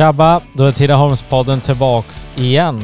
Tjabba! 0.00 0.40
Då 0.52 0.64
är 0.64 0.72
Tidaholmspodden 0.72 1.60
tillbaks 1.60 2.26
igen. 2.36 2.82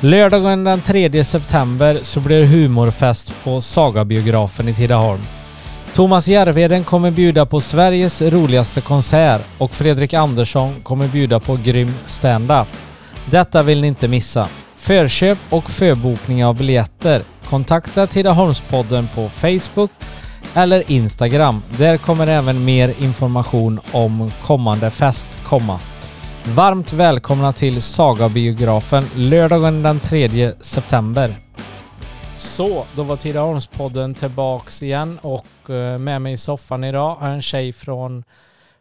Lördagen 0.00 0.64
den 0.64 0.80
3 0.80 1.24
september 1.24 1.98
så 2.02 2.20
blir 2.20 2.40
det 2.40 2.46
humorfest 2.46 3.32
på 3.44 3.60
Sagabiografen 3.60 4.68
i 4.68 4.74
Tidaholm. 4.74 5.20
Thomas 5.94 6.28
Järvheden 6.28 6.84
kommer 6.84 7.10
bjuda 7.10 7.46
på 7.46 7.60
Sveriges 7.60 8.22
roligaste 8.22 8.80
konsert 8.80 9.42
och 9.58 9.70
Fredrik 9.70 10.14
Andersson 10.14 10.74
kommer 10.82 11.08
bjuda 11.08 11.40
på 11.40 11.58
grym 11.64 11.94
stand-up. 12.06 12.68
Detta 13.30 13.62
vill 13.62 13.80
ni 13.80 13.86
inte 13.86 14.08
missa. 14.08 14.48
Förköp 14.76 15.38
och 15.50 15.70
förbokning 15.70 16.44
av 16.44 16.56
biljetter. 16.56 17.22
Kontakta 17.44 18.06
Tidaholmspodden 18.06 19.08
på 19.14 19.28
Facebook 19.28 19.90
eller 20.54 20.90
Instagram. 20.90 21.62
Där 21.78 21.96
kommer 21.96 22.26
även 22.26 22.64
mer 22.64 22.94
information 22.98 23.80
om 23.92 24.30
kommande 24.42 24.90
fest 24.90 25.38
komma. 25.46 25.80
Varmt 26.46 26.92
välkomna 26.92 27.52
till 27.52 27.82
Sagabiografen 27.82 29.04
lördagen 29.16 29.82
den 29.82 30.00
3 30.00 30.52
september. 30.60 31.36
Så, 32.36 32.86
då 32.96 33.02
var 33.02 33.16
Tidaholmspodden 33.16 34.14
tillbaks 34.14 34.82
igen 34.82 35.18
och 35.22 35.70
eh, 35.70 35.98
med 35.98 36.22
mig 36.22 36.32
i 36.32 36.36
soffan 36.36 36.84
idag 36.84 37.14
har 37.14 37.26
jag 37.26 37.34
en 37.34 37.42
tjej 37.42 37.72
från 37.72 38.24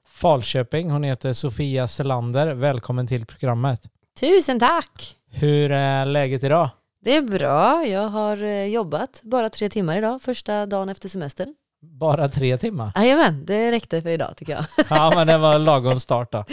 Falköping. 0.08 0.90
Hon 0.92 1.04
heter 1.04 1.34
Sofia 1.34 1.88
Selander. 1.88 2.54
Välkommen 2.54 3.08
till 3.08 3.26
programmet. 3.26 3.82
Tusen 4.20 4.60
tack! 4.60 5.16
Hur 5.32 5.72
är 5.72 6.06
läget 6.06 6.44
idag? 6.44 6.70
Det 7.04 7.16
är 7.16 7.22
bra. 7.22 7.86
Jag 7.86 8.08
har 8.10 8.44
eh, 8.44 8.66
jobbat 8.66 9.20
bara 9.24 9.50
tre 9.50 9.70
timmar 9.70 9.98
idag, 9.98 10.22
första 10.22 10.66
dagen 10.66 10.90
efter 10.90 11.10
semestern. 11.10 11.56
Bara 11.84 12.30
tre 12.30 12.58
timmar? 12.58 12.92
Jajamän, 12.96 13.46
det 13.46 13.72
räckte 13.72 14.02
för 14.02 14.10
idag 14.10 14.38
tycker 14.38 14.54
jag. 14.54 14.66
Ja, 14.90 15.12
men 15.16 15.28
det 15.28 15.38
var 15.38 15.60
lagom 15.60 16.00
start 16.00 16.32
då. 16.32 16.46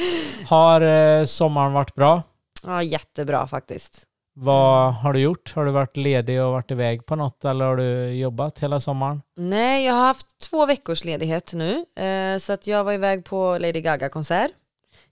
Har 0.46 0.80
eh, 0.80 1.24
sommaren 1.24 1.72
varit 1.72 1.94
bra? 1.94 2.22
Ja, 2.64 2.82
jättebra 2.82 3.46
faktiskt. 3.46 4.06
Vad 4.34 4.94
har 4.94 5.12
du 5.12 5.20
gjort? 5.20 5.52
Har 5.54 5.64
du 5.64 5.70
varit 5.70 5.96
ledig 5.96 6.42
och 6.42 6.52
varit 6.52 6.70
iväg 6.70 7.06
på 7.06 7.16
något 7.16 7.44
eller 7.44 7.64
har 7.64 7.76
du 7.76 8.10
jobbat 8.12 8.58
hela 8.58 8.80
sommaren? 8.80 9.22
Nej, 9.36 9.84
jag 9.84 9.94
har 9.94 10.06
haft 10.06 10.38
två 10.50 10.66
veckors 10.66 11.04
ledighet 11.04 11.52
nu. 11.54 11.86
Eh, 12.04 12.38
så 12.38 12.52
att 12.52 12.66
jag 12.66 12.84
var 12.84 12.92
iväg 12.92 13.24
på 13.24 13.58
Lady 13.60 13.80
Gaga-konsert 13.80 14.50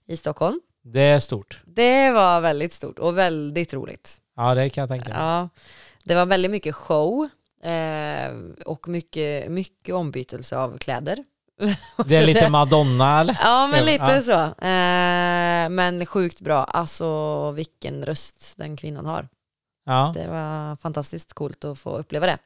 i 0.07 0.17
Stockholm. 0.17 0.59
Det 0.83 1.01
är 1.01 1.19
stort. 1.19 1.61
Det 1.65 2.11
var 2.11 2.41
väldigt 2.41 2.73
stort 2.73 2.99
och 2.99 3.17
väldigt 3.17 3.73
roligt. 3.73 4.17
Ja, 4.35 4.55
det 4.55 4.69
kan 4.69 4.81
jag 4.81 4.89
tänka 4.89 5.09
mig. 5.09 5.17
Ja, 5.19 5.49
det 6.03 6.15
var 6.15 6.25
väldigt 6.25 6.51
mycket 6.51 6.75
show 6.75 7.29
eh, 7.63 8.35
och 8.65 8.87
mycket, 8.87 9.51
mycket 9.51 9.95
ombytelse 9.95 10.57
av 10.57 10.77
kläder. 10.77 11.17
Det 12.05 12.15
är 12.17 12.25
lite 12.25 12.49
Madonna 12.49 13.19
eller? 13.19 13.37
Ja, 13.43 13.67
men 13.67 13.85
lite 13.85 14.03
Ja. 14.03 14.21
så. 14.21 14.65
Eh, 14.65 15.69
men 15.69 16.05
sjukt 16.05 16.41
bra. 16.41 16.63
Alltså 16.63 17.51
vilken 17.51 18.05
röst 18.05 18.53
den 18.57 18.77
kvinnan 18.77 19.05
har. 19.05 19.27
Ja. 19.85 20.11
Det 20.15 20.27
var 20.27 20.75
fantastiskt 20.75 21.33
coolt 21.33 21.65
att 21.65 21.79
få 21.79 21.97
uppleva 21.97 22.25
det. 22.25 22.37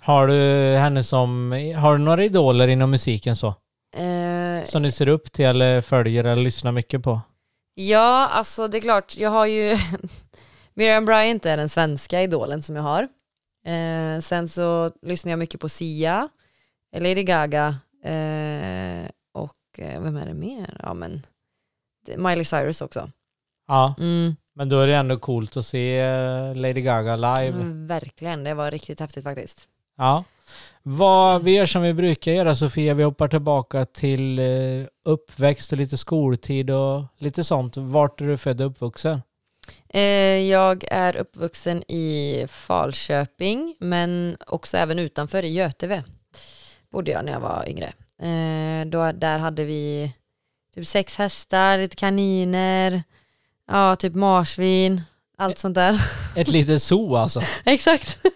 Har 0.00 0.26
du 0.26 0.76
henne 0.78 1.04
som, 1.04 1.52
har 1.78 1.92
du 1.98 2.04
några 2.04 2.24
idoler 2.24 2.68
inom 2.68 2.90
musiken 2.90 3.36
så? 3.36 3.46
Eh, 3.96 4.64
Som 4.66 4.82
du 4.82 4.90
ser 4.92 5.08
upp 5.08 5.32
till 5.32 5.44
eller 5.44 5.80
följer 5.80 6.24
eller 6.24 6.42
lyssnar 6.42 6.72
mycket 6.72 7.02
på? 7.02 7.20
ja, 7.74 8.28
alltså 8.32 8.68
det 8.68 8.76
är 8.78 8.80
klart, 8.80 9.16
jag 9.16 9.30
har 9.30 9.46
ju 9.46 9.76
Miriam 10.74 11.04
Bryant 11.04 11.46
är 11.46 11.56
den 11.56 11.68
svenska 11.68 12.22
idolen 12.22 12.62
som 12.62 12.76
jag 12.76 12.82
har. 12.82 13.08
Eh, 13.64 14.20
sen 14.20 14.48
så 14.48 14.90
lyssnar 15.02 15.32
jag 15.32 15.38
mycket 15.38 15.60
på 15.60 15.68
Sia, 15.68 16.28
Lady 16.96 17.22
Gaga 17.22 17.66
eh, 18.04 19.08
och 19.32 19.78
eh, 19.78 20.00
vem 20.02 20.16
är 20.16 20.26
det 20.26 20.34
mer? 20.34 20.80
Ja 20.82 20.94
men 20.94 21.26
Miley 22.16 22.44
Cyrus 22.44 22.80
också. 22.80 23.10
Ja, 23.68 23.94
Mm. 23.98 24.36
men 24.54 24.68
då 24.68 24.80
är 24.80 24.86
det 24.86 24.94
ändå 24.96 25.18
coolt 25.18 25.56
att 25.56 25.66
se 25.66 26.00
eh, 26.00 26.54
Lady 26.54 26.80
Gaga 26.82 27.16
live. 27.16 27.48
Mm, 27.60 27.86
verkligen, 27.86 28.44
det 28.44 28.54
var 28.54 28.70
riktigt 28.70 29.00
häftigt 29.00 29.24
faktiskt. 29.24 29.68
Ja. 29.96 30.24
Vad 30.82 31.42
vi 31.42 31.54
gör 31.56 31.66
som 31.66 31.82
vi 31.82 31.92
brukar 31.94 32.32
göra 32.32 32.54
Sofia, 32.54 32.94
vi 32.94 33.02
hoppar 33.02 33.28
tillbaka 33.28 33.84
till 33.86 34.38
eh, 34.38 34.44
uppväxt 35.04 35.72
och 35.72 35.78
lite 35.78 35.96
skoltid 35.96 36.70
och 36.70 37.02
lite 37.18 37.44
sånt. 37.44 37.76
Vart 37.76 38.20
är 38.20 38.24
du 38.26 38.36
född 38.36 38.60
och 38.60 38.66
uppvuxen? 38.66 39.22
Eh, 39.88 40.02
jag 40.50 40.84
är 40.90 41.16
uppvuxen 41.16 41.82
i 41.90 42.46
Falköping 42.48 43.76
men 43.80 44.36
också 44.46 44.76
även 44.76 44.98
utanför 44.98 45.42
i 45.42 45.52
Göteve. 45.52 46.04
Bodde 46.90 47.10
jag 47.10 47.24
när 47.24 47.32
jag 47.32 47.40
var 47.40 47.68
yngre. 47.68 47.92
Eh, 48.20 48.86
då, 48.86 49.12
där 49.12 49.38
hade 49.38 49.64
vi 49.64 50.12
typ 50.74 50.86
sex 50.86 51.16
hästar, 51.16 51.78
lite 51.78 51.96
kaniner, 51.96 53.02
ja 53.68 53.96
typ 53.96 54.14
marsvin, 54.14 55.02
allt 55.38 55.58
sånt 55.58 55.74
där. 55.74 56.00
Ett 56.36 56.48
litet 56.48 56.82
zoo 56.82 57.16
alltså. 57.16 57.42
Exakt. 57.64 58.18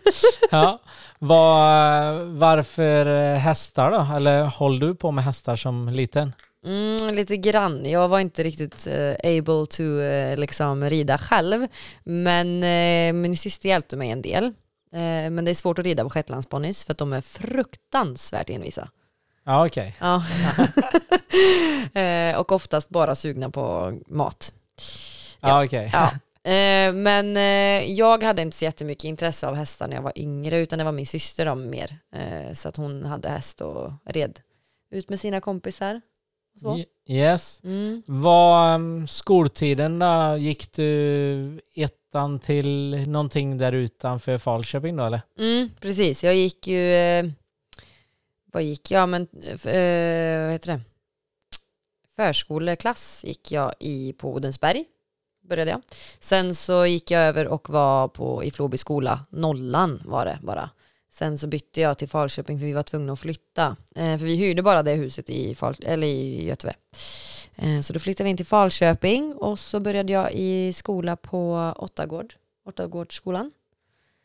Ja. 0.51 0.81
Var, 1.19 2.13
varför 2.25 3.35
hästar 3.37 3.91
då? 3.91 4.17
Eller 4.17 4.45
håller 4.45 4.87
du 4.87 4.95
på 4.95 5.11
med 5.11 5.25
hästar 5.25 5.57
som 5.57 5.89
liten? 5.89 6.33
Mm, 6.65 7.15
lite 7.15 7.37
grann. 7.37 7.91
Jag 7.91 8.09
var 8.09 8.21
inte 8.21 8.43
riktigt 8.43 8.87
eh, 8.87 9.39
able 9.39 9.67
to 9.67 9.83
eh, 9.83 10.37
liksom 10.37 10.91
rida 10.91 11.19
själv. 11.19 11.67
Men 12.05 12.63
eh, 12.63 13.13
min 13.13 13.37
syster 13.37 13.69
hjälpte 13.69 13.97
mig 13.97 14.11
en 14.11 14.23
del. 14.23 14.53
Men 15.31 15.45
det 15.45 15.51
är 15.51 15.55
svårt 15.55 15.79
att 15.79 15.85
rida 15.85 16.05
på 16.05 16.11
shetlandsponnys 16.11 16.85
för 16.85 16.93
att 16.93 16.99
de 16.99 17.13
är 17.13 17.21
fruktansvärt 17.21 18.51
envisa. 18.51 18.89
Ja, 19.45 19.67
okej. 19.67 19.97
Ja. 20.01 20.25
eh, 22.01 22.37
och 22.37 22.53
oftast 22.53 22.89
bara 22.89 23.15
sugna 23.15 23.51
på 23.51 23.93
mat. 24.07 24.53
Ja, 25.41 25.65
okej. 25.65 25.91
Ja. 25.93 26.11
Eh, 26.51 26.93
men 26.93 27.37
jag 27.97 28.23
hade 28.23 28.43
inte 28.43 28.57
så 28.57 28.65
jättemycket 28.65 29.05
intresse 29.05 29.49
av 29.49 29.55
hästar 29.55 29.89
när 29.89 29.97
jag 29.97 30.03
var 30.03 30.19
yngre 30.19 30.59
utan 30.59 30.79
det 30.79 30.85
var 30.85 30.93
min 30.93 31.07
syster 31.07 31.47
om 31.47 31.71
mer. 31.71 31.99
Så 32.55 32.69
att 32.69 32.77
hon 32.77 33.05
hade 33.05 33.29
häst 33.29 33.61
och 33.61 33.93
red 34.05 34.41
ut 34.91 35.09
med 35.09 35.21
sina 35.21 35.41
kompisar. 35.41 36.01
Så. 36.61 36.79
Yes. 37.07 37.61
Mm. 37.65 38.03
Vad 38.07 38.75
um, 38.75 39.07
skoltiden 39.07 39.99
då? 39.99 40.37
Gick 40.39 40.73
du 40.73 41.61
ettan 41.75 42.39
till 42.39 43.05
någonting 43.09 43.59
där 43.59 43.73
utanför 43.73 44.39
Falköping 44.39 44.97
då 44.97 45.05
eller? 45.05 45.21
Mm, 45.39 45.71
precis, 45.81 46.25
jag 46.25 46.35
gick 46.35 46.67
ju, 46.67 46.93
eh, 46.93 47.27
vad 48.53 48.63
gick 48.63 48.91
jag, 48.91 49.09
men 49.09 49.23
eh, 49.23 50.43
vad 50.45 50.53
heter 50.53 50.73
det? 50.73 50.81
Förskoleklass 52.17 53.25
gick 53.25 53.53
jag 53.53 53.73
i 53.81 54.13
på 54.13 54.35
Odensberg, 54.35 54.85
började 55.49 55.71
jag. 55.71 55.83
Sen 56.21 56.55
så 56.55 56.87
gick 56.87 57.11
jag 57.11 57.23
över 57.23 57.47
och 57.47 57.71
var 57.71 58.09
på, 58.09 58.45
i 58.45 58.51
Floby 58.51 58.79
skola, 58.79 59.27
nollan 59.31 60.03
var 60.05 60.25
det 60.25 60.39
bara. 60.43 60.71
Sen 61.19 61.39
så 61.39 61.47
bytte 61.47 61.81
jag 61.81 61.99
till 61.99 62.09
Falköping 62.09 62.59
för 62.59 62.67
vi 62.67 62.73
var 62.73 62.83
tvungna 62.83 63.13
att 63.13 63.21
flytta. 63.21 63.77
Eh, 63.97 64.19
för 64.19 64.25
vi 64.25 64.37
hyrde 64.37 64.63
bara 64.63 64.83
det 64.83 64.95
huset 64.95 65.31
i, 65.31 65.55
Fal 65.55 65.75
eller 65.83 66.07
i 66.07 66.45
Göteve. 66.47 66.75
Eh, 67.57 67.81
så 67.81 67.93
då 67.93 67.99
flyttade 67.99 68.25
vi 68.25 68.31
in 68.31 68.37
till 68.37 68.47
Falköping 68.47 69.35
och 69.35 69.59
så 69.59 69.81
började 69.81 70.13
jag 70.13 70.33
i 70.33 70.73
skola 70.73 71.17
på 71.17 71.73
Åttagård, 71.77 72.35
Åttagårdsskolan. 72.67 73.53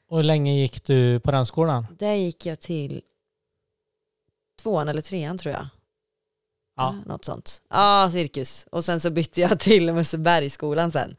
Och 0.09 0.17
hur 0.17 0.23
länge 0.23 0.53
gick 0.61 0.83
du 0.83 1.19
på 1.19 1.31
den 1.31 1.45
skolan? 1.45 1.87
Där 1.99 2.13
gick 2.13 2.45
jag 2.45 2.59
till 2.59 3.01
tvåan 4.61 4.87
eller 4.87 5.01
trean 5.01 5.37
tror 5.37 5.53
jag. 5.53 5.67
Ja. 6.75 6.95
Något 7.05 7.25
sånt. 7.25 7.61
Ja, 7.69 8.09
cirkus. 8.11 8.67
Och 8.71 8.85
sen 8.85 8.99
så 8.99 9.11
bytte 9.11 9.41
jag 9.41 9.59
till 9.59 9.93
Mussebergsskolan 9.93 10.91
sen. 10.91 11.15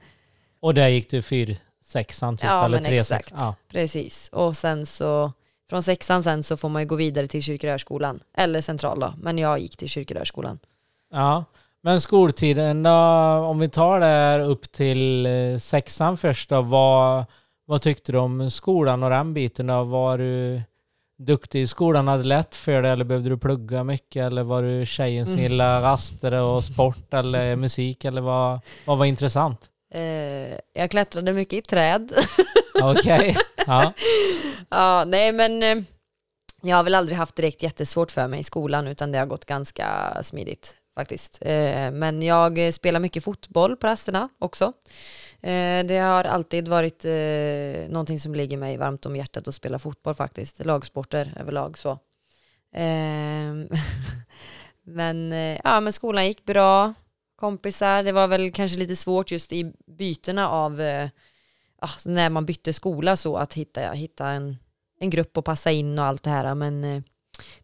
Och 0.60 0.74
där 0.74 0.88
gick 0.88 1.10
du 1.10 1.22
fyr 1.22 1.56
sexan 1.84 2.36
typ 2.36 2.44
ja, 2.44 2.64
eller 2.64 2.76
men 2.76 2.84
tre 2.84 2.98
exakt. 3.00 3.28
sex- 3.28 3.36
Ja. 3.40 3.54
Precis. 3.68 4.28
Och 4.32 4.56
sen 4.56 4.86
så, 4.86 5.32
från 5.74 5.82
sexan 5.82 6.22
sen 6.22 6.42
så 6.42 6.56
får 6.56 6.68
man 6.68 6.82
ju 6.82 6.88
gå 6.88 6.96
vidare 6.96 7.26
till 7.26 7.42
Kyrkorörsskolan. 7.42 8.20
Eller 8.36 8.60
central 8.60 9.00
då. 9.00 9.14
Men 9.18 9.38
jag 9.38 9.58
gick 9.58 9.76
till 9.76 9.88
Kyrkorörsskolan. 9.88 10.58
ja. 11.12 11.44
Men 11.82 12.00
skoltiden 12.00 12.82
då, 12.82 12.90
om 13.50 13.58
vi 13.58 13.68
tar 13.68 14.00
det 14.00 14.06
här 14.06 14.40
upp 14.40 14.72
till 14.72 15.26
eh, 15.26 15.58
sexan 15.58 16.16
först 16.16 16.48
då, 16.50 16.62
vad, 16.62 17.24
vad 17.66 17.82
tyckte 17.82 18.12
du 18.12 18.18
om 18.18 18.50
skolan 18.50 19.02
och 19.02 19.10
den 19.10 19.34
biten 19.34 19.66
då? 19.66 19.84
Var 19.84 20.18
du 20.18 20.62
duktig 21.18 21.62
i 21.62 21.66
skolan, 21.66 22.08
hade 22.08 22.22
det 22.22 22.28
lätt 22.28 22.54
för 22.54 22.82
dig 22.82 22.90
eller 22.92 23.04
behövde 23.04 23.30
du 23.30 23.38
plugga 23.38 23.84
mycket 23.84 24.22
eller 24.26 24.42
var 24.42 24.62
du 24.62 24.86
tjejen 24.86 25.24
som 25.26 25.32
Mm. 25.34 25.42
gillade 25.42 25.86
raster 25.86 26.32
och 26.32 26.64
sport 26.64 27.14
eller 27.14 27.56
musik 27.56 28.04
eller 28.04 28.20
vad, 28.20 28.60
vad 28.84 28.98
var 28.98 29.04
intressant? 29.06 29.60
Eh, 29.94 30.00
jag 30.74 30.90
klättrade 30.90 31.32
mycket 31.32 31.52
i 31.52 31.62
träd. 31.62 32.12
Okej, 32.82 33.36
ja. 33.66 33.92
ja, 34.68 35.04
nej 35.04 35.32
men 35.32 35.62
eh, 35.62 35.84
jag 36.62 36.76
har 36.76 36.84
väl 36.84 36.94
aldrig 36.94 37.18
haft 37.18 37.36
direkt 37.36 37.62
jättesvårt 37.62 38.10
för 38.10 38.28
mig 38.28 38.40
i 38.40 38.44
skolan 38.44 38.86
utan 38.86 39.12
det 39.12 39.18
har 39.18 39.26
gått 39.26 39.44
ganska 39.44 40.18
smidigt 40.22 40.76
faktiskt. 40.94 41.38
Eh, 41.40 41.90
men 41.90 42.22
jag 42.22 42.74
spelar 42.74 43.00
mycket 43.00 43.24
fotboll 43.24 43.76
på 43.76 43.86
rasterna 43.86 44.28
också. 44.38 44.72
Eh, 45.40 45.84
det 45.84 45.98
har 45.98 46.24
alltid 46.24 46.68
varit 46.68 47.04
någonting 47.88 48.20
som 48.20 48.34
ligger 48.34 48.56
mig 48.56 48.76
varmt 48.76 49.06
om 49.06 49.16
hjärtat 49.16 49.48
att 49.48 49.54
spela 49.54 49.78
fotboll 49.78 50.14
faktiskt. 50.14 50.64
Lagsporter 50.64 51.32
överlag 51.40 51.78
så. 51.78 51.98
Ehm, 52.74 53.68
men, 54.82 55.32
ja, 55.64 55.80
men 55.80 55.92
skolan 55.92 56.26
gick 56.26 56.44
bra. 56.44 56.94
kompisar. 57.36 58.02
Det 58.02 58.12
var 58.12 58.28
väl 58.28 58.50
kanske 58.52 58.78
lite 58.78 58.96
svårt 58.96 59.30
just 59.30 59.52
i 59.52 59.72
bytena 59.86 60.48
av 60.48 60.80
ja, 61.84 62.10
när 62.10 62.30
man 62.30 62.46
bytte 62.46 62.72
skola 62.72 63.16
så 63.16 63.36
att 63.36 63.54
hitta, 63.54 63.92
hitta 63.92 64.28
en, 64.28 64.56
en 65.00 65.10
grupp 65.10 65.38
och 65.38 65.44
passa 65.44 65.70
in 65.70 65.98
och 65.98 66.04
allt 66.04 66.22
det 66.22 66.30
här. 66.30 66.54
Men 66.54 66.84
eh, 66.84 67.02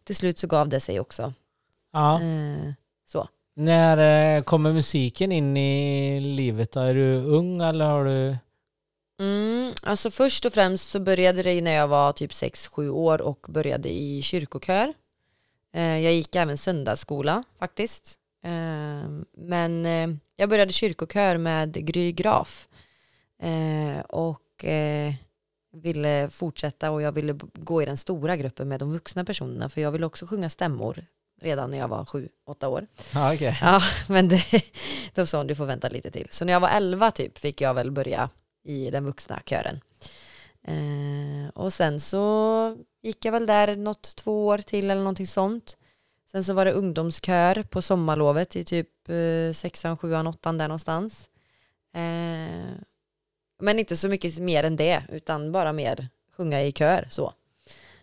till 0.03 0.15
slut 0.15 0.39
så 0.39 0.47
gav 0.47 0.69
det 0.69 0.79
sig 0.79 0.99
också. 0.99 1.33
Ja. 1.93 2.21
Eh, 2.21 2.73
så. 3.05 3.27
När 3.55 3.97
eh, 4.37 4.43
kommer 4.43 4.73
musiken 4.73 5.31
in 5.31 5.57
i 5.57 6.19
livet 6.19 6.71
då? 6.71 6.79
Är 6.79 6.93
du 6.93 7.15
ung 7.15 7.61
eller 7.61 7.85
har 7.85 8.05
du... 8.05 8.37
Mm, 9.19 9.73
alltså 9.81 10.11
först 10.11 10.45
och 10.45 10.53
främst 10.53 10.89
så 10.89 10.99
började 10.99 11.43
det 11.43 11.61
när 11.61 11.71
jag 11.71 11.87
var 11.87 12.11
typ 12.13 12.31
6-7 12.31 12.89
år 12.89 13.21
och 13.21 13.45
började 13.49 13.89
i 13.89 14.21
kyrkokör. 14.21 14.93
Eh, 15.73 15.99
jag 15.99 16.13
gick 16.13 16.35
även 16.35 16.57
söndagsskola 16.57 17.43
faktiskt. 17.59 18.17
Eh, 18.43 19.09
men 19.37 19.85
eh, 19.85 20.17
jag 20.35 20.49
började 20.49 20.73
kyrkokör 20.73 21.37
med 21.37 21.85
Gry 21.85 22.11
Graf. 22.11 22.67
Eh, 23.41 23.99
och 24.01 24.65
eh, 24.65 25.13
ville 25.73 26.29
fortsätta 26.29 26.91
och 26.91 27.01
jag 27.01 27.11
ville 27.11 27.39
gå 27.53 27.81
i 27.81 27.85
den 27.85 27.97
stora 27.97 28.37
gruppen 28.37 28.67
med 28.67 28.79
de 28.79 28.91
vuxna 28.91 29.25
personerna 29.25 29.69
för 29.69 29.81
jag 29.81 29.91
ville 29.91 30.05
också 30.05 30.25
sjunga 30.27 30.49
stämmor 30.49 31.05
redan 31.41 31.71
när 31.71 31.77
jag 31.77 31.87
var 31.87 32.03
7-8 32.03 32.65
år. 32.65 32.87
Ja, 33.13 33.33
okej. 33.33 33.57
Ja, 33.61 33.81
men 34.07 34.27
det, 34.27 34.43
då 35.13 35.25
sa 35.25 35.37
hon 35.37 35.47
du 35.47 35.55
får 35.55 35.65
vänta 35.65 35.89
lite 35.89 36.11
till. 36.11 36.27
Så 36.29 36.45
när 36.45 36.53
jag 36.53 36.59
var 36.59 36.69
11 36.69 37.11
typ 37.11 37.39
fick 37.39 37.61
jag 37.61 37.73
väl 37.73 37.91
börja 37.91 38.29
i 38.63 38.91
den 38.91 39.05
vuxna 39.05 39.41
kören. 39.45 39.79
Eh, 40.63 41.49
och 41.53 41.73
sen 41.73 41.99
så 41.99 42.77
gick 43.01 43.25
jag 43.25 43.31
väl 43.31 43.45
där 43.45 43.75
något 43.75 44.15
två 44.15 44.47
år 44.47 44.57
till 44.57 44.91
eller 44.91 45.01
någonting 45.01 45.27
sånt. 45.27 45.77
Sen 46.31 46.43
så 46.43 46.53
var 46.53 46.65
det 46.65 46.71
ungdomskör 46.71 47.63
på 47.63 47.81
sommarlovet 47.81 48.55
i 48.55 48.63
typ 48.63 49.09
eh, 49.09 49.53
sexan, 49.53 49.97
sjuan, 49.97 50.27
åttan 50.27 50.57
där 50.57 50.67
någonstans. 50.67 51.29
Eh, 51.93 52.81
men 53.61 53.79
inte 53.79 53.97
så 53.97 54.09
mycket 54.09 54.39
mer 54.39 54.63
än 54.63 54.75
det, 54.75 55.03
utan 55.09 55.51
bara 55.51 55.73
mer 55.73 56.07
sjunga 56.37 56.61
i 56.61 56.71
kör 56.71 57.07
så. 57.09 57.33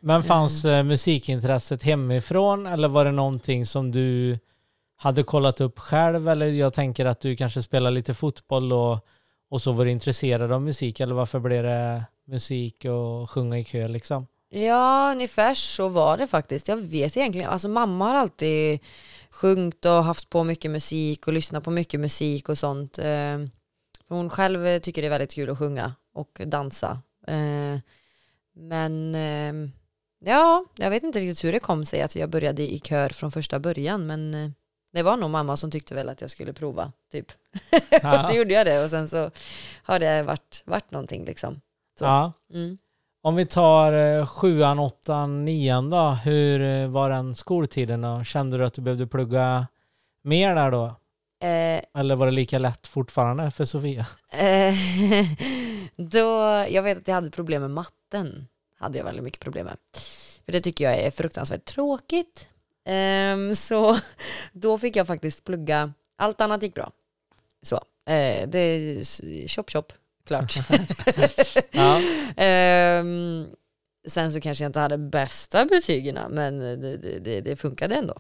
Men 0.01 0.23
fanns 0.23 0.65
eh, 0.65 0.85
musikintresset 0.85 1.83
hemifrån 1.83 2.67
eller 2.67 2.89
var 2.89 3.05
det 3.05 3.13
någonting 3.13 3.67
som 3.67 3.93
du 3.93 4.39
hade 4.97 5.23
kollat 5.23 5.61
upp 5.61 5.79
själv? 5.79 6.29
Eller 6.29 6.47
jag 6.47 6.73
tänker 6.73 7.07
att 7.07 7.21
du 7.21 7.37
kanske 7.37 7.63
spelar 7.63 7.91
lite 7.91 8.15
fotboll 8.15 8.73
och, 8.73 9.07
och 9.51 9.63
så 9.63 9.73
var 9.73 9.85
du 9.85 9.91
intresserad 9.91 10.53
av 10.53 10.63
musik 10.63 11.01
eller 11.01 11.15
varför 11.15 11.41
blev 11.41 11.63
det 11.63 12.05
musik 12.27 12.85
och 12.85 13.31
sjunga 13.31 13.59
i 13.59 13.65
kö 13.65 13.89
liksom? 13.89 14.27
Ja, 14.51 15.13
ungefär 15.13 15.55
så 15.55 15.89
var 15.89 16.19
det 16.19 16.27
faktiskt. 16.27 16.69
Jag 16.69 16.77
vet 16.77 17.17
egentligen, 17.17 17.49
alltså 17.49 17.69
mamma 17.69 18.05
har 18.05 18.15
alltid 18.15 18.81
sjungit 19.31 19.85
och 19.85 20.05
haft 20.05 20.31
på 20.31 20.45
mycket 20.45 20.71
musik 20.71 21.27
och 21.27 21.33
lyssnat 21.33 21.65
på 21.65 21.71
mycket 21.71 22.01
musik 22.01 22.49
och 22.49 22.59
sånt. 22.59 22.99
Eh, 24.11 24.17
Hon 24.17 24.31
själv 24.31 24.79
tycker 24.79 25.03
det 25.03 25.09
är 25.09 25.11
väldigt 25.11 25.35
kul 25.35 25.51
att 25.51 25.59
sjunga 25.59 25.95
och 26.15 26.41
dansa. 26.47 27.03
Eh, 27.27 27.79
Men 28.55 29.15
eh, 29.15 29.71
ja, 30.31 30.65
jag 30.77 30.91
vet 30.91 31.03
inte 31.03 31.19
riktigt 31.19 31.45
hur 31.45 31.53
det 31.53 31.61
kom 31.61 31.85
sig 31.85 32.03
att 32.03 32.17
jag 32.17 32.31
började 32.31 32.63
i 32.73 32.79
kör 32.81 33.09
från 33.09 33.31
första 33.33 33.59
början, 33.59 34.07
men 34.07 34.35
eh, 34.35 34.51
det 34.93 35.03
var 35.03 35.17
nog 35.17 35.31
mamma 35.31 35.57
som 35.57 35.71
tyckte 35.71 35.95
väl 35.95 36.09
att 36.09 36.21
jag 36.21 36.31
skulle 36.31 36.53
prova, 36.53 36.93
typ. 37.13 37.27
och 38.15 38.21
så 38.21 38.35
gjorde 38.37 38.55
jag 38.55 38.67
det 38.67 38.85
och 38.85 38.91
sen 38.91 39.09
så 39.09 39.31
har 39.83 39.99
det 39.99 40.23
varit, 40.23 40.63
varit 40.67 40.91
någonting 40.91 41.25
liksom. 41.25 41.61
Så. 41.99 42.05
Ja. 42.05 42.33
Mm. 42.55 42.79
Om 43.23 43.37
vi 43.37 43.47
tar 43.47 43.93
eh, 43.93 44.27
sjuan, 44.27 44.79
åttan, 44.79 45.45
nian 45.45 45.91
då. 45.91 46.11
Hur 46.11 46.61
eh, 46.61 46.89
var 46.89 47.11
den 47.11 47.35
skoltiden 47.35 48.01
då? 48.01 48.25
Kände 48.25 48.59
du 48.59 48.65
att 48.65 48.75
du 48.75 48.81
behövde 48.83 49.07
plugga 49.07 49.67
mer 50.23 50.55
där 50.55 50.71
då? 50.71 50.95
Eh, 51.41 52.01
Eller 52.01 52.17
var 52.17 52.27
det 52.27 52.33
lika 52.33 52.59
lätt 52.59 52.87
fortfarande 52.87 53.51
för 53.51 53.65
Sofia? 53.65 54.07
Eh, 54.33 54.75
då, 55.97 56.27
jag 56.69 56.83
vet 56.83 56.99
att 56.99 57.09
jag 57.09 57.15
hade 57.15 57.31
problem 57.31 57.63
med 57.63 57.71
matten. 57.71 58.49
Hade 58.79 58.99
jag 58.99 59.05
väldigt 59.05 59.25
mycket 59.25 59.41
problem 59.41 59.67
med. 59.67 59.77
För 60.45 60.53
det 60.53 60.61
tycker 60.61 60.85
jag 60.85 60.95
är 60.99 61.11
fruktansvärt 61.11 61.65
tråkigt. 61.65 62.49
Ehm, 62.85 63.55
så 63.55 63.99
då 64.53 64.79
fick 64.79 64.97
jag 64.97 65.07
faktiskt 65.07 65.45
plugga. 65.45 65.93
Allt 66.17 66.41
annat 66.41 66.63
gick 66.63 66.75
bra. 66.75 66.93
Så, 67.63 67.77
eh, 68.07 68.49
det 68.49 68.59
är 68.59 69.49
chop 69.49 69.71
chop, 69.71 69.93
klart. 70.27 70.55
Ja. 71.71 72.01
Ehm, 72.37 73.47
sen 74.09 74.33
så 74.33 74.41
kanske 74.41 74.65
jag 74.65 74.69
inte 74.69 74.81
hade 74.81 74.99
bästa 74.99 75.65
betygen, 75.65 76.19
men 76.31 76.59
det, 76.59 76.97
det, 76.97 77.19
det, 77.19 77.41
det 77.41 77.57
funkade 77.57 77.95
ändå. 77.95 78.15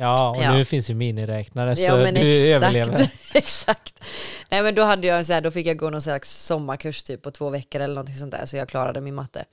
Ja, 0.00 0.30
och 0.30 0.42
Ja. 0.42 0.52
nu 0.54 0.64
finns 0.64 0.90
ju 0.90 0.94
miniräknare 0.94 1.76
så 1.76 1.82
Ja, 1.82 1.96
men 1.96 2.14
du 2.14 2.20
exakt. 2.20 2.64
överlever. 2.74 3.10
exakt. 3.34 4.00
Nej 4.50 4.62
men 4.62 4.74
då 4.74 4.82
hade 4.82 5.06
jag 5.06 5.26
så 5.26 5.32
här, 5.32 5.40
då 5.40 5.50
fick 5.50 5.66
jag 5.66 5.76
gå 5.78 5.90
någon 5.90 6.02
slags 6.02 6.44
sommarkurs 6.46 7.02
typ 7.02 7.22
på 7.22 7.30
två 7.30 7.50
veckor 7.50 7.80
eller 7.80 7.94
någonting 7.94 8.16
sånt 8.16 8.32
där 8.32 8.46
så 8.46 8.56
jag 8.56 8.68
klarade 8.68 9.00
min 9.00 9.14
matte. 9.14 9.44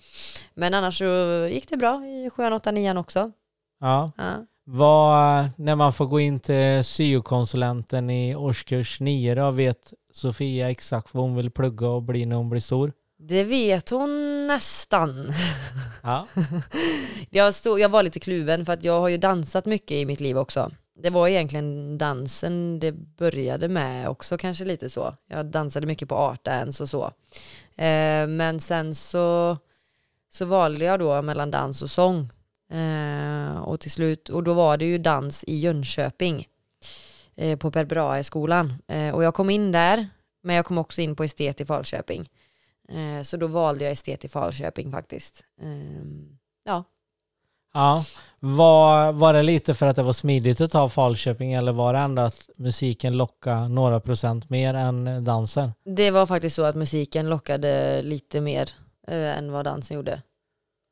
Men 0.54 0.74
annars 0.74 0.98
så 0.98 1.48
gick 1.52 1.70
det 1.70 1.78
bra 1.78 2.06
i 2.06 2.30
7, 2.30 2.52
8, 2.54 2.72
9 2.72 2.98
också. 2.98 3.32
Ja. 3.80 4.12
Ja. 4.18 4.46
Vad, 4.70 5.50
när 5.58 5.76
man 5.76 5.94
får 5.94 6.06
gå 6.06 6.20
in 6.20 6.40
till 6.40 6.84
syokonsulenten 6.84 8.10
i 8.10 8.36
årskurs 8.36 9.00
9 9.00 9.36
då, 9.36 9.52
vet 9.52 9.94
Sofia 10.14 10.70
exakt 10.70 11.14
vad 11.14 11.24
hon 11.24 11.36
vill 11.36 11.52
plugga 11.52 11.88
och 11.90 12.04
bli 12.04 12.26
när 12.26 12.36
hon 12.36 12.50
blir 12.50 12.62
stor? 12.62 12.94
Det 13.20 13.44
vet 13.44 13.90
hon 13.90 14.48
nästan. 14.48 15.32
Ja. 16.04 16.28
Jag, 17.30 17.54
stod, 17.54 17.80
jag 17.80 17.90
var 17.90 18.04
lite 18.04 18.20
kluven 18.20 18.66
för 18.66 18.74
att 18.74 18.84
jag 18.84 19.00
har 19.00 19.08
ju 19.08 19.18
dansat 19.18 19.66
mycket 19.66 19.92
i 19.92 20.06
mitt 20.06 20.20
liv 20.20 20.38
också. 20.38 20.72
Det 21.04 21.10
var 21.10 21.28
egentligen 21.28 21.98
dansen 21.98 22.80
det 22.80 22.92
började 22.92 23.70
med 23.70 24.10
också 24.10 24.38
kanske 24.38 24.66
lite 24.66 24.90
så. 24.90 25.16
Jag 25.30 25.46
dansade 25.46 25.88
mycket 25.88 26.10
på 26.10 26.16
art 26.16 26.44
dance 26.44 26.84
och 26.84 26.90
så. 26.90 27.04
Eh, 27.76 28.28
men 28.28 28.60
sen 28.60 28.96
så, 28.96 29.58
så 30.30 30.46
valde 30.46 30.86
jag 30.86 31.00
då 31.00 31.22
mellan 31.22 31.52
dans 31.52 31.82
och 31.82 31.90
sång. 31.90 32.30
Eh, 32.72 33.58
och 33.58 33.80
till 33.80 33.92
slut, 33.92 34.30
och 34.30 34.44
då 34.44 34.54
var 34.54 34.78
det 34.78 34.86
ju 34.86 34.98
dans 34.98 35.44
i 35.44 35.60
Jönköping. 35.60 36.48
Eh, 37.36 37.58
på 37.58 37.72
Per 37.72 37.86
Brahe-skolan. 37.86 38.74
Eh, 38.88 39.16
och 39.16 39.24
jag 39.24 39.34
kom 39.34 39.50
in 39.50 39.72
där, 39.72 40.10
men 40.44 40.56
jag 40.56 40.66
kom 40.66 40.78
också 40.78 41.02
in 41.02 41.16
på 41.16 41.24
estet 41.24 41.62
i 41.62 41.66
Falköping. 41.66 42.30
Eh, 42.92 43.24
så 43.24 43.38
då 43.38 43.48
valde 43.48 43.84
jag 43.84 43.92
estet 43.92 44.26
i 44.26 44.30
Falköping 44.30 44.92
faktiskt. 44.92 45.44
Ehm, 45.62 46.38
ja, 46.64 46.84
ja. 47.74 48.06
Var, 48.40 49.12
var 49.12 49.34
det 49.34 49.44
lite 49.44 49.74
för 49.74 49.86
att 49.86 49.96
det 49.96 50.04
var 50.04 50.14
smidigt 50.14 50.62
att 50.62 50.72
ta 50.72 50.90
Falköping 50.90 51.54
eller 51.54 51.72
var 51.72 51.94
det 51.94 52.00
ändå 52.00 52.22
att 52.22 52.50
musiken 52.58 53.18
lockade 53.18 53.68
några 53.68 54.00
procent 54.00 54.50
mer 54.50 54.74
än 54.74 55.24
dansen? 55.24 55.72
det 55.86 56.12
var 56.12 56.26
faktiskt 56.26 56.56
så 56.56 56.64
att 56.64 56.76
musiken 56.76 57.30
lockade 57.30 58.02
lite 58.02 58.42
mer 58.42 58.70
eh, 59.08 59.38
än 59.38 59.52
vad 59.52 59.66
dansen 59.66 59.96
gjorde. 59.96 60.22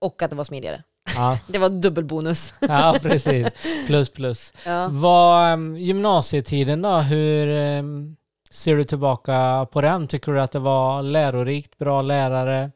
Och 0.01 0.21
att 0.21 0.29
det 0.29 0.35
var 0.35 0.43
smidigare. 0.43 0.83
Ja, 1.15 1.39
Det 1.47 1.57
var 1.57 1.69
dubbelbonus. 1.69 2.53
ja 2.59 2.95
precis. 3.01 3.47
Plus 3.87 4.09
plus. 4.09 4.53
Ja. 4.65 4.87
Vad, 4.91 5.53
um, 5.53 5.77
gymnasietiden 5.77 6.81
då, 6.81 6.97
hur 6.97 7.49
ehm, 7.49 8.15
ser 8.55 8.75
du 8.75 8.83
tillbaka 8.83 9.67
på 9.71 9.81
den? 9.81 10.07
Tycker 10.07 10.31
du 10.31 10.41
att 10.41 10.51
det 10.51 10.59
var 10.59 11.01
lärorikt, 11.01 11.77
bra 11.77 12.01
lärare, 12.01 12.71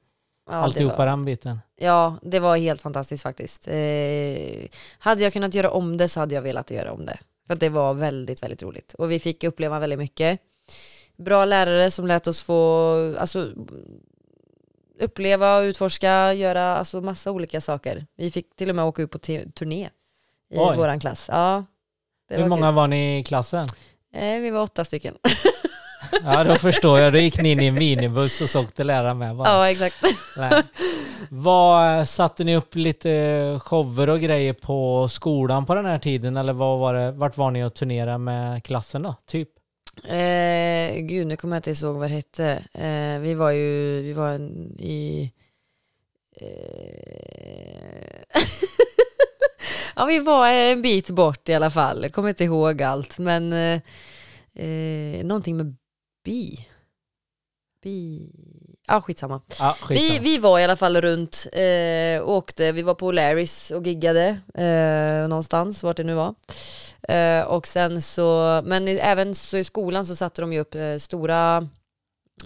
Ja, 0.50 0.55
alltihopa 0.55 0.98
var, 0.98 1.05
den 1.05 1.25
biten? 1.25 1.59
ja, 1.75 2.15
det 2.21 2.39
var 2.39 2.57
helt 2.57 2.81
fantastiskt 2.81 3.24
faktiskt. 3.24 3.67
Eh, 3.67 4.67
hade 5.00 5.24
jag 5.24 5.33
kunnat 5.33 5.53
göra 5.53 5.71
om 5.71 5.98
det 5.98 6.07
så 6.09 6.19
hade 6.19 6.36
jag 6.36 6.41
velat 6.41 6.71
göra 6.71 6.91
om 6.93 7.05
det. 7.05 7.17
För 7.48 7.55
det 7.55 7.69
var 7.69 7.93
väldigt, 7.93 8.43
väldigt 8.43 8.63
roligt. 8.63 8.93
Och 8.93 9.12
vi 9.12 9.19
fick 9.19 9.43
uppleva 9.43 9.79
väldigt 9.79 10.00
mycket. 10.00 10.39
Bra 11.17 11.45
lärare 11.45 11.91
som 11.91 12.07
lät 12.07 12.27
oss 12.27 12.41
få 12.41 13.15
alltså, 13.19 13.48
uppleva 15.00 15.57
och 15.57 15.62
utforska, 15.62 16.33
göra 16.33 16.63
alltså, 16.77 17.01
massa 17.01 17.31
olika 17.31 17.62
saker. 17.62 18.05
Vi 18.17 18.31
fick 18.31 18.55
till 18.55 18.69
och 18.69 18.75
med 18.75 18.86
åka 18.86 19.01
ut 19.01 19.12
på 19.12 19.19
turné 19.19 19.89
i 20.53 20.57
Oj. 20.57 20.77
våran 20.77 21.00
klass. 21.00 21.25
Ja, 21.27 21.65
Hur 22.29 22.41
var 22.41 22.48
många 22.48 22.67
kul. 22.67 22.75
var 22.75 22.88
ni 22.88 23.19
i 23.19 23.24
klassen? 23.24 23.67
Eh, 24.13 24.39
vi 24.39 24.50
var 24.50 24.62
åtta 24.62 24.86
stycken. 24.86 25.15
Ja, 26.24 26.44
då 26.44 26.56
förstår 26.56 27.00
jag. 27.00 27.13
Då 27.13 27.20
gick 27.20 27.42
ni 27.42 27.51
in 27.51 27.60
i 27.60 27.66
en 27.66 27.74
minibuss 27.74 28.42
och 28.42 28.50
så 28.50 28.62
åkte 28.62 28.84
läraren 28.84 29.18
med. 29.18 29.36
Bara. 29.36 29.50
ja, 29.50 29.70
exakt. 29.70 29.96
Nej. 30.38 30.63
Vad, 31.30 32.08
satte 32.10 32.44
ni 32.44 32.56
upp 32.56 32.75
lite 32.75 33.60
shower 33.63 34.10
och 34.10 34.20
grejer 34.20 34.54
på 34.54 35.08
skolan 35.10 35.66
på 35.66 35.75
den 35.75 35.86
här 35.86 36.00
tiden? 36.00 36.38
Eller 36.38 36.54
vad 36.54 36.80
var 36.80 36.94
det, 36.94 37.12
vart 37.12 37.38
var 37.38 37.51
ni 37.51 37.63
och 37.63 37.74
turnerade 37.74 38.18
med 38.18 38.63
klassen 38.63 39.01
då? 39.01 39.16
Typ? 39.28 39.50
Eh, 40.04 41.00
gud, 41.00 41.28
nu 41.28 41.36
kommer 41.36 41.56
jag 41.56 41.68
inte 41.68 41.86
ihåg 41.86 41.96
vad 41.96 42.10
det 42.10 42.16
hette. 42.16 42.63
Eh, 42.74 43.20
vi 43.20 43.34
var 43.34 43.51
ju, 43.51 44.01
vi 44.01 44.13
var 44.13 44.39
i... 44.80 45.32
Eh, 46.42 46.50
ja, 49.96 50.06
vi 50.06 50.20
var 50.20 50.48
en 50.48 50.82
bit 50.82 51.10
bort 51.10 51.50
i 51.50 51.54
alla 51.54 51.70
fall. 51.70 52.00
Jag 52.01 52.13
kommer 52.13 52.30
inte 52.30 52.44
ihåg 52.44 52.82
allt, 52.82 53.20
men 53.20 53.54
eh, 53.54 53.82
eh, 54.66 55.25
någonting 55.25 55.58
med 55.58 55.75
bi. 56.23 56.67
Bi... 57.83 58.29
Ah, 58.88 59.01
skitsamma. 59.01 59.41
Vi, 59.49 59.85
skitsamma. 59.85 60.19
vi 60.23 60.38
var 60.38 60.59
i 60.59 60.63
alla 60.63 60.75
fall 60.75 61.01
runt 61.01 61.47
eh, 61.53 62.29
åkte, 62.29 62.71
vi 62.71 62.81
var 62.81 62.95
på 62.95 63.11
Larrys 63.11 63.71
och 63.71 63.88
giggade 63.88 64.39
eh, 64.53 65.29
någonstans, 65.29 65.83
vart 65.83 65.97
det 65.97 66.03
nu 66.03 66.13
var. 66.13 66.35
Eh, 67.09 67.43
och 67.43 67.67
sen 67.67 68.01
så, 68.01 68.61
men 68.65 68.88
även 68.88 69.35
så 69.35 69.57
i 69.57 69.63
skolan 69.63 70.05
så 70.05 70.15
satte 70.15 70.41
de 70.41 70.53
ju 70.53 70.59
upp 70.59 70.75
eh, 70.75 70.97
stora, 70.97 71.69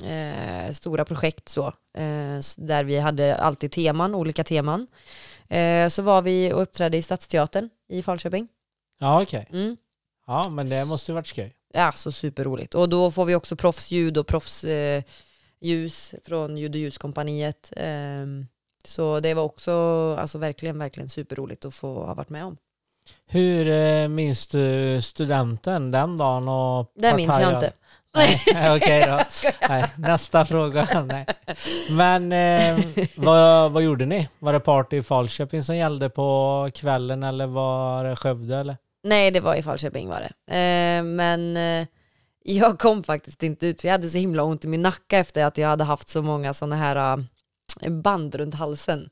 eh, 0.03 0.71
stora 0.73 1.05
projekt 1.05 1.49
så, 1.49 1.67
eh, 1.97 2.39
där 2.57 2.83
vi 2.83 2.99
hade 2.99 3.35
alltid 3.35 3.71
teman, 3.71 4.15
olika 4.15 4.43
teman. 4.43 4.87
Så 5.89 6.01
var 6.01 6.21
vi 6.21 6.53
och 6.53 6.61
uppträdde 6.61 6.97
i 6.97 7.01
Stadsteatern 7.01 7.69
i 7.89 8.01
Falköping. 8.03 8.47
Ja, 8.99 9.21
okej. 9.21 9.47
Mm. 9.51 9.77
Ja, 10.27 10.49
men 10.49 10.69
det 10.69 10.85
måste 10.85 11.11
ju 11.11 11.15
varit 11.15 11.27
skoj. 11.27 11.55
Ja, 11.73 11.91
så 11.91 12.11
superroligt. 12.11 12.75
Och 12.75 12.89
då 12.89 13.11
får 13.11 13.25
vi 13.25 13.35
också 13.35 13.55
proffsljud 13.55 14.17
och 14.17 14.27
proffsljus 14.27 14.63
eh, 14.63 15.03
ljus 15.63 16.13
från 16.25 16.57
ljud 16.57 16.71
och 16.71 16.79
ljuskompaniet. 16.79 17.73
Ehm, 17.77 18.47
så 18.85 19.19
det 19.19 19.33
var 19.33 19.43
också 19.43 19.71
alltså, 20.19 20.37
verkligen, 20.37 20.79
verkligen 20.79 21.09
superroligt 21.09 21.65
att 21.65 21.73
få 21.73 22.05
ha 22.05 22.13
varit 22.13 22.29
med 22.29 22.45
om. 22.45 22.57
Hur 23.27 23.69
eh, 23.69 24.07
minns 24.07 24.47
du 24.47 25.01
studenten 25.01 25.91
den 25.91 26.17
dagen? 26.17 26.47
Och 26.47 26.91
Det 26.95 27.15
minns 27.15 27.39
jag 27.39 27.53
inte. 27.53 27.71
Nej, 28.15 28.41
okej 28.75 29.05
då. 29.07 29.19
Nej, 29.69 29.85
nästa 29.97 30.45
fråga. 30.45 31.05
Nej. 31.07 31.25
Men 31.89 32.31
eh, 32.31 32.85
vad, 33.15 33.71
vad 33.71 33.83
gjorde 33.83 34.05
ni? 34.05 34.29
Var 34.39 34.53
det 34.53 34.59
party 34.59 34.97
i 34.97 35.03
Falköping 35.03 35.63
som 35.63 35.75
gällde 35.75 36.09
på 36.09 36.69
kvällen 36.73 37.23
eller 37.23 37.47
var 37.47 38.03
det 38.03 38.15
Skövde? 38.15 38.57
Eller? 38.57 38.77
Nej, 39.03 39.31
det 39.31 39.39
var 39.39 39.55
i 39.55 39.63
Falköping 39.63 40.09
var 40.09 40.19
det. 40.47 40.55
Eh, 40.57 41.03
men 41.03 41.57
eh, 41.57 41.87
jag 42.43 42.79
kom 42.79 43.03
faktiskt 43.03 43.43
inte 43.43 43.67
ut, 43.67 43.81
för 43.81 43.87
jag 43.87 43.93
hade 43.93 44.09
så 44.09 44.17
himla 44.17 44.43
ont 44.43 44.65
i 44.65 44.67
min 44.67 44.81
nacke 44.81 45.17
efter 45.17 45.45
att 45.45 45.57
jag 45.57 45.67
hade 45.67 45.83
haft 45.83 46.09
så 46.09 46.21
många 46.21 46.53
sådana 46.53 46.75
här 46.75 47.17
eh, 47.81 47.89
band 47.91 48.35
runt 48.35 48.55
halsen. 48.55 49.09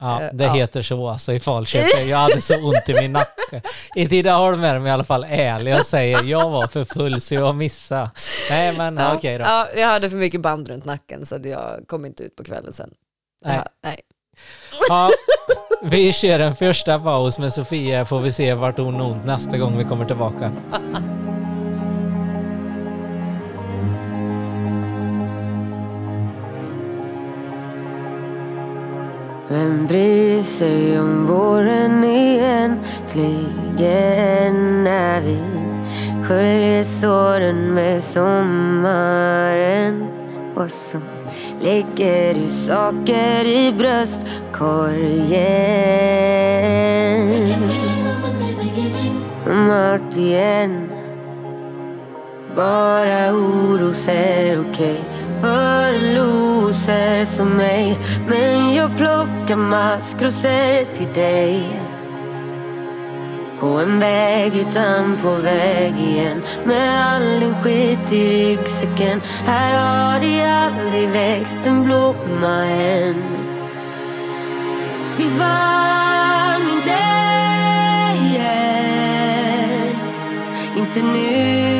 Ja, 0.00 0.22
Eh, 0.22 0.30
det 0.32 0.44
ja. 0.44 0.52
heter 0.52 0.82
så 0.82 1.08
alltså 1.08 1.32
i 1.32 1.40
Falköping. 1.40 2.08
Jag 2.08 2.18
hade 2.18 2.40
så 2.40 2.54
ont 2.68 2.88
i 2.88 2.94
min 2.94 3.12
nacke. 3.12 3.62
I 3.94 4.08
Tidaholm 4.08 4.64
är 4.64 4.74
de 4.74 4.86
i 4.86 4.90
alla 4.90 5.04
fall 5.04 5.24
ärliga 5.28 5.78
och 5.78 5.86
säger 5.86 6.22
jag 6.24 6.50
var 6.50 6.66
för 6.66 6.84
full 6.84 7.20
så 7.20 7.34
jag 7.34 7.54
missade. 7.56 8.10
Nej 8.50 8.76
men 8.76 8.96
Ja, 8.96 9.14
okej 9.14 9.38
då. 9.38 9.44
ja, 9.44 9.68
jag 9.76 9.86
hade 9.88 10.10
för 10.10 10.16
mycket 10.16 10.40
band 10.40 10.68
runt 10.68 10.84
nacken 10.84 11.26
så 11.26 11.38
jag 11.44 11.84
kom 11.88 12.04
inte 12.04 12.22
ut 12.22 12.36
på 12.36 12.44
kvällen 12.44 12.72
sen. 12.72 12.90
Nej. 13.44 13.56
Ja, 13.56 13.64
nej. 13.82 14.00
Ja, 14.88 15.10
vi 15.82 16.12
kör 16.12 16.40
en 16.40 16.54
första 16.54 16.98
paus 16.98 17.38
med 17.38 17.52
Sofia. 17.52 18.04
Får 18.04 18.20
vi 18.20 18.32
se 18.32 18.54
vart 18.54 18.78
hon 18.78 18.94
har 18.94 19.10
ont 19.10 19.24
nästa 19.24 19.58
gång 19.58 19.78
vi 19.78 19.84
kommer 19.84 20.04
tillbaka. 20.04 20.52
Vem 29.48 29.86
bryr 29.86 30.42
sig 30.42 31.00
om 31.00 31.26
våren 31.26 32.04
egentligen 32.04 34.84
när 34.84 35.20
vi 35.20 35.38
sköljer 36.28 36.84
såren 36.84 37.74
med 37.74 38.02
sommaren. 38.02 40.08
Och 40.54 40.70
sommaren 40.70 41.17
lägger 41.60 42.34
du 42.34 42.48
saker 42.48 43.44
i 43.44 43.72
bröstkorgen? 43.72 44.28
Om 49.46 49.70
allt 49.70 50.16
igen. 50.16 50.90
Bara 52.56 53.32
oros 53.32 54.08
är 54.08 54.60
okej. 54.60 55.00
För 55.40 55.94
en 55.94 56.14
loser 56.14 57.24
som 57.24 57.48
mig. 57.48 57.98
Men 58.28 58.74
jag 58.74 58.96
plockar 58.96 59.56
maskrosor 59.56 60.94
till 60.94 61.12
dig. 61.14 61.87
På 63.60 63.66
en 63.66 63.98
väg 63.98 64.56
utan 64.56 65.16
på 65.22 65.34
väg 65.34 65.94
igen. 65.98 66.42
Med 66.64 67.06
all 67.06 67.40
din 67.40 67.54
skit 67.62 68.12
i 68.12 68.30
ryggsäcken. 68.30 69.20
Här 69.46 69.74
har 69.74 70.20
det 70.20 70.42
aldrig 70.42 71.08
växt 71.08 71.66
en 71.66 71.84
blomma 71.84 72.64
än. 72.64 73.24
Vi 75.18 75.24
vann 75.38 76.62
inte 76.76 76.98
igen. 78.24 79.96
Inte 80.76 81.02
nu, 81.02 81.77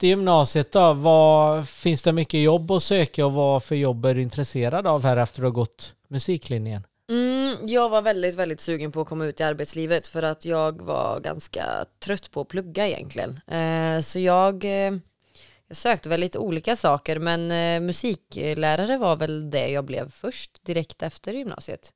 Efter 0.00 0.08
gymnasiet 0.08 0.72
då, 0.72 0.92
vad, 0.92 1.68
finns 1.68 2.02
det 2.02 2.12
mycket 2.12 2.40
jobb 2.40 2.70
att 2.70 2.82
söka 2.82 3.26
och 3.26 3.32
vad 3.32 3.62
för 3.62 3.74
jobb 3.74 4.04
är 4.04 4.14
du 4.14 4.22
intresserad 4.22 4.86
av 4.86 5.02
här 5.02 5.16
efter 5.16 5.22
att 5.22 5.34
du 5.34 5.42
har 5.42 5.50
gått 5.50 5.94
musiklinjen? 6.08 6.82
Mm, 7.10 7.56
jag 7.66 7.88
var 7.88 8.02
väldigt, 8.02 8.34
väldigt 8.34 8.60
sugen 8.60 8.92
på 8.92 9.00
att 9.00 9.08
komma 9.08 9.24
ut 9.24 9.40
i 9.40 9.42
arbetslivet 9.42 10.06
för 10.06 10.22
att 10.22 10.44
jag 10.44 10.82
var 10.82 11.20
ganska 11.20 11.84
trött 12.04 12.30
på 12.30 12.40
att 12.40 12.48
plugga 12.48 12.88
egentligen. 12.88 13.40
Eh, 13.46 14.00
så 14.00 14.18
jag, 14.18 14.64
eh, 14.64 14.92
jag 15.68 15.76
sökte 15.76 16.08
väl 16.08 16.20
lite 16.20 16.38
olika 16.38 16.76
saker 16.76 17.18
men 17.18 17.50
eh, 17.50 17.86
musiklärare 17.86 18.98
var 18.98 19.16
väl 19.16 19.50
det 19.50 19.68
jag 19.68 19.84
blev 19.84 20.10
först 20.10 20.64
direkt 20.64 21.02
efter 21.02 21.32
gymnasiet. 21.32 21.92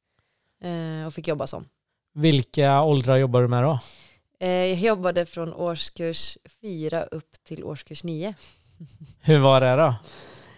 Eh, 0.65 1.07
och 1.07 1.15
fick 1.15 1.29
jobba 1.29 1.47
som. 1.47 1.69
Vilka 2.15 2.83
åldrar 2.83 3.17
jobbar 3.17 3.43
du 3.43 3.49
med 3.49 3.63
då? 3.63 3.79
Eh, 4.41 4.49
jag 4.49 4.79
jobbade 4.79 5.27
från 5.27 5.55
årskurs 5.55 6.39
fyra 6.61 7.03
upp 7.03 7.45
till 7.45 7.65
årskurs 7.65 8.05
nio. 8.05 8.35
Hur 9.21 9.39
var 9.39 9.61
det 9.61 9.75
då? 9.75 9.95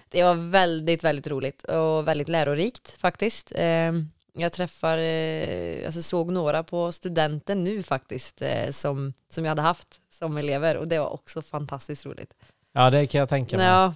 Det 0.08 0.22
var 0.22 0.34
väldigt, 0.34 1.04
väldigt 1.04 1.26
roligt 1.26 1.62
och 1.62 2.08
väldigt 2.08 2.28
lärorikt 2.28 3.00
faktiskt. 3.00 3.52
Eh, 3.54 3.92
jag 4.38 4.52
träffar, 4.52 4.98
eh, 4.98 5.86
alltså 5.86 6.02
såg 6.02 6.30
några 6.30 6.62
på 6.62 6.92
studenten 6.92 7.64
nu 7.64 7.82
faktiskt 7.82 8.42
som, 8.70 9.12
som 9.30 9.44
jag 9.44 9.50
hade 9.50 9.62
haft 9.62 9.88
som 10.18 10.36
elever 10.36 10.76
och 10.76 10.88
det 10.88 10.98
var 10.98 11.12
också 11.12 11.42
fantastiskt 11.42 12.06
roligt. 12.06 12.34
Ja, 12.72 12.90
det 12.90 13.06
kan 13.06 13.18
jag 13.18 13.28
tänka 13.28 13.56
mig. 13.56 13.66
Ja, 13.66 13.94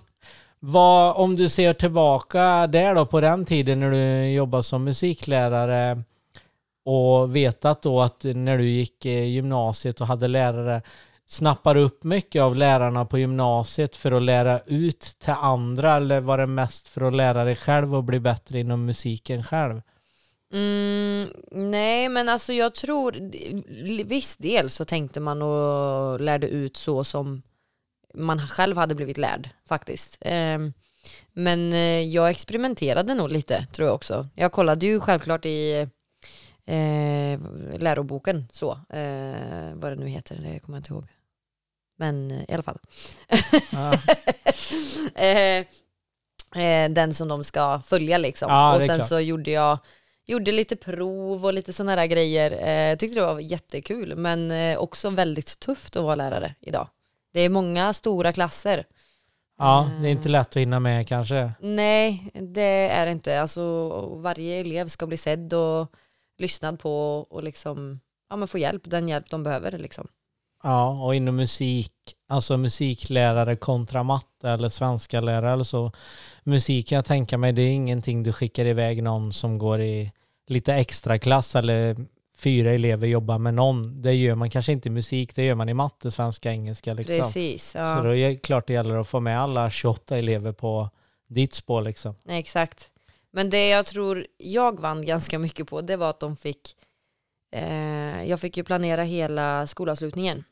Vad, 0.59 1.17
om 1.17 1.37
du 1.37 1.49
ser 1.49 1.75
tillbaka 1.75 2.67
där 2.67 2.95
då 2.95 3.07
på 3.07 3.21
den 3.21 3.45
tiden 3.45 3.81
när 3.81 3.91
du 3.91 4.31
jobbade 4.31 4.63
som 4.63 4.85
musiklärare 4.85 6.03
och 6.91 7.37
vetat 7.37 7.83
då 7.83 8.01
att 8.01 8.25
när 8.25 8.59
du 8.59 8.69
gick 8.69 9.07
eh, 9.07 9.25
gymnasiet 9.25 10.01
och 10.01 10.07
hade 10.07 10.29
lärare 10.29 10.83
snappar 11.27 11.75
du 11.75 11.81
upp 11.81 12.05
mycket 12.05 12.43
av 12.43 12.57
lärarna 12.57 13.05
på 13.05 13.19
gymnasiet 13.19 13.97
för 13.97 14.13
att 14.13 14.23
lära 14.23 14.61
ut 14.67 15.01
till 15.19 15.33
andra 15.33 15.97
eller 15.97 16.21
var 16.21 16.39
det 16.39 16.47
mest 16.47 16.89
för 16.89 17.01
att 17.01 17.15
lära 17.15 17.45
dig 17.45 17.57
själv 17.57 17.95
och 17.95 18.05
bli 18.05 18.21
bättre 18.21 18.61
inom 18.61 18.85
musiken 18.85 19.45
själv? 19.45 19.83
Mm, 20.53 21.29
nej, 21.51 22.09
men 22.09 22.29
alltså 22.29 22.53
jag 22.53 22.75
tror, 22.75 23.13
viss 24.05 24.37
del 24.37 24.71
så 24.71 24.85
tänkte 24.85 25.21
man 25.21 25.43
och 25.43 26.21
lärde 26.21 26.49
ut 26.49 26.77
så 26.77 27.05
som 27.05 27.43
man 28.15 28.49
själv 28.49 28.77
hade 28.77 28.95
blivit 28.95 29.19
lärd 29.19 29.49
faktiskt. 29.69 30.19
Ehm, 30.21 30.73
men 31.33 31.73
eh, 31.73 32.03
jag 32.03 32.31
experimenterade 32.31 33.15
nog 33.15 33.33
lite 33.33 33.67
tror 33.73 33.87
jag 33.87 33.95
också. 33.95 34.29
Jag 34.35 34.53
kollade 34.53 34.87
ju 34.87 35.01
självklart 35.01 35.47
i 35.47 35.89
eh, 36.71 37.41
läroboken 37.79 38.49
så, 38.53 38.71
eh, 38.73 39.75
vad 39.75 39.93
det 39.93 39.97
nu 39.97 40.09
heter, 40.09 40.37
det 40.37 40.59
kommer 40.59 40.79
jag 40.79 40.81
inte 40.81 40.93
ihåg. 40.93 41.07
Men 41.99 42.31
eh, 42.31 42.43
i 42.49 42.53
alla 42.55 42.63
fall. 42.63 42.79
Ja. 43.73 43.93
eh, 45.23 45.67
eh, 46.65 46.91
den 46.91 47.15
som 47.15 47.29
de 47.29 47.45
ska 47.45 47.83
följa 47.87 48.19
liksom. 48.19 48.51
Ja, 48.51 48.77
och 48.77 48.83
sen 48.83 49.05
så 49.05 49.21
gjorde 49.21 49.51
jag 49.51 49.79
gjorde 50.27 50.53
lite 50.53 50.77
prov 50.77 51.45
och 51.45 51.55
lite 51.55 51.73
sådana 51.73 51.97
där 51.97 52.07
grejer. 52.07 52.51
Eh, 52.69 52.97
tyckte 52.97 53.21
det 53.21 53.27
var 53.27 53.41
jättekul 53.41 54.17
men 54.17 54.53
också 54.79 55.11
väldigt 55.11 55.61
tufft 55.61 55.97
att 55.97 56.03
vara 56.03 56.15
lärare 56.15 56.55
idag. 56.61 56.89
Det 57.33 57.41
är 57.41 57.49
många 57.49 57.93
stora 57.93 58.33
klasser. 58.33 58.85
ja, 59.59 59.91
det 60.01 60.09
är 60.09 60.13
inte 60.13 60.29
lätt 60.29 60.49
att 60.49 60.57
hinna 60.57 60.81
med 60.81 61.09
kanske. 61.09 61.53
Nej, 61.61 62.31
det 62.35 62.89
är 62.89 63.07
det 63.07 63.13
inte. 63.13 63.41
Alltså, 63.41 63.89
varje 64.17 64.61
elev 64.61 64.89
ska 64.89 65.07
bli 65.07 65.17
sedd 65.17 65.53
och 65.53 65.93
lyssnad 66.41 66.79
på 66.79 67.27
och 67.31 67.43
liksom, 67.43 68.01
ja, 68.31 68.37
men 68.37 68.49
få 68.49 68.59
hjälp, 68.59 68.83
den 68.85 69.09
hjälp 69.09 69.31
de 69.31 69.43
behöver. 69.43 69.79
Liksom. 69.79 70.09
Ja, 70.63 71.05
och 71.05 71.15
inom 71.15 71.37
musik, 71.37 71.93
alltså 72.29 72.57
musiklärare 72.57 73.57
kontra 73.57 74.03
matte 74.03 74.51
eller 74.51 74.69
svenska 74.69 75.21
lärare 75.21 75.53
eller 75.53 75.65
så. 75.65 75.93
Musik 76.43 76.89
kan 76.89 76.97
jag 76.97 77.05
tänka 77.05 77.39
mig, 77.39 77.53
det 77.53 77.63
är 77.63 77.73
ingenting 77.73 78.23
du 78.23 78.33
skickar 78.33 78.65
iväg 78.65 79.03
någon 79.03 79.33
som 79.33 79.59
går 79.59 79.81
i 79.81 80.13
lite 80.47 80.75
extra 80.75 81.19
klass 81.19 81.57
eller 81.57 81.97
fyra 82.37 82.71
elever 82.73 83.07
jobbar 83.07 83.39
med 83.39 83.55
någon. 83.55 84.03
Det 84.03 84.15
gör 84.15 84.35
man 84.35 84.51
kanske 84.51 84.73
inte 84.73 84.89
i 84.89 84.93
musik, 84.93 85.35
det 85.35 85.45
gör 85.45 85.55
man 85.55 85.69
i 85.69 85.75
matte, 85.75 86.11
svenska, 86.11 86.51
engelska 86.51 86.95
liksom. 86.95 87.19
Precis. 87.19 87.71
Så 87.71 87.79
Ja. 87.79 88.01
då 88.03 88.15
är 88.15 88.29
det 88.29 88.37
klart 88.37 88.67
det 88.67 88.73
gäller 88.73 88.97
att 88.97 89.09
få 89.09 89.21
med 89.21 89.41
alla 89.41 89.71
28 89.71 90.17
elever 90.19 90.53
på 90.53 90.91
ditt 91.29 91.55
spår 91.55 91.83
liksom. 91.83 92.15
Nej, 92.25 92.39
exakt. 92.41 92.91
Men 93.33 93.51
det 93.51 93.69
jag 93.69 93.87
tror 93.87 94.27
jag 94.37 94.81
vann 94.81 95.05
ganska 95.05 95.39
mycket 95.39 95.67
på 95.69 95.81
det 95.81 95.97
var 95.97 96.11
att 96.11 96.21
de 96.21 96.37
fick 96.37 96.77
eh, 97.51 98.25
jag 98.25 98.41
fick 98.41 98.57
ju 98.57 98.65
planera 98.65 99.03
hela 99.03 99.67
skolavslutningen. 99.67 100.45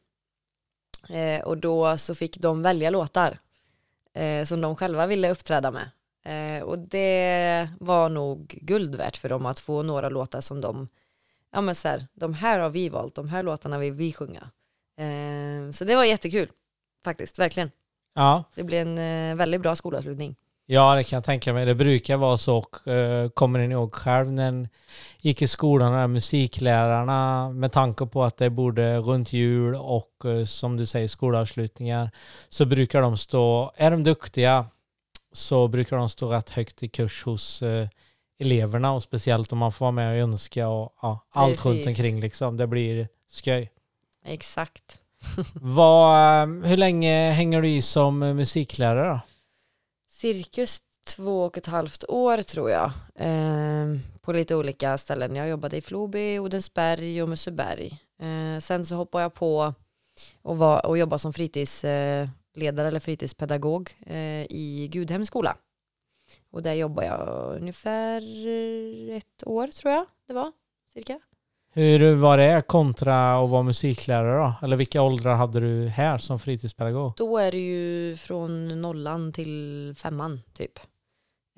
Eh, 1.09 1.45
och 1.45 1.59
då 1.59 1.99
så 1.99 2.15
fick 2.15 2.39
de 2.39 2.63
välja 2.63 2.91
låtar 2.91 3.39
eh, 4.15 4.45
som 4.45 4.61
de 4.61 4.77
själva 4.77 5.07
ville 5.07 5.31
uppträda 5.31 5.71
med. 5.71 5.91
Eh, 6.25 6.63
och 6.63 6.79
det 6.79 7.69
var 7.81 8.09
nog 8.09 8.59
guld 8.63 8.95
värt 8.95 9.17
för 9.17 9.29
dem 9.29 9.47
att 9.47 9.61
få 9.61 9.83
några 9.83 10.09
låtar 10.09 10.41
som 10.41 10.61
de 10.61 10.89
ja 11.51 11.61
men 11.61 11.75
så 11.75 11.89
här, 11.89 12.07
de 12.15 12.35
här 12.35 12.59
har 12.61 12.71
vi 12.71 12.89
valt, 12.89 13.15
de 13.15 13.29
här 13.29 13.43
låtarna 13.43 13.79
vill 13.79 13.93
vi 13.93 14.13
sjunga. 14.13 14.51
Eh, 14.97 15.73
så 15.73 15.85
det 15.85 15.97
var 15.97 16.05
jättekul 16.05 16.51
faktiskt, 17.05 17.39
verkligen. 17.39 17.71
Ja, 18.15 18.45
det 18.55 18.65
blev 18.65 18.89
en 18.89 18.99
eh, 18.99 19.37
väldigt 19.37 19.61
bra 19.61 19.77
skolavslutning 19.77 20.37
Ja, 20.71 20.95
det 20.95 21.05
kan 21.05 21.17
jag 21.17 21.25
tänka 21.25 21.53
mig. 21.53 21.67
Det 21.67 21.75
brukar 21.75 22.17
vara 22.17 22.39
så. 22.39 22.57
Och, 22.57 22.89
eh, 22.89 23.29
kommer 23.29 23.59
ni 23.59 23.73
ihåg 23.73 23.95
själv 23.95 24.33
när 24.33 24.51
ni 24.51 24.69
gick 25.21 25.43
i 25.43 25.47
skolan, 25.47 25.93
här 25.93 26.07
musiklärarna, 26.07 27.51
med 27.51 27.73
tanke 27.73 28.07
på 28.07 28.25
att 28.25 28.37
det 28.37 28.51
borde 28.51 28.99
runt 28.99 29.33
jul 29.33 29.75
och 29.75 30.25
eh, 30.25 30.45
som 30.45 30.77
du 30.77 30.87
säger 30.87 31.09
skolavslutningar, 31.09 32.11
så 32.49 32.65
brukar 32.65 33.03
de 33.03 33.19
stå, 33.19 33.73
är 33.77 33.91
de 33.91 34.05
duktiga 34.05 34.67
så 35.33 35.69
brukar 35.69 35.97
de 35.97 36.09
stå 36.09 36.33
rätt 36.33 36.51
högt 36.51 36.83
i 36.83 36.89
kurs 36.89 37.25
hos 37.25 37.63
eh, 37.63 37.89
eleverna 38.41 38.93
och 38.93 39.03
speciellt 39.03 39.53
om 39.53 39.59
man 39.59 39.73
får 39.73 39.85
vara 39.85 39.93
med 39.93 40.11
och 40.11 40.17
önska 40.19 40.69
och 40.69 40.95
ja, 41.03 41.27
allt 41.31 41.65
runt 41.65 41.77
Precis. 41.77 41.87
omkring 41.87 42.21
liksom. 42.21 42.57
Det 42.57 42.67
blir 42.67 43.09
skoj. 43.31 43.71
exakt 44.25 45.01
Vad, 45.55 46.49
hur 46.65 46.77
länge 46.77 47.31
hänger 47.31 47.63
du 47.63 47.69
i 47.69 47.83
som 47.83 48.19
musiklärare 48.19 49.09
då? 49.09 49.21
Cirkus 50.19 50.83
två 51.07 51.45
och 51.45 51.59
ett 51.59 51.67
halvt 51.67 52.05
år 52.09 52.43
tror 52.43 52.71
jag. 52.71 52.91
Eh, 53.15 53.97
på 54.21 54.33
lite 54.33 54.57
olika 54.57 54.99
ställen. 54.99 55.37
Jag 55.37 55.49
jobbade 55.49 55.77
i 55.77 55.81
Floby, 55.81 56.39
Odensberg 56.39 57.23
och 57.23 57.29
Musseberg. 57.29 58.01
Eh, 58.19 58.61
sen 58.61 58.87
så 58.87 58.95
hoppade 58.95 59.23
jag 59.23 59.35
på 59.35 59.75
och, 60.43 60.59
var, 60.59 60.87
och 60.87 60.99
jobba 60.99 61.19
som 61.19 61.33
fritidsledare 61.33 62.87
eh, 62.87 62.89
eller 62.89 63.01
fritidspedagog 63.01 63.97
eh, 64.07 64.43
i 64.43 64.89
Gudhems 64.93 65.27
skola. 65.27 65.57
Och 66.51 66.63
där 66.63 66.75
jobbade 66.75 67.07
jag 67.07 67.57
ungefär 67.61 68.23
ett 69.17 69.47
år 69.47 69.67
tror 69.67 69.93
jag 69.93 70.07
det 70.27 70.33
var, 70.33 70.53
cirka. 70.95 71.21
Hur 71.79 72.15
var 72.15 72.39
det 72.39 72.63
kontra 72.67 73.35
att 73.35 73.51
vara 73.51 73.63
musiklärare 73.63 74.39
då? 74.39 74.67
Eller 74.67 74.77
vilka 74.77 75.03
åldrar 75.03 75.35
hade 75.35 75.61
du 75.61 75.89
här 75.89 76.19
som 76.19 76.39
fritidspedagog? 76.39 77.13
Då 77.17 77.39
är 77.39 77.53
det 77.53 77.59
ju 77.59 78.17
från 78.17 78.83
nollan 78.83 79.33
till 79.33 79.95
femman 79.97 80.41
typ. 80.53 80.79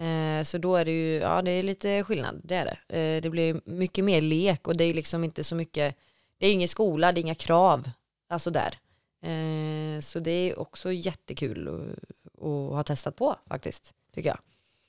Eh, 0.01 0.45
så 0.45 0.59
då 0.59 0.77
är 0.77 0.85
det 0.85 0.91
ju, 0.91 1.15
ja 1.15 1.43
det 1.43 1.51
är 1.51 1.63
lite 1.63 2.05
skillnad, 2.05 2.41
det 2.45 2.55
är 2.55 2.65
det. 2.65 2.99
Eh, 2.99 3.23
det 3.23 3.31
blir 3.31 3.61
mycket 3.65 4.05
mer 4.05 4.21
lek 4.21 4.69
och 4.69 4.77
det 4.77 4.85
är 4.85 4.95
liksom 4.95 5.25
inte 5.25 5.45
så 5.45 5.55
mycket, 5.55 5.97
det 6.39 6.47
är 6.47 6.53
ingen 6.53 6.69
skola, 6.69 7.13
det 7.13 7.21
är 7.21 7.23
inga 7.23 7.35
krav, 7.35 7.91
alltså 8.29 8.51
där. 8.51 8.79
Eh, 9.23 10.01
så 10.01 10.19
det 10.19 10.31
är 10.31 10.59
också 10.59 10.93
jättekul 10.93 11.69
att, 11.69 12.45
att 12.47 12.75
ha 12.75 12.83
testat 12.83 13.17
på 13.17 13.37
faktiskt, 13.49 13.95
tycker 14.15 14.29
jag. 14.29 14.39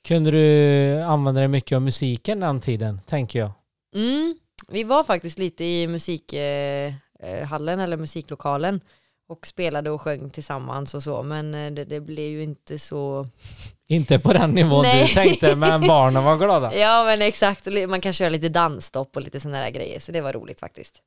Kunde 0.02 0.30
du 0.30 1.02
använda 1.02 1.40
dig 1.40 1.48
mycket 1.48 1.76
av 1.76 1.82
musiken 1.82 2.40
den 2.40 2.60
tiden, 2.60 3.00
tänker 3.06 3.38
jag? 3.38 3.50
Mm, 3.94 4.38
vi 4.68 4.84
var 4.84 5.04
faktiskt 5.04 5.38
lite 5.38 5.64
i 5.64 5.86
musikhallen 5.86 7.78
eh, 7.78 7.84
eller 7.84 7.96
musiklokalen 7.96 8.80
och 9.28 9.46
spelade 9.46 9.90
och 9.90 10.00
sjöng 10.00 10.30
tillsammans 10.30 10.94
och 10.94 11.02
så, 11.02 11.22
men 11.22 11.54
eh, 11.54 11.72
det, 11.72 11.84
det 11.84 12.00
blev 12.00 12.30
ju 12.30 12.42
inte 12.42 12.78
så 12.78 13.26
Inte 13.88 14.18
på 14.18 14.32
den 14.32 14.50
nivån 14.50 14.82
Nej. 14.82 15.06
du 15.06 15.14
tänkte, 15.14 15.56
men 15.56 15.80
barnen 15.80 16.24
var 16.24 16.36
glada. 16.36 16.74
Ja 16.78 17.04
men 17.04 17.22
exakt, 17.22 17.68
man 17.88 18.00
kan 18.00 18.12
köra 18.12 18.28
lite 18.28 18.48
dansstopp 18.48 19.16
och 19.16 19.22
lite 19.22 19.40
sådana 19.40 19.60
där 19.60 19.70
grejer, 19.70 20.00
så 20.00 20.12
det 20.12 20.20
var 20.20 20.32
roligt 20.32 20.60
faktiskt. 20.60 21.02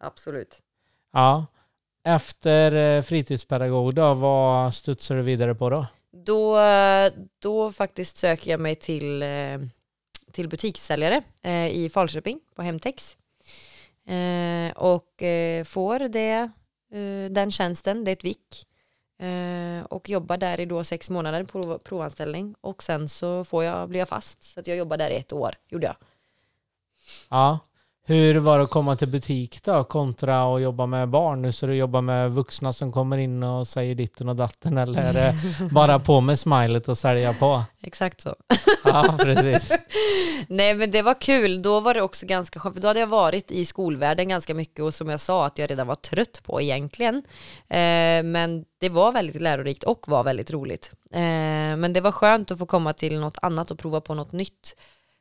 Absolut. 0.00 0.58
Ja. 1.12 1.46
Efter 2.04 2.72
eh, 2.72 3.02
fritidspedagog 3.02 3.94
då, 3.94 4.14
vad 4.14 4.74
studsar 4.74 5.14
du 5.14 5.22
vidare 5.22 5.54
på 5.54 5.70
då? 5.70 5.86
Då, 6.12 6.58
då 7.38 7.72
faktiskt 7.72 8.16
söker 8.16 8.50
jag 8.50 8.60
mig 8.60 8.74
till, 8.74 9.24
till 10.32 10.48
butikssäljare 10.48 11.22
eh, 11.42 11.68
i 11.68 11.90
Falköping 11.90 12.40
på 12.54 12.62
Hemtex. 12.62 13.16
Eh, 14.06 14.70
och 14.76 15.22
eh, 15.22 15.64
får 15.64 15.98
det, 15.98 16.50
eh, 16.92 17.30
den 17.30 17.50
tjänsten, 17.50 18.04
det 18.04 18.10
är 18.10 18.12
ett 18.12 18.24
vik. 18.24 18.66
Eh, 19.18 19.84
och 19.84 20.08
jobbar 20.08 20.36
där 20.36 20.60
i 20.60 20.66
då 20.66 20.84
sex 20.84 21.10
månader 21.10 21.44
på 21.44 21.78
provanställning 21.78 22.54
och 22.60 22.82
sen 22.82 23.08
så 23.08 23.44
får 23.44 23.64
jag, 23.64 23.88
blir 23.88 24.00
jag 24.00 24.08
fast. 24.08 24.42
Så 24.42 24.60
att 24.60 24.66
jag 24.66 24.76
jobbar 24.76 24.96
där 24.96 25.10
i 25.10 25.16
ett 25.16 25.32
år, 25.32 25.54
gjorde 25.68 25.86
jag. 25.86 25.96
Ja. 27.28 27.58
Hur 28.10 28.36
var 28.36 28.58
det 28.58 28.64
att 28.64 28.70
komma 28.70 28.96
till 28.96 29.08
butik 29.08 29.62
då, 29.62 29.84
kontra 29.84 30.54
att 30.54 30.62
jobba 30.62 30.86
med 30.86 31.08
barn? 31.08 31.42
Nu 31.42 31.52
så 31.52 31.66
du 31.66 31.74
jobbar 31.74 32.02
med 32.02 32.30
vuxna 32.30 32.72
som 32.72 32.92
kommer 32.92 33.18
in 33.18 33.42
och 33.42 33.68
säger 33.68 33.94
ditten 33.94 34.28
och 34.28 34.36
datten, 34.36 34.78
eller 34.78 35.00
är 35.00 35.12
det 35.12 35.34
bara 35.72 35.98
på 35.98 36.20
med 36.20 36.38
smilet 36.38 36.88
och 36.88 36.98
sälja 36.98 37.32
på? 37.32 37.62
Exakt 37.82 38.20
så. 38.20 38.34
Ja, 38.84 39.14
precis. 39.18 39.72
Nej 40.48 40.74
men 40.74 40.90
det 40.90 41.02
var 41.02 41.20
kul, 41.20 41.62
då 41.62 41.80
var 41.80 41.94
det 41.94 42.02
också 42.02 42.26
ganska 42.26 42.60
skönt, 42.60 42.74
för 42.74 42.82
då 42.82 42.88
hade 42.88 43.00
jag 43.00 43.06
varit 43.06 43.50
i 43.50 43.64
skolvärlden 43.64 44.28
ganska 44.28 44.54
mycket 44.54 44.84
och 44.84 44.94
som 44.94 45.08
jag 45.08 45.20
sa 45.20 45.46
att 45.46 45.58
jag 45.58 45.70
redan 45.70 45.86
var 45.86 45.94
trött 45.94 46.40
på 46.42 46.60
egentligen. 46.60 47.16
Eh, 47.68 48.22
men 48.22 48.64
det 48.80 48.88
var 48.88 49.12
väldigt 49.12 49.42
lärorikt 49.42 49.82
och 49.82 50.08
var 50.08 50.24
väldigt 50.24 50.50
roligt. 50.50 50.92
Eh, 51.12 51.20
men 51.76 51.92
det 51.92 52.00
var 52.00 52.12
skönt 52.12 52.50
att 52.50 52.58
få 52.58 52.66
komma 52.66 52.92
till 52.92 53.20
något 53.20 53.38
annat 53.42 53.70
och 53.70 53.78
prova 53.78 54.00
på 54.00 54.14
något 54.14 54.32
nytt. 54.32 54.76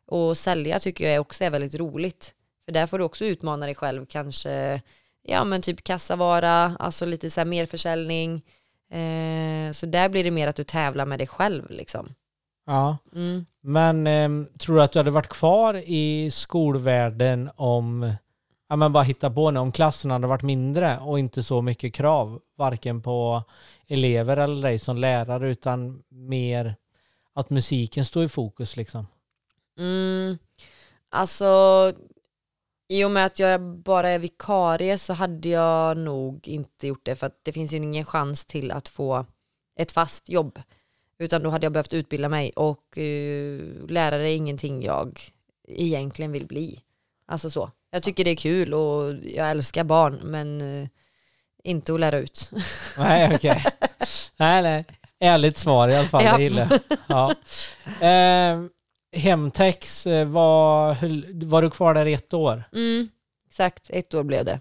Och 0.07 0.37
sälja 0.37 0.79
tycker 0.79 1.09
jag 1.09 1.21
också 1.21 1.43
är 1.43 1.49
väldigt 1.49 1.75
roligt. 1.75 2.33
För 2.69 2.73
där 2.73 2.87
får 2.87 2.97
du 2.97 3.03
också 3.03 3.25
utmana 3.25 3.65
dig 3.65 3.75
själv, 3.75 4.05
kanske 4.05 4.81
ja 5.23 5.43
men 5.43 5.61
typ 5.61 5.83
kassavara, 5.83 6.75
alltså 6.79 7.05
lite 7.05 7.29
så 7.29 7.39
här 7.39 7.45
merförsäljning. 7.45 8.45
Eh, 8.91 9.71
så 9.71 9.85
där 9.85 10.09
blir 10.09 10.23
det 10.23 10.31
mer 10.31 10.47
att 10.47 10.55
du 10.55 10.63
tävlar 10.63 11.05
med 11.05 11.19
dig 11.19 11.27
själv 11.27 11.69
liksom. 11.69 12.13
Ja. 12.65 12.97
Mm. 13.15 13.45
Men 13.61 14.07
ehm, 14.07 14.47
tror 14.59 14.75
du 14.75 14.81
att 14.81 14.91
du 14.91 14.99
hade 14.99 15.11
varit 15.11 15.29
kvar 15.29 15.73
i 15.73 16.31
skolvärlden 16.31 17.49
om, 17.55 18.13
ja 18.69 18.75
men 18.75 18.93
bara 18.93 19.03
hitta 19.03 19.31
på 19.31 19.51
nu, 19.51 19.59
om 19.59 19.71
klassen 19.71 20.11
hade 20.11 20.27
varit 20.27 20.43
mindre 20.43 20.97
och 20.97 21.19
inte 21.19 21.43
så 21.43 21.61
mycket 21.61 21.93
krav, 21.93 22.39
varken 22.57 23.01
på 23.01 23.43
elever 23.87 24.37
eller 24.37 24.61
dig 24.61 24.79
som 24.79 24.97
lärare, 24.97 25.49
utan 25.49 26.03
mer 26.09 26.75
att 27.33 27.49
musiken 27.49 28.05
står 28.05 28.23
i 28.23 28.29
fokus 28.29 28.75
liksom? 28.75 29.07
Mm. 29.77 30.37
Alltså, 31.11 31.93
i 32.89 33.03
och 33.03 33.11
med 33.11 33.25
att 33.25 33.39
jag 33.39 33.61
bara 33.61 34.09
är 34.09 34.19
vikarie 34.19 34.97
så 34.97 35.13
hade 35.13 35.49
jag 35.49 35.97
nog 35.97 36.47
inte 36.47 36.87
gjort 36.87 37.05
det 37.05 37.15
för 37.15 37.27
att 37.27 37.39
det 37.43 37.51
finns 37.51 37.71
ju 37.71 37.77
ingen 37.77 38.05
chans 38.05 38.45
till 38.45 38.71
att 38.71 38.89
få 38.89 39.25
ett 39.79 39.91
fast 39.91 40.29
jobb. 40.29 40.59
Utan 41.19 41.43
då 41.43 41.49
hade 41.49 41.65
jag 41.65 41.71
behövt 41.73 41.93
utbilda 41.93 42.29
mig 42.29 42.51
och 42.55 42.97
uh, 42.97 43.87
lärare 43.89 44.29
är 44.29 44.35
ingenting 44.35 44.83
jag 44.83 45.21
egentligen 45.67 46.31
vill 46.31 46.47
bli. 46.47 46.79
Alltså 47.27 47.49
så. 47.49 47.71
Jag 47.91 48.03
tycker 48.03 48.23
det 48.25 48.31
är 48.31 48.35
kul 48.35 48.73
och 48.73 49.13
jag 49.23 49.51
älskar 49.51 49.83
barn 49.83 50.19
men 50.23 50.61
uh, 50.61 50.87
inte 51.63 51.93
att 51.93 51.99
lära 51.99 52.17
ut. 52.17 52.51
Nej, 52.97 53.35
okej. 53.35 53.63
nej, 54.37 54.61
nej. 54.63 54.85
Ärligt 55.19 55.57
svar 55.57 55.89
i 55.89 55.95
alla 55.95 56.07
fall, 56.07 56.23
Ja. 56.23 56.37
det 56.37 56.43
gillar 56.43 56.67
jag. 56.69 56.99
ja. 57.07 57.35
Ehm, 58.07 58.69
Hemtex, 59.11 60.07
eh, 60.07 60.27
var, 60.27 60.97
var 61.45 61.61
du 61.61 61.69
kvar 61.69 61.93
där 61.93 62.05
i 62.05 62.13
ett 62.13 62.33
år? 62.33 62.63
Mm, 62.73 63.09
exakt, 63.47 63.89
ett 63.89 64.13
år 64.13 64.23
blev 64.23 64.45
det. 64.45 64.59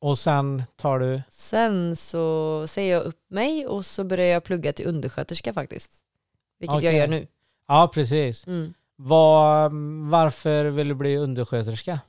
Och 0.00 0.18
sen 0.18 0.62
tar 0.76 0.98
du, 0.98 1.22
Sen 1.30 1.96
så 1.96 2.64
säger 2.68 2.94
jag 2.94 3.02
upp 3.04 3.30
mig 3.30 3.66
och 3.66 3.86
så 3.86 4.04
börjar 4.04 4.26
jag 4.26 4.44
plugga 4.44 4.72
till 4.72 4.86
undersköterska 4.86 5.52
faktiskt. 5.52 5.92
Vilket 6.58 6.82
jag 6.82 6.90
Okej. 6.90 6.96
gör 6.96 7.08
nu. 7.08 7.26
ja 7.68 7.90
precis. 7.94 8.46
Mm. 8.46 8.74
Var, 8.96 9.70
varför 10.10 10.64
vill 10.64 10.88
du 10.88 10.94
bli 10.94 11.16
undersköterska? 11.16 12.00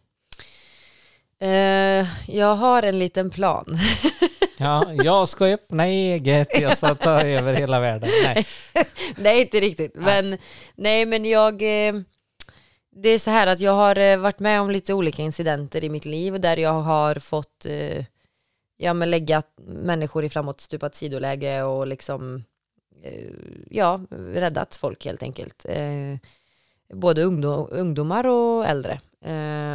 Eh, 1.40 2.08
jag 2.28 2.56
har 2.56 2.84
en 2.84 3.00
liten 3.00 3.30
plan. 3.30 3.66
Ja, 4.62 4.94
jag 4.94 5.30
ska 5.30 5.46
öppna 5.46 5.86
eget, 5.88 6.62
jag 6.62 6.78
ska 6.78 6.96
ta 6.96 7.22
över 7.22 7.54
hela 7.54 7.80
världen. 7.80 8.10
Nej. 8.24 8.46
nej, 9.18 9.42
inte 9.42 9.60
riktigt. 9.60 9.96
Men, 9.96 10.38
nej, 10.76 11.06
men 11.06 11.26
jag... 11.26 11.54
Eh, 11.62 11.94
det 12.92 13.10
är 13.10 13.20
så 13.20 13.30
här 13.30 13.48
att 13.48 13.60
jag 13.60 13.72
har 13.72 13.98
eh, 13.98 14.18
varit 14.18 14.40
med 14.40 14.62
om 14.62 14.72
lite 14.72 14.94
olika 14.94 15.22
incidenter 15.22 15.84
i 15.84 15.90
mitt 15.90 16.06
liv 16.06 16.40
där 16.40 16.58
jag 16.58 16.82
har 16.82 17.16
fått 17.16 17.66
eh, 17.66 18.06
ja, 18.78 18.94
men 18.94 19.12
lägga 19.12 19.44
människor 19.68 20.26
i 20.26 20.30
framåtstupat 20.30 20.96
sidoläge 20.96 21.64
och 21.64 21.88
liksom 21.88 22.44
ja, 23.70 24.02
räddat 24.34 24.76
folk 24.76 25.06
helt 25.06 25.24
enkelt. 25.24 25.66
Både 26.94 27.24
ungdom, 27.24 27.68
ungdomar 27.72 28.28
och 28.28 28.66
äldre. 28.66 29.00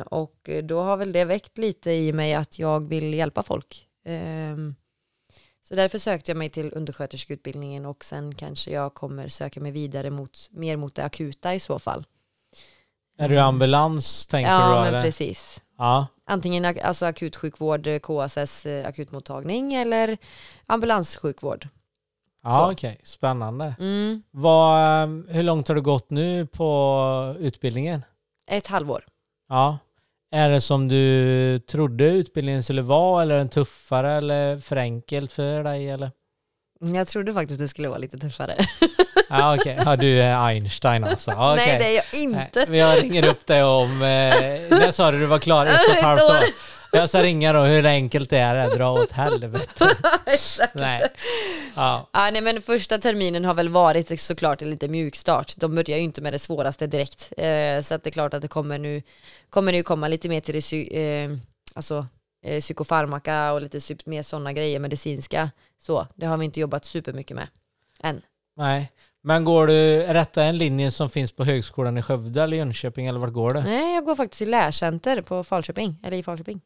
Och 0.05 0.51
då 0.63 0.81
har 0.81 0.97
väl 0.97 1.13
det 1.13 1.25
väckt 1.25 1.59
lite 1.59 1.91
i 1.91 2.13
mig 2.13 2.35
att 2.35 2.59
jag 2.59 2.89
vill 2.89 3.15
hjälpa 3.15 3.43
folk. 3.43 3.89
Ehm, 4.05 4.75
så 5.63 5.75
därför 5.75 5.99
sökte 5.99 6.31
jag 6.31 6.37
mig 6.39 6.49
till 6.51 6.73
undersköterskeutbildningen 6.75 7.87
och 7.87 8.05
sen 8.05 8.35
kanske 8.35 8.71
jag 8.71 8.95
kommer 8.95 9.29
söka 9.29 9.61
mig 9.61 9.73
vidare 9.73 10.11
mot, 10.11 10.49
mer 10.53 10.77
mot 10.77 10.95
det 10.95 11.05
akuta 11.05 11.55
i 11.55 11.61
så 11.61 11.79
fall. 11.79 12.07
Är 13.19 13.29
du 13.29 13.39
ambulans 13.39 14.27
tänker 14.27 14.51
du 14.51 14.57
Ja, 14.57 14.75
men 14.75 14.87
eller? 14.89 15.03
precis. 15.03 15.63
Ja, 15.79 16.07
Antingen 16.27 16.65
alltså 16.65 17.07
akutsjukvård, 17.07 17.87
eh, 17.87 17.99
KSS 17.99 18.67
eh, 18.67 18.89
akutmottagning 18.89 19.75
eller 19.75 20.17
ambulanssjukvård. 20.67 21.69
ja 22.43 22.73
okej. 22.73 23.01
Spännande. 23.05 23.75
Mm. 23.79 24.23
Vad, 24.31 25.03
ehm, 25.03 25.27
hur 25.31 25.43
långt 25.43 25.69
har 25.69 25.75
du 25.75 25.81
gått 25.83 26.11
nu 26.11 26.47
på 26.47 27.37
utbildningen? 27.39 28.05
Ett 28.47 28.67
halvår. 28.67 29.05
Ja. 29.49 29.79
Är 30.35 30.51
det 30.51 30.61
som 30.61 30.89
du 30.89 31.59
trodde 31.59 32.05
utbildningen 32.05 32.63
skulle 32.63 32.83
vara 32.83 33.23
eller 33.23 33.35
är 33.35 33.39
den 33.39 33.49
tuffare 33.49 34.13
eller 34.13 34.59
för 34.59 34.77
enkelt 34.77 35.33
för 35.33 35.65
dig 35.65 35.91
eller? 35.91 36.11
Jag 36.81 37.09
trodde 37.09 37.35
faktiskt 37.35 37.61
det 37.61 37.69
skulle 37.69 37.89
vara 37.89 37.99
lite 37.99 38.19
tuffare. 38.19 38.55
Ja 39.29 39.57
okej, 39.57 39.79
ja, 39.85 39.97
du 39.97 40.21
är 40.21 40.47
Einstein 40.47 41.05
alltså. 41.05 41.31
Ja, 41.31 41.55
Nej, 41.57 41.77
det 41.79 41.85
är 41.85 41.97
jag 41.97 42.23
inte. 42.23 42.67
Nej, 42.69 42.79
Jag 42.79 43.03
ringer 43.03 43.27
upp 43.29 43.47
dig 43.47 43.63
om, 43.63 43.91
eh, 43.93 43.99
när 44.71 44.91
sa 44.91 45.11
du 45.11 45.19
du 45.19 45.27
var 45.27 45.39
klar? 45.39 45.67
Ett 45.67 45.89
och 45.89 45.97
Ett 45.97 46.03
halvt 46.03 46.23
år. 46.23 46.37
Jag 46.95 47.09
ska 47.09 47.23
ringa 47.23 47.53
då, 47.53 47.63
hur 47.63 47.87
enkelt 47.87 48.31
det 48.31 48.39
är, 48.39 48.77
dra 48.77 48.91
åt 48.93 49.13
helvete. 49.13 49.97
Nej. 50.75 51.09
Ja. 51.77 52.09
Ja, 52.13 52.31
nej, 52.33 52.43
men 52.43 52.63
första 52.63 52.99
terminen 52.99 53.45
har 53.45 53.55
väl 53.55 53.69
varit 53.69 54.21
såklart 54.21 54.63
en 54.63 54.71
lite 54.71 54.89
mjukstart. 54.89 55.57
De 55.57 55.75
börjar 55.75 55.99
ju 55.99 56.05
inte 56.05 56.21
med 56.21 56.33
det 56.33 56.39
svåraste 56.39 56.87
direkt. 56.87 57.33
Eh, 57.37 57.81
så 57.83 57.95
att 57.95 58.03
det 58.03 58.11
är 58.11 58.13
klart 58.13 58.35
att 58.35 58.43
det 58.43 58.49
kommer 58.49 58.79
nu, 58.79 59.03
kommer 59.51 59.73
nu 59.73 59.83
komma 59.83 60.09
lite 60.09 60.29
mer 60.29 60.41
till 60.41 60.55
det 60.55 60.97
eh, 60.99 61.31
alltså, 61.75 62.07
eh, 62.47 62.61
psykofarmaka 62.61 63.53
och 63.53 63.63
lite 63.63 63.81
mer 64.05 64.23
sådana 64.23 64.53
grejer, 64.53 64.79
medicinska. 64.79 65.51
Så, 65.79 66.07
det 66.15 66.27
har 66.27 66.37
vi 66.37 66.45
inte 66.45 66.61
jobbat 66.61 66.85
supermycket 66.85 67.35
med 67.35 67.49
än. 68.03 68.23
Nej. 68.57 68.93
Men 69.23 69.45
går 69.45 69.67
du, 69.67 70.03
är 70.03 70.15
detta 70.15 70.45
en 70.45 70.59
linje 70.59 70.91
som 70.91 71.11
finns 71.11 71.33
på 71.33 71.45
högskolan 71.45 71.99
i 71.99 72.03
Skövde 72.03 72.43
eller 72.43 72.57
Jönköping 72.57 73.07
eller 73.07 73.21
vart 73.21 73.33
går 73.33 73.51
det? 73.51 73.61
Nej, 73.65 73.95
jag 73.95 74.05
går 74.05 74.15
faktiskt 74.15 74.43
i 74.43 74.47
lärcenter 74.47 75.23
på 75.23 75.45
Falköping, 75.45 75.97
eller 76.03 76.17
i 76.17 76.23
Falköping. 76.23 76.61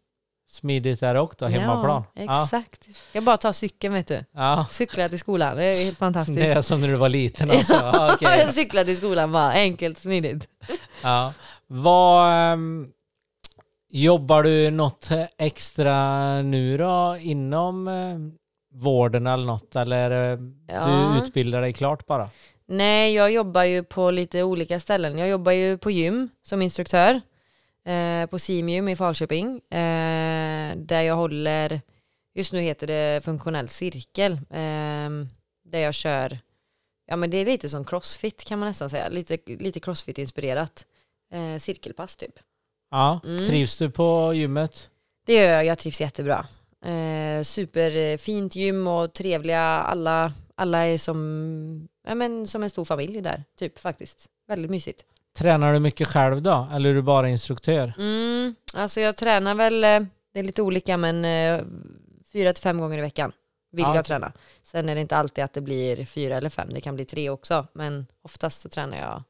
Smidigt 0.51 1.01
där 1.01 1.15
också, 1.15 1.47
hemmaplan. 1.47 2.05
Ja, 2.15 2.43
exakt. 2.45 2.89
Jag 3.13 3.25
bara 3.25 3.37
tar 3.37 3.53
cykeln 3.53 3.95
vet 3.95 4.07
du. 4.07 4.25
Ja. 4.33 4.67
Cyklar 4.71 5.09
till 5.09 5.19
skolan, 5.19 5.57
det 5.57 5.65
är 5.65 5.85
helt 5.85 5.99
fantastiskt. 5.99 6.39
Det 6.39 6.47
är 6.47 6.63
som 6.63 6.81
när 6.81 6.89
du 6.89 6.95
var 6.97 7.09
liten 7.09 7.51
alltså. 7.51 7.75
Ja, 7.75 8.15
okej. 8.15 8.39
Jag 8.39 8.55
cyklar 8.55 8.85
till 8.85 8.97
skolan 8.97 9.33
bara, 9.33 9.53
enkelt, 9.53 9.99
smidigt. 9.99 10.49
Ja. 11.03 11.33
Vad, 11.67 12.33
ehm, 12.53 12.87
jobbar 13.91 14.43
du 14.43 14.71
något 14.71 15.09
extra 15.39 16.43
nu 16.43 16.79
då 16.79 17.17
inom 17.21 17.89
eh, 17.89 18.19
vården 18.81 19.27
eller 19.27 19.45
något 19.47 19.77
eller 19.77 20.11
eh, 20.33 20.39
Ja. 20.69 20.87
du 21.21 21.27
utbildar 21.27 21.61
dig 21.61 21.73
klart 21.73 22.07
bara? 22.07 22.29
Nej, 22.67 23.15
jag 23.15 23.33
jobbar 23.33 23.63
ju 23.65 23.83
på 23.85 24.11
lite 24.11 24.43
olika 24.43 24.81
ställen. 24.81 25.19
Jag 25.19 25.29
jobbar 25.29 25.53
ju 25.53 25.79
på 25.79 25.91
gym 25.91 26.29
som 26.43 26.63
instruktör. 26.63 27.21
Eh, 27.89 28.27
på 28.27 28.39
Simgym 28.39 28.89
i 28.89 28.97
Falköping. 28.97 29.57
Eh, 29.71 30.77
där 30.77 31.01
jag 31.03 31.15
håller, 31.17 31.81
just 32.35 32.53
nu 32.53 32.61
heter 32.61 32.87
det 32.87 33.25
funktionell 33.25 33.69
cirkel. 33.69 34.33
Eh, 34.33 35.11
där 35.65 35.79
jag 35.79 35.95
kör, 35.95 36.39
ja 37.07 37.17
men 37.17 37.31
det 37.31 37.37
är 37.37 37.45
lite 37.45 37.69
som 37.69 37.85
crossfit 37.85 38.45
kan 38.45 38.59
man 38.59 38.69
nästan 38.69 38.91
säga. 38.91 39.09
Lite, 39.09 39.39
lite 39.47 39.81
crossfit-inspirerat. 39.81 40.85
Cirkelpass 41.61 42.17
typ. 42.17 42.33
Ja, 42.91 43.21
Mm. 43.25 43.45
trivs 43.45 43.77
du 43.77 43.91
på 43.91 44.33
gymmet? 44.35 44.91
Det 45.27 45.35
gör 45.35 45.43
jag, 45.53 45.65
jag 45.65 45.79
trivs 45.79 46.01
jättebra. 46.01 46.47
Eh, 46.85 47.43
superfint 47.43 48.57
gym 48.57 48.87
och 48.87 49.13
trevliga, 49.13 49.61
alla, 49.63 50.33
alla 50.55 50.87
är 50.87 50.99
som, 50.99 51.89
ja, 52.09 52.15
men, 52.15 52.47
som 52.47 52.63
en 52.63 52.71
stor 52.71 52.85
familj 52.85 53.21
där, 53.21 53.45
typ 53.59 53.79
faktiskt. 53.79 54.27
Väldigt 54.49 54.71
mysigt. 54.71 55.05
Tränar 55.39 55.73
du 55.73 55.79
mycket 55.79 56.09
själv 56.09 56.43
då? 56.43 56.69
Eller 56.73 56.91
är 56.91 56.95
du 56.95 57.03
bara 57.03 57.29
instruktör? 57.29 57.93
Mm, 57.99 58.55
alltså 58.73 59.01
jag 59.01 59.17
tränar 59.17 59.55
väl, 59.55 59.85
eh, 59.85 60.01
det 60.33 60.39
är 60.39 60.43
lite 60.43 60.63
olika 60.63 60.97
men 60.97 61.25
eh, 61.25 61.65
fyra 62.33 62.53
till 62.53 62.63
fem 62.63 62.79
gånger 62.81 62.99
i 62.99 63.01
veckan 63.01 63.33
vill 63.73 63.83
Ja, 63.83 63.95
jag 63.95 64.05
träna. 64.05 64.33
Sen 64.63 64.89
är 64.89 64.95
det 64.95 65.01
inte 65.01 65.17
alltid 65.17 65.45
att 65.45 65.53
det 65.53 65.61
blir 65.61 66.05
fyra 66.05 66.37
eller 66.37 66.51
fem, 66.51 66.69
det 66.73 66.81
kan 66.81 66.95
bli 66.95 67.05
tre 67.05 67.31
också. 67.31 67.67
Men 67.73 68.07
oftast 68.23 68.61
så 68.61 68.69
tränar 68.69 68.99
jag 68.99 69.23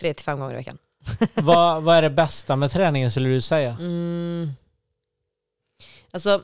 tre 0.00 0.14
till 0.14 0.24
fem 0.24 0.40
gånger 0.40 0.52
i 0.52 0.56
veckan. 0.56 0.78
vad, 1.34 1.82
vad 1.82 1.96
är 1.96 2.02
det 2.02 2.10
bästa 2.10 2.56
med 2.56 2.70
träningen 2.70 3.10
skulle 3.10 3.28
du 3.28 3.40
säga? 3.40 3.76
Mm. 3.80 4.50
Alltså, 6.10 6.42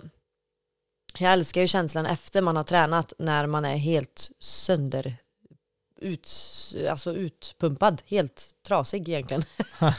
jag 1.18 1.32
älskar 1.32 1.60
ju 1.60 1.68
känslan 1.68 2.06
efter 2.06 2.42
man 2.42 2.56
har 2.56 2.64
tränat 2.64 3.12
när 3.18 3.46
man 3.46 3.64
är 3.64 3.76
helt 3.76 4.30
sönder 4.38 5.16
ut, 5.98 6.30
alltså 6.90 7.12
utpumpad, 7.14 8.02
helt 8.06 8.50
trasig 8.66 9.08
egentligen. 9.08 9.42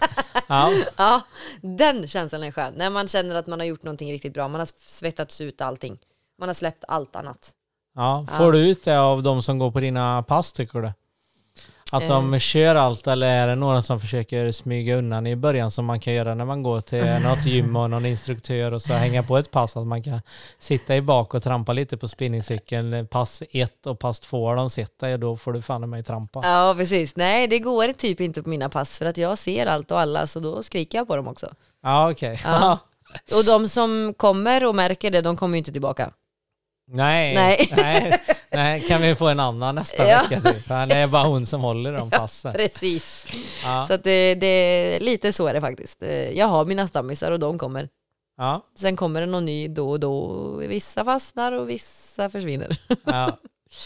Ja, 0.47 0.71
ja, 0.97 1.21
den 1.61 2.07
känslan 2.07 2.43
är 2.43 2.51
skön. 2.51 2.73
När 2.77 2.89
man 2.89 3.07
känner 3.07 3.35
att 3.35 3.47
man 3.47 3.59
har 3.59 3.67
gjort 3.67 3.83
någonting 3.83 4.11
riktigt 4.11 4.33
bra, 4.33 4.47
man 4.47 4.59
har 4.59 4.69
svettats 4.79 5.41
ut 5.41 5.61
allting. 5.61 5.99
Man 6.39 6.49
har 6.49 6.53
släppt 6.53 6.83
allt 6.87 7.15
annat. 7.15 7.51
ja. 7.95 8.25
Ja. 8.27 8.37
Får 8.37 8.51
du 8.51 8.59
ut 8.59 8.83
det 8.85 8.97
av 8.99 9.23
de 9.23 9.43
som 9.43 9.59
går 9.59 9.71
på 9.71 9.79
dina 9.79 10.23
pass 10.23 10.51
tycker 10.51 10.79
du? 10.81 10.91
Att 11.91 12.07
de 12.07 12.33
Eh. 12.33 12.39
kör 12.39 12.75
allt 12.75 13.07
eller 13.07 13.27
är 13.27 13.47
det 13.47 13.55
några 13.55 13.81
som 13.81 13.99
försöker 13.99 14.51
smyga 14.51 14.95
undan 14.97 15.27
i 15.27 15.35
början 15.35 15.71
som 15.71 15.85
man 15.85 15.99
kan 15.99 16.13
göra 16.13 16.35
när 16.35 16.45
man 16.45 16.63
går 16.63 16.81
till 16.81 17.03
något 17.23 17.45
gym 17.45 17.75
och 17.75 17.89
någon 17.89 18.05
instruktör 18.05 18.71
och 18.71 18.81
så 18.81 18.93
hänga 18.93 19.23
på 19.23 19.37
ett 19.37 19.51
pass 19.51 19.77
att 19.77 19.87
man 19.87 20.03
kan 20.03 20.21
sitta 20.59 20.95
i 20.95 21.01
bak 21.01 21.33
och 21.33 21.43
trampa 21.43 21.73
lite 21.73 21.97
på 21.97 22.07
spinningcykeln. 22.07 23.07
Pass 23.07 23.43
ett 23.51 23.85
och 23.87 23.99
pass 23.99 24.19
två 24.19 24.47
har 24.47 24.55
de 24.55 24.69
sett 24.69 24.99
dig 24.99 25.13
och 25.13 25.19
då 25.19 25.37
får 25.37 25.53
du 25.53 25.61
fan 25.61 25.83
i 25.83 25.87
mig 25.87 26.03
trampa. 26.03 26.39
Ja, 26.43 26.73
precis. 26.77 27.15
Nej, 27.15 27.47
det 27.47 27.59
går 27.59 27.93
typ 27.93 28.21
inte 28.21 28.43
på 28.43 28.49
mina 28.49 28.69
pass 28.69 28.97
för 28.97 29.05
att 29.05 29.17
jag 29.17 29.37
ser 29.37 29.65
allt 29.65 29.91
och 29.91 29.99
alla 29.99 30.27
så 30.27 30.39
då 30.39 30.63
skriker 30.63 30.97
jag 30.97 31.07
på 31.07 31.15
dem 31.15 31.27
också. 31.27 31.53
Ja 31.83 32.11
okej. 32.11 32.41
Ja. 32.43 32.79
Och 33.37 33.45
de 33.45 33.69
som 33.69 34.13
kommer 34.17 34.65
och 34.65 34.75
märker 34.75 35.11
det, 35.11 35.21
de 35.21 35.37
kommer 35.37 35.55
ju 35.55 35.57
inte 35.57 35.71
tillbaka. 35.71 36.11
Nej, 36.91 37.35
Nej. 37.35 37.69
nej. 37.77 38.13
Nej, 38.51 38.81
kan 38.81 39.01
vi 39.01 39.15
få 39.15 39.27
en 39.27 39.39
annan 39.39 39.75
nästa 39.75 40.07
Ja. 40.07 40.21
vecka? 40.21 40.41
Typ? 40.41 40.63
För 40.65 40.85
Det 40.85 40.95
är 40.95 41.07
bara 41.07 41.23
hon 41.23 41.45
som 41.45 41.61
håller 41.61 41.93
de 41.93 42.09
passen. 42.19 42.53
Precis. 42.53 43.27
Ja. 43.63 43.85
Så 43.87 43.97
det, 43.97 44.35
det, 44.35 44.99
lite 44.99 45.33
så 45.33 45.47
är 45.47 45.53
det 45.53 45.61
faktiskt. 45.61 46.03
Eh, 46.03 46.29
Jag 46.31 46.47
har 46.47 46.65
mina 46.65 46.87
stammisar 46.87 47.31
och 47.31 47.39
de 47.39 47.57
kommer. 47.57 47.89
Ja. 48.37 48.65
Sen 48.75 48.95
kommer 48.95 49.21
det 49.21 49.27
någon 49.27 49.45
ny 49.45 49.67
då 49.67 49.89
och 49.89 49.99
då. 49.99 50.33
Vissa 50.57 51.03
fastnar 51.05 51.51
och 51.51 51.69
vissa 51.69 52.29
försvinner. 52.29 52.77
Ja. 53.05 53.37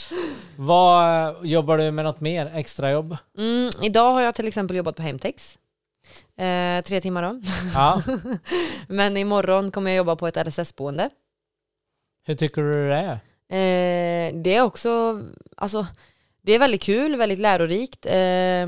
Vad, 0.55 1.35
jobbar 1.45 1.77
du 1.77 1.91
med 1.91 2.05
något 2.05 2.19
mer? 2.21 2.51
Extrajobb? 2.55 3.17
Mm, 3.37 3.69
idag 3.81 4.11
har 4.13 4.21
jag 4.21 4.35
till 4.35 4.47
exempel 4.47 4.75
jobbat 4.77 4.95
på 4.95 5.01
Hemtex. 5.01 5.57
Eh, 6.37 6.81
tre 6.83 7.01
timmar 7.01 7.23
då. 7.23 7.41
Ja. 7.73 8.01
Men 8.87 9.17
imorgon 9.17 9.71
kommer 9.71 9.91
jag 9.91 9.97
jobba 9.97 10.15
på 10.15 10.27
ett 10.27 10.35
LSS-boende. 10.47 11.09
Hur 12.25 12.35
tycker 12.35 12.61
du 12.61 12.89
det 12.89 12.95
är? 12.95 13.19
Eh, 13.49 14.33
det 14.35 14.55
är 14.55 14.61
också, 14.61 15.21
alltså, 15.57 15.87
det 16.41 16.51
är 16.53 16.59
väldigt 16.59 16.83
kul, 16.83 17.15
väldigt 17.15 17.39
lärorikt. 17.39 18.05
Eh, 18.05 18.67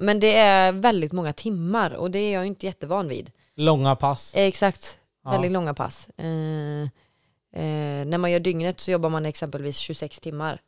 men 0.00 0.20
det 0.20 0.36
är 0.36 0.72
väldigt 0.72 1.12
många 1.12 1.32
timmar 1.32 1.90
och 1.90 2.10
det 2.10 2.18
är 2.18 2.34
jag 2.34 2.46
inte 2.46 2.66
jättevan 2.66 3.08
vid. 3.08 3.30
Långa 3.54 3.96
pass? 3.96 4.34
Eh, 4.34 4.46
exakt, 4.46 4.98
Ja. 5.24 5.30
väldigt 5.30 5.52
långa 5.52 5.74
pass. 5.74 6.08
Eh, 6.16 6.82
eh, 7.52 8.04
när 8.06 8.18
man 8.18 8.30
gör 8.32 8.40
dygnet 8.40 8.80
så 8.80 8.90
jobbar 8.90 9.08
man 9.10 9.26
exempelvis 9.26 9.76
26 9.78 10.20
timmar. 10.20 10.62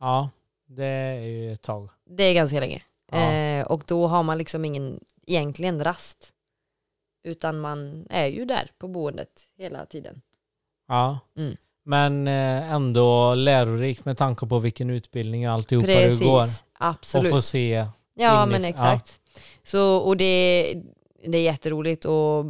Ja, 0.00 0.30
det 0.66 0.84
är 0.84 1.20
ju 1.20 1.52
ett 1.52 1.62
tag. 1.62 1.88
Det 2.04 2.22
är 2.24 2.34
ganska 2.34 2.60
länge. 2.60 2.82
Ja. 3.12 3.32
Eh, 3.32 3.66
och 3.66 3.82
då 3.86 4.06
har 4.06 4.22
man 4.22 4.38
liksom 4.38 4.64
ingen 4.64 5.00
egentligen 5.26 5.84
rast. 5.84 6.32
Utan 7.24 7.60
man 7.60 8.06
är 8.10 8.26
ju 8.26 8.44
där 8.44 8.70
på 8.78 8.88
boendet 8.88 9.42
hela 9.56 9.86
tiden. 9.86 10.22
Ja. 10.88 11.18
Mm. 11.36 11.56
Men 11.84 12.28
eh, 12.28 12.72
ändå 12.72 13.34
lärorikt 13.34 14.04
med 14.04 14.18
tanke 14.18 14.46
på 14.46 14.58
vilken 14.58 14.90
utbildning 14.90 15.48
och 15.48 15.54
alltihopa 15.54 15.86
du 15.86 15.92
går. 15.94 16.08
Precis, 16.08 16.28
Och 16.28 16.44
absolut. 16.78 17.30
få 17.30 17.42
se. 17.42 17.86
Ja 18.14 18.46
men 18.46 18.64
exakt. 18.64 19.20
Så, 19.64 19.96
och 19.96 20.16
det, 20.16 20.74
det 21.26 21.38
är 21.38 21.42
jätteroligt 21.42 22.04
och 22.04 22.44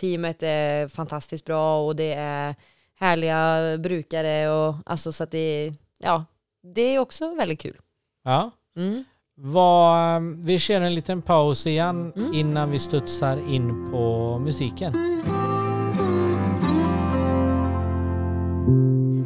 teamet 0.00 0.42
är 0.42 0.88
fantastiskt 0.88 1.44
bra 1.44 1.86
och 1.86 1.96
det 1.96 2.12
är 2.12 2.54
härliga 2.98 3.78
brukare 3.78 4.50
och 4.50 4.74
alltså 4.86 5.12
så 5.12 5.22
att 5.24 5.30
det, 5.30 5.72
ja, 5.98 6.24
det 6.74 6.94
är 6.94 6.98
också 6.98 7.34
väldigt 7.34 7.60
kul. 7.60 7.76
Ja. 8.24 8.50
Mm. 8.76 9.04
Vad, 9.34 10.22
vi 10.22 10.58
kör 10.58 10.80
en 10.80 10.94
liten 10.94 11.22
paus 11.22 11.66
igen 11.66 12.12
Mm. 12.16 12.34
innan 12.34 12.70
vi 12.70 12.78
studsar 12.78 13.50
in 13.54 13.90
på 13.92 14.38
musiken. 14.38 14.92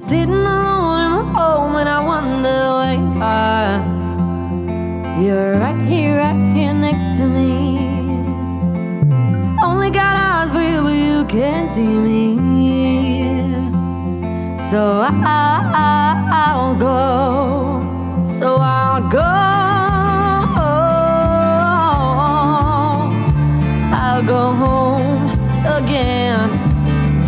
Sitting 0.07 0.35
alone 0.35 1.01
in 1.01 1.11
my 1.13 1.33
home 1.33 1.77
and 1.77 1.89
I 1.89 2.05
wonder 2.05 2.75
why. 3.19 3.81
You're 5.19 5.55
right 5.55 5.81
here, 5.89 6.19
right 6.19 6.55
here 6.55 6.75
next 6.75 7.17
to 7.17 7.27
me. 7.27 7.79
Only 9.63 9.91
got 9.91 10.15
eyes 10.15 10.53
for 10.53 10.61
you, 10.61 11.25
can't 11.25 11.71
see 11.71 11.87
me. 11.87 12.37
So 14.71 15.01
I, 15.01 15.11
I, 15.25 16.29
I'll 16.31 16.75
go 16.75 18.25
So 18.27 18.59
I'll 18.61 19.09
go. 19.09 19.21
I'll 23.97 24.23
go 24.23 24.53
home 24.53 25.31
again 25.65 26.51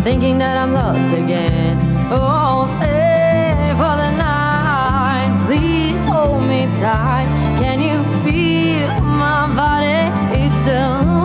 thinking 0.03 0.37
that 0.37 0.57
I'm 0.57 0.73
lost 0.73 1.17
again. 1.17 1.76
Oh, 2.09 2.65
stay 2.77 3.51
for 3.75 3.95
the 4.01 4.11
night. 4.17 5.43
Please 5.45 6.01
hold 6.05 6.43
me 6.47 6.65
tight. 6.79 7.27
Can 7.59 7.81
you 7.81 8.01
feel 8.23 8.87
my 9.17 9.51
body? 9.53 10.07
It's 10.37 10.67
a 10.67 11.16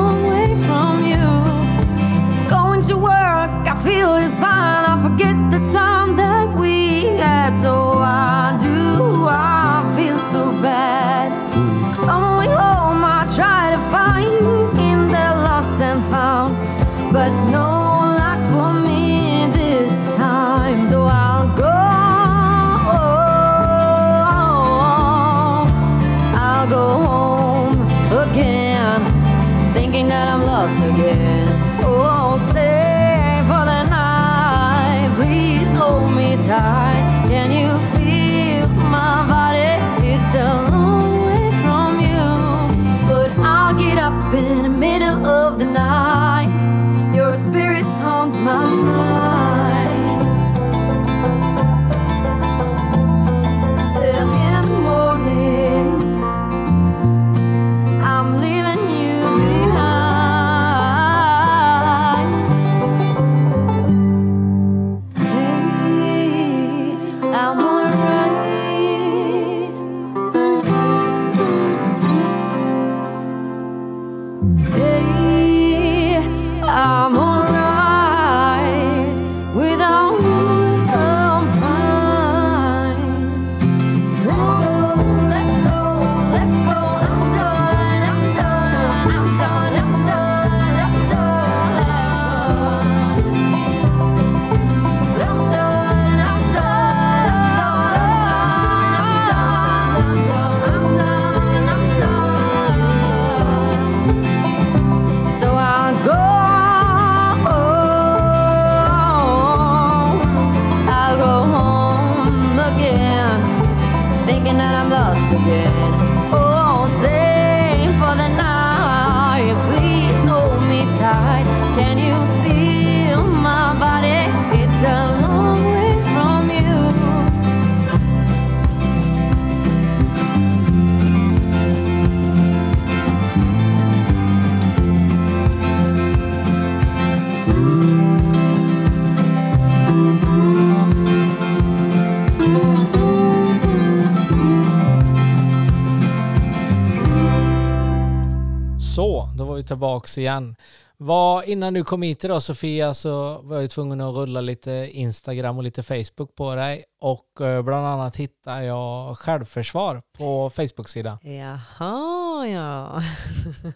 tillbaks 149.83 150.19
igen. 150.19 150.57
Vad, 150.97 151.45
innan 151.45 151.75
du 151.75 151.85
kom 151.85 152.03
hit 152.03 152.25
idag 152.25 152.43
Sofia 152.43 152.95
så 152.95 153.41
var 153.43 153.61
jag 153.61 153.71
tvungen 153.71 154.01
att 154.01 154.15
rulla 154.15 154.41
lite 154.41 154.91
Instagram 154.93 155.57
och 155.59 155.63
lite 155.65 155.83
Facebook 155.83 156.35
på 156.35 156.55
dig 156.55 156.85
och 157.01 157.41
eh, 157.41 157.63
bland 157.63 157.87
annat 157.87 158.17
hittade 158.17 158.65
jag 158.65 159.19
självförsvar 159.19 160.03
på 160.13 160.51
Facebook-sidan. 160.51 161.19
Jaha, 161.23 162.47
ja. 162.47 163.03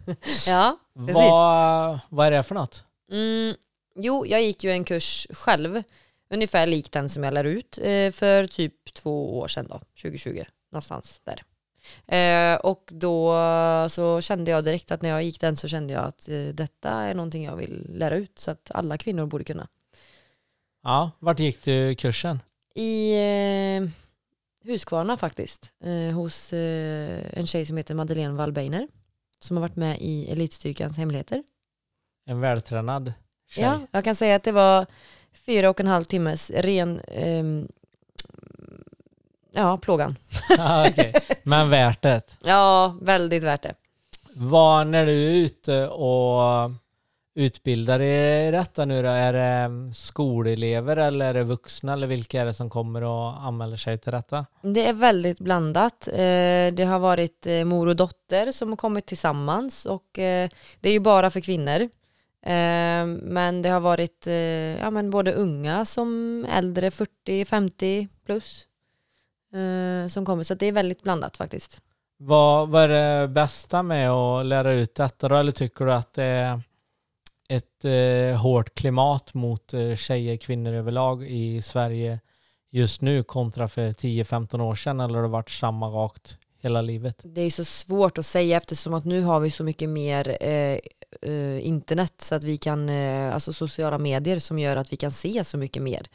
ja, 0.47 0.77
precis. 0.95 1.15
Vad, 1.15 1.99
vad 2.09 2.27
är 2.27 2.31
det 2.31 2.43
för 2.43 2.55
något? 2.55 2.85
Mm, 3.13 3.57
jo, 3.97 4.27
jag 4.27 4.43
gick 4.43 4.65
ju 4.65 4.71
en 4.71 4.85
kurs 4.85 5.27
själv 5.31 5.83
ungefär 6.31 6.67
lik 6.67 6.93
den 6.93 7.09
som 7.09 7.25
jag 7.25 7.35
lär 7.35 7.45
ut 7.45 7.79
eh, 7.79 8.11
för 8.13 8.47
typ 8.47 8.95
två 8.95 9.39
år 9.39 9.49
sedan 9.49 9.67
då, 9.69 9.81
2020, 10.03 10.45
någonstans 10.73 11.21
där. 11.25 11.43
Eh, 12.07 12.55
och 12.55 12.89
då 12.93 13.35
så 13.91 14.21
kände 14.21 14.51
jag 14.51 14.65
direkt 14.65 14.91
att 14.91 15.03
när 15.03 15.09
jag 15.09 15.23
gick 15.23 15.41
den 15.41 15.57
så 15.57 15.69
kände 15.69 15.93
jag 15.93 16.05
att 16.05 16.29
eh, 16.29 16.47
detta 16.55 16.91
är 16.91 17.15
någonting 17.15 17.45
jag 17.45 17.57
vill 17.57 17.87
lära 17.89 18.17
ut 18.17 18.39
så 18.39 18.51
att 18.51 18.71
alla 18.75 18.99
kvinnor 18.99 19.27
borde 19.27 19.45
kunna. 19.45 19.69
Ja, 20.83 21.11
vart 21.19 21.39
gick 21.39 21.63
du 21.65 21.95
kursen? 21.95 22.43
I 22.75 23.15
eh, 23.15 23.89
Huskvarna 24.65 25.17
faktiskt, 25.17 25.73
eh, 25.85 26.15
hos 26.15 26.53
eh, 26.53 27.39
en 27.39 27.47
tjej 27.47 27.67
som 27.67 27.77
heter 27.77 27.95
Madeleine 27.95 28.35
Wallbeiner 28.35 28.89
som 29.39 29.57
har 29.57 29.63
varit 29.63 29.77
med 29.77 29.97
i 30.01 30.31
Elitstyrkans 30.31 30.97
hemligheter. 30.97 31.43
En 32.27 32.41
vältränad 32.41 33.13
tjej. 33.49 33.65
Ja, 33.65 33.81
jag 33.91 34.05
kan 34.05 34.15
säga 34.15 34.37
att 34.37 34.43
det 34.43 34.53
var 34.53 34.87
fyra 35.33 35.71
och 35.71 35.81
en 35.81 35.87
halv 35.87 36.05
timmes 36.05 36.51
ren 36.51 37.01
ehm, 37.09 37.69
ja, 39.57 39.79
plågan. 39.79 40.17
Okej. 40.89 41.13
Men 41.43 41.71
värt 41.71 42.03
det. 42.03 42.23
Ja, 42.45 42.97
väldigt 43.03 43.43
värt 43.45 43.63
det. 43.63 43.75
Vad, 44.35 44.87
när 44.87 45.07
du 45.07 45.13
är 45.31 45.35
ute 45.35 45.89
och 45.89 46.71
utbildar 47.35 48.01
i 48.01 48.51
detta 48.51 48.85
nu 48.85 49.03
då, 49.03 49.09
är 49.09 49.33
det 49.33 49.95
skolelever 49.95 50.97
eller 50.97 51.27
är 51.29 51.35
det 51.35 51.45
vuxna 51.45 51.93
eller 51.93 52.07
vilka 52.07 52.41
är 52.41 52.45
det 52.47 52.55
som 52.55 52.71
kommer 52.71 53.03
och 53.03 53.43
anmäler 53.45 53.77
sig 53.77 53.99
till 53.99 54.13
detta? 54.13 54.47
Det 54.63 54.89
är 54.89 54.93
väldigt 54.93 55.39
blandat. 55.39 56.09
Eh, 56.09 56.15
Det 56.73 56.85
har 56.89 56.99
varit 56.99 57.47
eh, 57.47 57.65
mor 57.65 57.87
och 57.87 57.97
dotter 57.97 58.53
som 58.53 58.69
har 58.69 58.77
kommit 58.77 59.07
tillsammans 59.07 59.85
och 59.87 60.19
eh, 60.19 60.49
det 60.81 60.89
är 60.89 60.93
ju 60.93 61.01
bara 61.01 61.31
för 61.31 61.41
kvinnor. 61.41 61.81
Eh, 62.47 63.07
Men 63.23 63.63
det 63.63 63.69
har 63.69 63.81
varit 63.81 64.27
eh, 64.27 64.35
ja, 64.81 64.91
men 64.91 65.11
både 65.11 65.33
unga 65.33 65.85
som 65.85 66.45
äldre, 66.53 66.91
40-50 66.91 68.09
plus 68.27 68.63
eh, 69.57 70.09
som 70.09 70.25
kommer. 70.25 70.45
Så 70.45 70.55
det 70.55 70.67
är 70.67 70.73
väldigt 70.73 71.03
blandat 71.03 71.37
faktiskt. 71.37 71.81
Vad, 72.19 72.69
vad 72.69 72.83
är 72.83 72.89
det 72.89 73.29
bästa 73.29 73.83
med 73.83 74.11
att 74.11 74.47
lära 74.47 74.73
ut 74.73 74.95
detta 74.95 75.29
då? 75.29 75.37
Eller 75.37 75.53
tycker 75.53 75.85
du 75.85 75.93
att 75.93 76.15
det 76.15 76.25
är 76.25 76.61
ett 77.49 77.85
eh, 77.85 78.41
hårt 78.41 78.75
klimat 78.75 79.35
mot 79.35 79.75
eh, 79.75 79.97
tjejer, 79.97 80.37
kvinnor 80.37 80.73
överlag 80.73 81.25
i 81.29 81.63
Sverige 81.63 82.21
just 82.71 83.01
nu 83.01 83.23
kontra 83.23 83.69
för 83.69 83.93
10-15 83.93 84.61
år 84.61 84.75
sedan? 84.75 85.01
Eller 85.01 85.15
har 85.15 85.23
det 85.23 85.29
varit 85.29 85.51
samma 85.51 85.87
rakt 85.87 86.39
hela 86.61 86.83
livet? 86.83 87.21
Det 87.25 87.41
är 87.41 87.51
så 87.51 87.65
svårt 87.65 88.19
att 88.19 88.27
säga 88.27 88.57
eftersom 88.57 88.95
att 88.95 89.05
nu 89.05 89.23
har 89.23 89.41
vi 89.41 89.51
så 89.51 89.65
mycket 89.65 89.89
mer 89.89 90.37
eh, 90.41 90.79
eh, 91.23 91.67
internet 91.67 92.15
så 92.19 92.35
att 92.35 92.45
vi 92.45 92.57
kan, 92.57 92.89
eh, 92.89 93.35
alltså 93.35 93.53
sociala 93.53 93.99
medier 93.99 94.39
som 94.39 94.59
gör 94.59 94.77
att 94.77 94.93
vi 94.93 94.97
kan 94.97 95.11
se 95.11 95.45
så 95.45 95.59
mycket 95.59 95.83
mer 95.83 96.07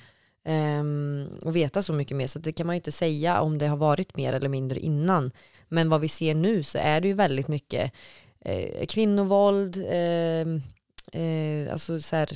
Ehm, 0.44 1.28
och 1.42 1.56
veta 1.56 1.84
så 1.84 1.94
mycket 1.94 2.18
mer 2.18 2.28
så 2.28 2.40
det 2.40 2.52
kan 2.52 2.68
man 2.68 2.76
ju 2.76 2.78
inte 2.78 2.92
säga 2.92 3.42
om 3.42 3.58
det 3.58 3.68
har 3.68 3.78
varit 3.78 4.16
mer 4.16 4.34
eller 4.34 4.50
mindre 4.50 4.80
innan 4.80 5.32
men 5.68 5.90
vad 5.90 6.02
vi 6.02 6.08
ser 6.08 6.36
nu 6.36 6.64
så 6.64 6.78
är 6.78 7.02
det 7.02 7.08
ju 7.08 7.14
väldigt 7.14 7.48
mycket 7.48 7.92
eh, 8.40 8.86
kvinnovåld 8.86 9.78
eh, 9.78 10.48
eh, 11.22 11.72
alltså 11.72 12.02
så 12.02 12.16
här 12.16 12.30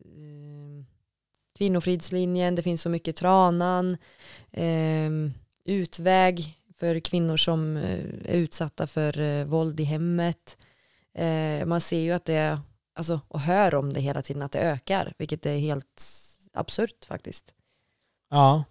eh, 0.00 0.84
kvinnofridslinjen, 1.58 2.54
det 2.54 2.62
finns 2.62 2.82
så 2.82 2.88
mycket 2.88 3.16
tranan 3.16 3.96
ehm, 4.52 5.32
utväg 5.64 6.58
för 6.76 7.00
kvinnor 7.00 7.36
som 7.36 7.76
eh, 7.76 8.04
är 8.24 8.36
utsatta 8.36 8.86
för 8.86 9.20
eh, 9.20 9.44
våld 9.44 9.80
i 9.80 9.84
hemmet. 9.84 10.56
Eh, 11.14 11.66
man 11.66 11.80
ser 11.80 12.00
ju 12.00 12.12
att 12.12 12.24
det, 12.24 12.60
alltså, 12.94 13.20
och 13.28 13.40
hör 13.40 13.74
om 13.74 13.92
det 13.92 14.00
hela 14.00 14.22
tiden, 14.22 14.42
att 14.42 14.52
det 14.52 14.58
ökar, 14.58 15.12
vilket 15.18 15.46
är 15.46 15.58
helt 15.58 16.02
absurt 16.58 17.04
faktiskt. 17.04 17.44
Ja. 18.30 18.64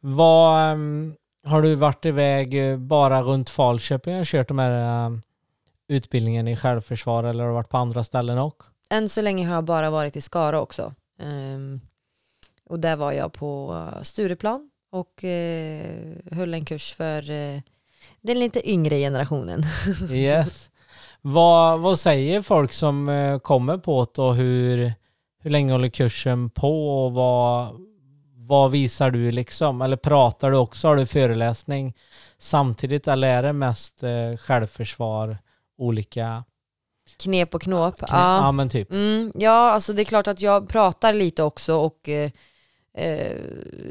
Vad, 0.00 0.70
ehm, 0.70 1.14
har 1.44 1.62
du 1.62 1.74
varit 1.74 2.04
iväg 2.04 2.70
eh, 2.70 2.78
bara 2.78 3.22
runt 3.22 3.50
Falköping 3.50 4.20
och 4.20 4.26
kört 4.26 4.48
de 4.48 4.58
här 4.58 5.06
eh, 5.06 5.18
utbildningen 5.88 6.48
i 6.48 6.56
självförsvar 6.56 7.24
eller 7.24 7.44
har 7.44 7.50
du 7.50 7.54
varit 7.54 7.68
på 7.68 7.76
andra 7.76 8.04
ställen 8.04 8.38
också? 8.38 8.70
Än 8.90 9.08
så 9.08 9.22
länge 9.22 9.46
har 9.46 9.54
jag 9.54 9.64
bara 9.64 9.90
varit 9.90 10.16
i 10.16 10.20
Skara 10.20 10.60
också. 10.60 10.94
Ehm, 11.18 11.80
och 12.70 12.80
där 12.80 12.96
var 12.96 13.12
jag 13.12 13.32
på 13.32 13.72
eh, 13.74 14.02
Stureplan 14.02 14.70
och 14.90 15.24
eh, 15.24 16.16
höll 16.32 16.54
en 16.54 16.64
kurs 16.64 16.94
för 16.94 17.22
den 18.20 18.38
lite 18.38 18.70
yngre 18.70 18.98
generationen. 18.98 19.62
Yes. 20.10 20.70
vad, 21.20 21.80
vad 21.80 21.98
säger 21.98 22.42
folk 22.42 22.72
som 22.72 23.40
kommer 23.42 23.78
på 23.78 24.06
det 24.14 24.22
och 24.22 24.34
hur, 24.34 24.94
hur 25.44 25.50
länge 25.50 25.72
håller 25.72 25.88
kursen 25.88 26.50
på 26.50 27.04
och 27.04 27.12
vad, 27.12 27.80
vad 28.36 28.70
visar 28.70 29.10
du 29.10 29.32
liksom? 29.32 29.82
Eller 29.82 29.96
pratar 29.96 30.50
du 30.50 30.56
också? 30.56 30.88
Har 30.88 30.96
du 30.96 31.06
föreläsning 31.06 31.94
samtidigt 32.38 33.08
eller 33.08 33.28
är 33.28 33.42
det 33.42 33.52
mest 33.52 34.02
eh, 34.02 34.36
självförsvar, 34.38 35.38
olika 35.78 36.44
Knep 37.16 37.54
och 37.54 37.62
knåp. 37.62 38.00
knä- 38.00 38.08
ja. 38.10 38.52
men 38.52 38.68
typ. 38.68 38.92
Mm, 38.92 39.32
ja, 39.34 39.70
alltså 39.70 39.92
det 39.92 40.02
är 40.02 40.04
klart 40.04 40.28
att 40.28 40.40
jag 40.40 40.68
pratar 40.68 41.12
lite 41.12 41.42
också 41.42 41.74
och 41.76 42.08
eh, 42.08 42.30
eh, 42.98 43.36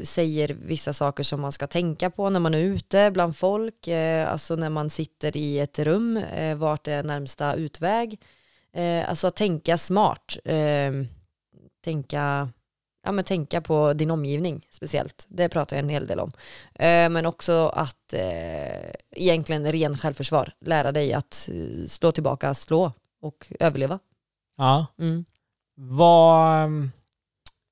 säger 0.02 0.56
vissa 0.62 0.92
saker 0.92 1.24
som 1.24 1.40
man 1.40 1.52
ska 1.52 1.66
tänka 1.66 2.10
på 2.10 2.30
när 2.30 2.40
man 2.40 2.54
är 2.54 2.58
ute 2.58 3.10
bland 3.10 3.36
folk. 3.36 3.88
Eh, 3.88 4.32
alltså 4.32 4.56
när 4.56 4.70
man 4.70 4.90
sitter 4.90 5.36
i 5.36 5.58
ett 5.58 5.78
rum, 5.78 6.16
eh, 6.16 6.56
vart 6.56 6.88
är 6.88 7.02
närmsta 7.02 7.54
utväg. 7.54 8.20
Eh, 8.72 9.10
alltså 9.10 9.26
att 9.26 9.36
tänka 9.36 9.78
smart. 9.78 10.36
Eh, 10.44 10.90
tänka, 11.84 12.48
ja, 13.04 13.12
men 13.12 13.24
tänka 13.24 13.60
på 13.60 13.92
din 13.92 14.10
omgivning 14.10 14.66
speciellt. 14.70 15.26
Det 15.28 15.48
pratar 15.48 15.76
jag 15.76 15.82
en 15.82 15.88
hel 15.88 16.06
del 16.06 16.20
om. 16.20 16.32
Eh, 16.74 17.10
men 17.10 17.26
också 17.26 17.68
att 17.68 18.12
eh, 18.12 18.90
egentligen 19.10 19.72
ren 19.72 19.98
självförsvar. 19.98 20.52
Lära 20.60 20.92
dig 20.92 21.12
att 21.12 21.48
eh, 21.52 21.86
slå 21.86 22.12
tillbaka, 22.12 22.54
slå 22.54 22.92
och 23.22 23.52
överleva. 23.60 23.98
Ja. 24.56 24.86
Mm. 24.98 25.24
Vad, 25.76 26.64
ehm, 26.64 26.90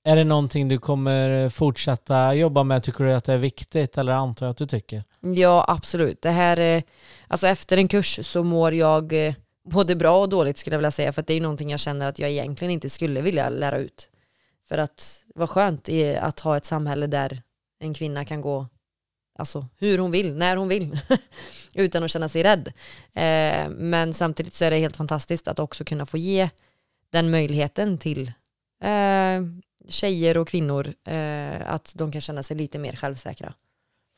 är 0.04 0.16
det 0.16 0.24
någonting 0.24 0.68
du 0.68 0.78
kommer 0.78 1.48
fortsätta 1.48 2.34
jobba 2.34 2.62
med? 2.62 2.82
Tycker 2.82 3.04
du 3.04 3.12
att 3.12 3.24
det 3.24 3.32
är 3.32 3.38
viktigt 3.38 3.98
eller 3.98 4.12
antar 4.12 4.46
jag 4.46 4.50
att 4.50 4.56
du 4.56 4.66
tycker? 4.66 5.04
Ja, 5.20 5.64
absolut. 5.68 6.22
Det 6.22 6.30
här, 6.30 6.58
eh, 6.58 6.82
alltså 7.28 7.46
efter 7.46 7.76
en 7.76 7.88
kurs 7.88 8.26
så 8.26 8.44
mår 8.44 8.74
jag 8.74 9.26
eh, 9.26 9.34
både 9.64 9.96
bra 9.96 10.20
och 10.20 10.28
dåligt 10.28 10.58
skulle 10.58 10.74
jag 10.74 10.78
vilja 10.78 10.90
säga, 10.90 11.12
för 11.12 11.20
att 11.20 11.26
det 11.26 11.34
är 11.34 11.40
någonting 11.40 11.70
jag 11.70 11.80
känner 11.80 12.08
att 12.08 12.18
jag 12.18 12.30
egentligen 12.30 12.72
inte 12.72 12.90
skulle 12.90 13.22
vilja 13.22 13.48
lära 13.48 13.78
ut. 13.78 14.08
För 14.68 14.78
att 14.78 15.24
vad 15.34 15.50
skönt 15.50 15.88
är 15.88 16.20
att 16.20 16.40
ha 16.40 16.56
ett 16.56 16.64
samhälle 16.64 17.06
där 17.06 17.42
en 17.80 17.94
kvinna 17.94 18.24
kan 18.24 18.40
gå 18.40 18.66
alltså, 19.38 19.66
hur 19.78 19.98
hon 19.98 20.10
vill, 20.10 20.36
när 20.36 20.56
hon 20.56 20.68
vill, 20.68 21.00
utan 21.74 22.04
att 22.04 22.10
känna 22.10 22.28
sig 22.28 22.42
rädd. 22.42 22.72
Eh, 23.12 23.68
men 23.70 24.14
samtidigt 24.14 24.54
så 24.54 24.64
är 24.64 24.70
det 24.70 24.76
helt 24.76 24.96
fantastiskt 24.96 25.48
att 25.48 25.58
också 25.58 25.84
kunna 25.84 26.06
få 26.06 26.18
ge 26.18 26.50
den 27.12 27.30
möjligheten 27.30 27.98
till 27.98 28.32
eh, 28.82 29.42
tjejer 29.88 30.38
och 30.38 30.48
kvinnor 30.48 30.94
eh, 31.06 31.72
att 31.72 31.92
de 31.96 32.12
kan 32.12 32.20
känna 32.20 32.42
sig 32.42 32.56
lite 32.56 32.78
mer 32.78 32.96
självsäkra. 32.96 33.54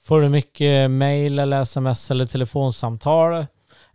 Får 0.02 0.20
du 0.20 0.28
mycket 0.28 0.90
mail 0.90 1.38
eller 1.38 1.62
sms 1.62 2.10
eller 2.10 2.26
telefonsamtal 2.26 3.46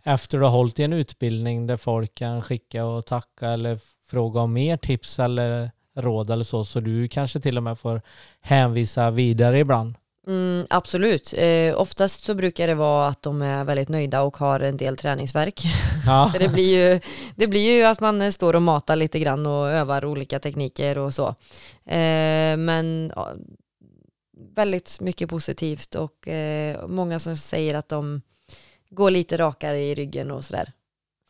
efter 0.04 0.38
du 0.38 0.44
har 0.44 0.50
hållit 0.50 0.78
i 0.78 0.82
en 0.82 0.92
utbildning 0.92 1.66
där 1.66 1.76
folk 1.76 2.14
kan 2.14 2.42
skicka 2.42 2.84
och 2.84 3.06
tacka 3.06 3.48
eller 3.48 3.78
fråga 4.10 4.40
om 4.40 4.52
mer 4.52 4.76
tips 4.76 5.18
eller 5.18 5.70
råd 5.96 6.30
eller 6.30 6.44
så, 6.44 6.64
så 6.64 6.80
du 6.80 7.08
kanske 7.08 7.40
till 7.40 7.56
och 7.56 7.62
med 7.62 7.78
får 7.78 8.02
hänvisa 8.40 9.10
vidare 9.10 9.58
ibland? 9.58 9.94
Mm, 10.26 10.66
absolut. 10.70 11.34
Eh, 11.36 11.80
oftast 11.80 12.24
så 12.24 12.34
brukar 12.34 12.66
det 12.66 12.74
vara 12.74 13.06
att 13.06 13.22
de 13.22 13.42
är 13.42 13.64
väldigt 13.64 13.88
nöjda 13.88 14.22
och 14.22 14.36
har 14.36 14.60
en 14.60 14.76
del 14.76 14.96
träningsverk. 14.96 15.62
Ja, 16.06 16.32
det, 16.38 16.48
blir 16.48 16.92
ju, 16.92 17.00
det 17.36 17.46
blir 17.46 17.76
ju 17.76 17.84
att 17.84 18.00
man 18.00 18.32
står 18.32 18.54
och 18.56 18.62
matar 18.62 18.96
lite 18.96 19.18
grann 19.18 19.46
och 19.46 19.68
övar 19.68 20.04
olika 20.04 20.38
tekniker 20.38 20.98
och 20.98 21.14
så. 21.14 21.26
Eh, 21.86 22.56
men 22.56 23.12
ja, 23.16 23.32
väldigt 24.54 25.00
mycket 25.00 25.28
positivt 25.28 25.94
och 25.94 26.28
eh, 26.28 26.86
många 26.88 27.18
som 27.18 27.36
säger 27.36 27.74
att 27.74 27.88
de 27.88 28.22
går 28.90 29.10
lite 29.10 29.36
rakare 29.36 29.80
i 29.80 29.94
ryggen 29.94 30.30
och 30.30 30.44
sådär. 30.44 30.72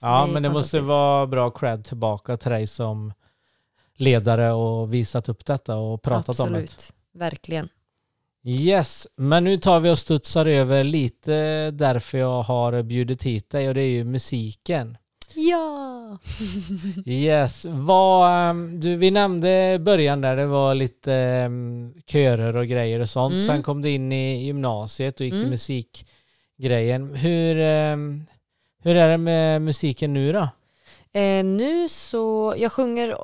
Så 0.01 0.07
ja 0.07 0.27
är 0.29 0.33
men 0.33 0.43
det 0.43 0.51
måste 0.51 0.81
vara 0.81 1.27
bra 1.27 1.51
cred 1.51 1.85
tillbaka 1.85 2.37
till 2.37 2.51
dig 2.51 2.67
som 2.67 3.13
ledare 3.95 4.53
och 4.53 4.95
visat 4.95 5.29
upp 5.29 5.45
detta 5.45 5.77
och 5.77 6.03
pratat 6.03 6.41
om 6.41 6.53
det. 6.53 6.59
Absolut, 6.59 6.93
verkligen. 7.13 7.69
Yes, 8.45 9.07
men 9.17 9.45
nu 9.45 9.57
tar 9.57 9.81
vi 9.81 9.91
och 9.91 9.99
studsar 9.99 10.47
över 10.47 10.85
lite 10.85 11.71
därför 11.71 12.19
jag 12.19 12.43
har 12.43 12.83
bjudit 12.83 13.23
hit 13.23 13.51
dig 13.51 13.69
och 13.69 13.75
det 13.75 13.83
är 13.83 13.89
ju 13.89 14.05
musiken. 14.05 14.97
Ja! 15.35 16.19
Yes, 17.07 17.67
vad, 17.69 18.51
ehm, 18.51 18.81
du, 18.81 18.97
vi 18.97 19.11
nämnde 19.11 19.79
början 19.81 20.21
där 20.21 20.37
det 20.37 20.47
var 20.47 20.75
lite 20.75 21.45
um, 21.47 21.95
körer 22.07 22.57
och 22.57 22.67
grejer 22.67 23.01
och 23.01 23.11
sånt. 23.11 23.35
Mm. 23.35 23.47
Sen 23.47 23.63
kom 23.63 23.83
du 23.83 23.91
in 23.91 24.13
i 24.13 24.45
gymnasiet 24.45 25.21
och 25.21 25.27
gick 25.27 25.33
till 25.33 25.41
Mm 25.41 25.51
grejen. 26.61 27.15
Hur, 27.15 27.57
ehm, 27.59 28.27
hur 28.83 28.97
är 28.97 29.09
det 29.09 29.19
med 29.19 29.63
musiken 29.63 30.13
nu 30.13 30.33
då? 30.33 30.49
Eh, 31.13 31.45
nu 31.45 31.89
så, 31.89 32.55
jag 32.57 32.73
sjunger 32.73 33.17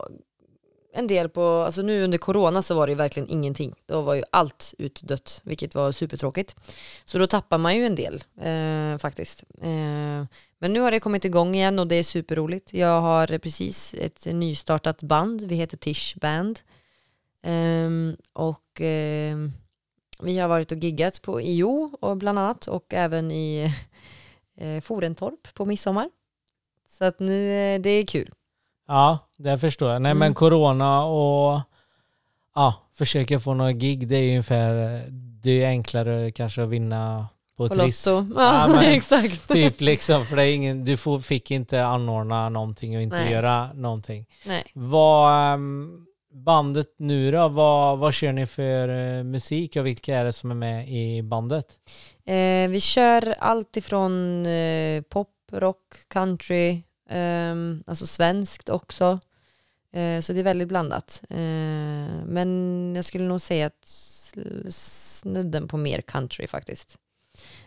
en 0.96 1.06
del 1.06 1.28
på, 1.28 1.42
alltså 1.42 1.82
nu 1.82 2.04
under 2.04 2.18
corona 2.18 2.62
så 2.62 2.74
var 2.74 2.86
det 2.86 2.90
ju 2.90 2.96
verkligen 2.96 3.28
ingenting. 3.28 3.74
Då 3.86 4.00
var 4.00 4.14
ju 4.14 4.22
allt 4.30 4.74
utdött, 4.78 5.40
vilket 5.44 5.74
var 5.74 5.92
supertråkigt. 5.92 6.56
Så 7.04 7.18
då 7.18 7.26
tappar 7.26 7.58
man 7.58 7.76
ju 7.76 7.86
en 7.86 7.94
del 7.94 8.24
eh, 8.40 8.98
faktiskt. 8.98 9.44
Eh, 9.62 10.24
men 10.58 10.72
nu 10.72 10.80
har 10.80 10.90
det 10.90 11.00
kommit 11.00 11.24
igång 11.24 11.54
igen 11.54 11.78
och 11.78 11.86
det 11.86 11.96
är 11.96 12.02
superroligt. 12.02 12.74
Jag 12.74 13.00
har 13.00 13.38
precis 13.38 13.94
ett 13.94 14.26
nystartat 14.26 15.02
band, 15.02 15.42
vi 15.42 15.56
heter 15.56 15.76
Tish 15.76 16.16
Band. 16.16 16.60
Eh, 17.42 17.90
och 18.32 18.80
ehm, 18.80 19.52
vi 20.22 20.38
har 20.38 20.48
varit 20.48 20.72
och 20.72 20.78
giggat 20.78 21.22
på 21.22 21.40
IO 21.40 21.90
och 22.00 22.16
bland 22.16 22.38
annat 22.38 22.66
och 22.66 22.84
även 22.94 23.30
i 23.30 23.72
eh, 24.60 24.80
Forentorp 24.80 25.54
på 25.54 25.64
midsommar. 25.64 26.10
Så 26.98 27.04
att 27.04 27.20
nu, 27.20 27.52
eh, 27.74 27.80
det 27.80 27.90
är 27.90 28.06
kul. 28.06 28.30
Ja, 28.88 29.18
det 29.36 29.58
förstår 29.58 29.90
jag. 29.92 30.02
Nej 30.02 30.10
Mm. 30.10 30.18
men 30.18 30.34
corona 30.34 31.04
och 31.04 31.60
ja, 32.54 32.74
försöka 32.94 33.40
få 33.40 33.54
några 33.54 33.72
gig, 33.72 34.08
det 34.08 34.16
är 34.16 34.22
ju 34.22 34.30
ungefär, 34.30 35.02
det 35.42 35.50
är 35.50 35.54
ju 35.54 35.64
enklare 35.64 36.30
kanske 36.30 36.62
att 36.62 36.68
vinna 36.68 37.26
på, 37.56 37.68
På 37.68 37.74
Triss. 37.74 38.06
Lotto. 38.06 38.26
Ja, 38.36 38.60
Ja, 38.68 38.68
men 38.68 38.84
exakt. 38.96 39.48
Typ 39.48 39.80
liksom, 39.80 40.26
för 40.26 40.36
det 40.36 40.42
är 40.44 40.54
ingen, 40.54 40.84
du 40.84 40.96
får, 40.96 41.18
fick 41.18 41.50
inte 41.50 41.84
anordna 41.84 42.48
någonting 42.48 42.96
och 42.96 43.02
inte 43.02 43.16
Nej. 43.16 43.32
göra 43.32 43.72
någonting. 43.72 44.26
Nej. 44.46 44.64
Vad, 44.74 45.52
ehm, 45.54 46.06
bandet 46.36 46.94
nu 46.98 47.30
då, 47.30 47.48
vad, 47.48 47.98
vad 47.98 48.14
kör 48.14 48.32
ni 48.32 48.46
för 48.46 48.88
eh, 48.88 49.24
musik 49.24 49.76
och 49.76 49.86
vilka 49.86 50.16
är 50.16 50.24
det 50.24 50.32
som 50.32 50.50
är 50.50 50.54
med 50.54 50.88
i 50.88 51.22
bandet? 51.22 51.66
Eh, 52.24 52.68
vi 52.68 52.80
kör 52.80 53.34
allt 53.38 53.76
ifrån 53.76 54.46
eh, 54.46 55.02
pop, 55.02 55.30
rock, 55.52 55.94
country, 56.08 56.82
eh, 57.10 57.54
alltså 57.86 58.06
svenskt 58.06 58.68
också. 58.68 59.20
Eh, 59.92 60.20
så 60.20 60.32
det 60.32 60.40
är 60.40 60.44
väldigt 60.44 60.68
blandat. 60.68 61.22
Eh, 61.30 61.36
men 62.26 62.92
jag 62.96 63.04
skulle 63.04 63.24
nog 63.24 63.40
säga 63.40 63.66
att 63.66 63.88
snudden 64.68 65.68
på 65.68 65.76
mer 65.76 66.00
country 66.00 66.46
faktiskt. 66.46 66.98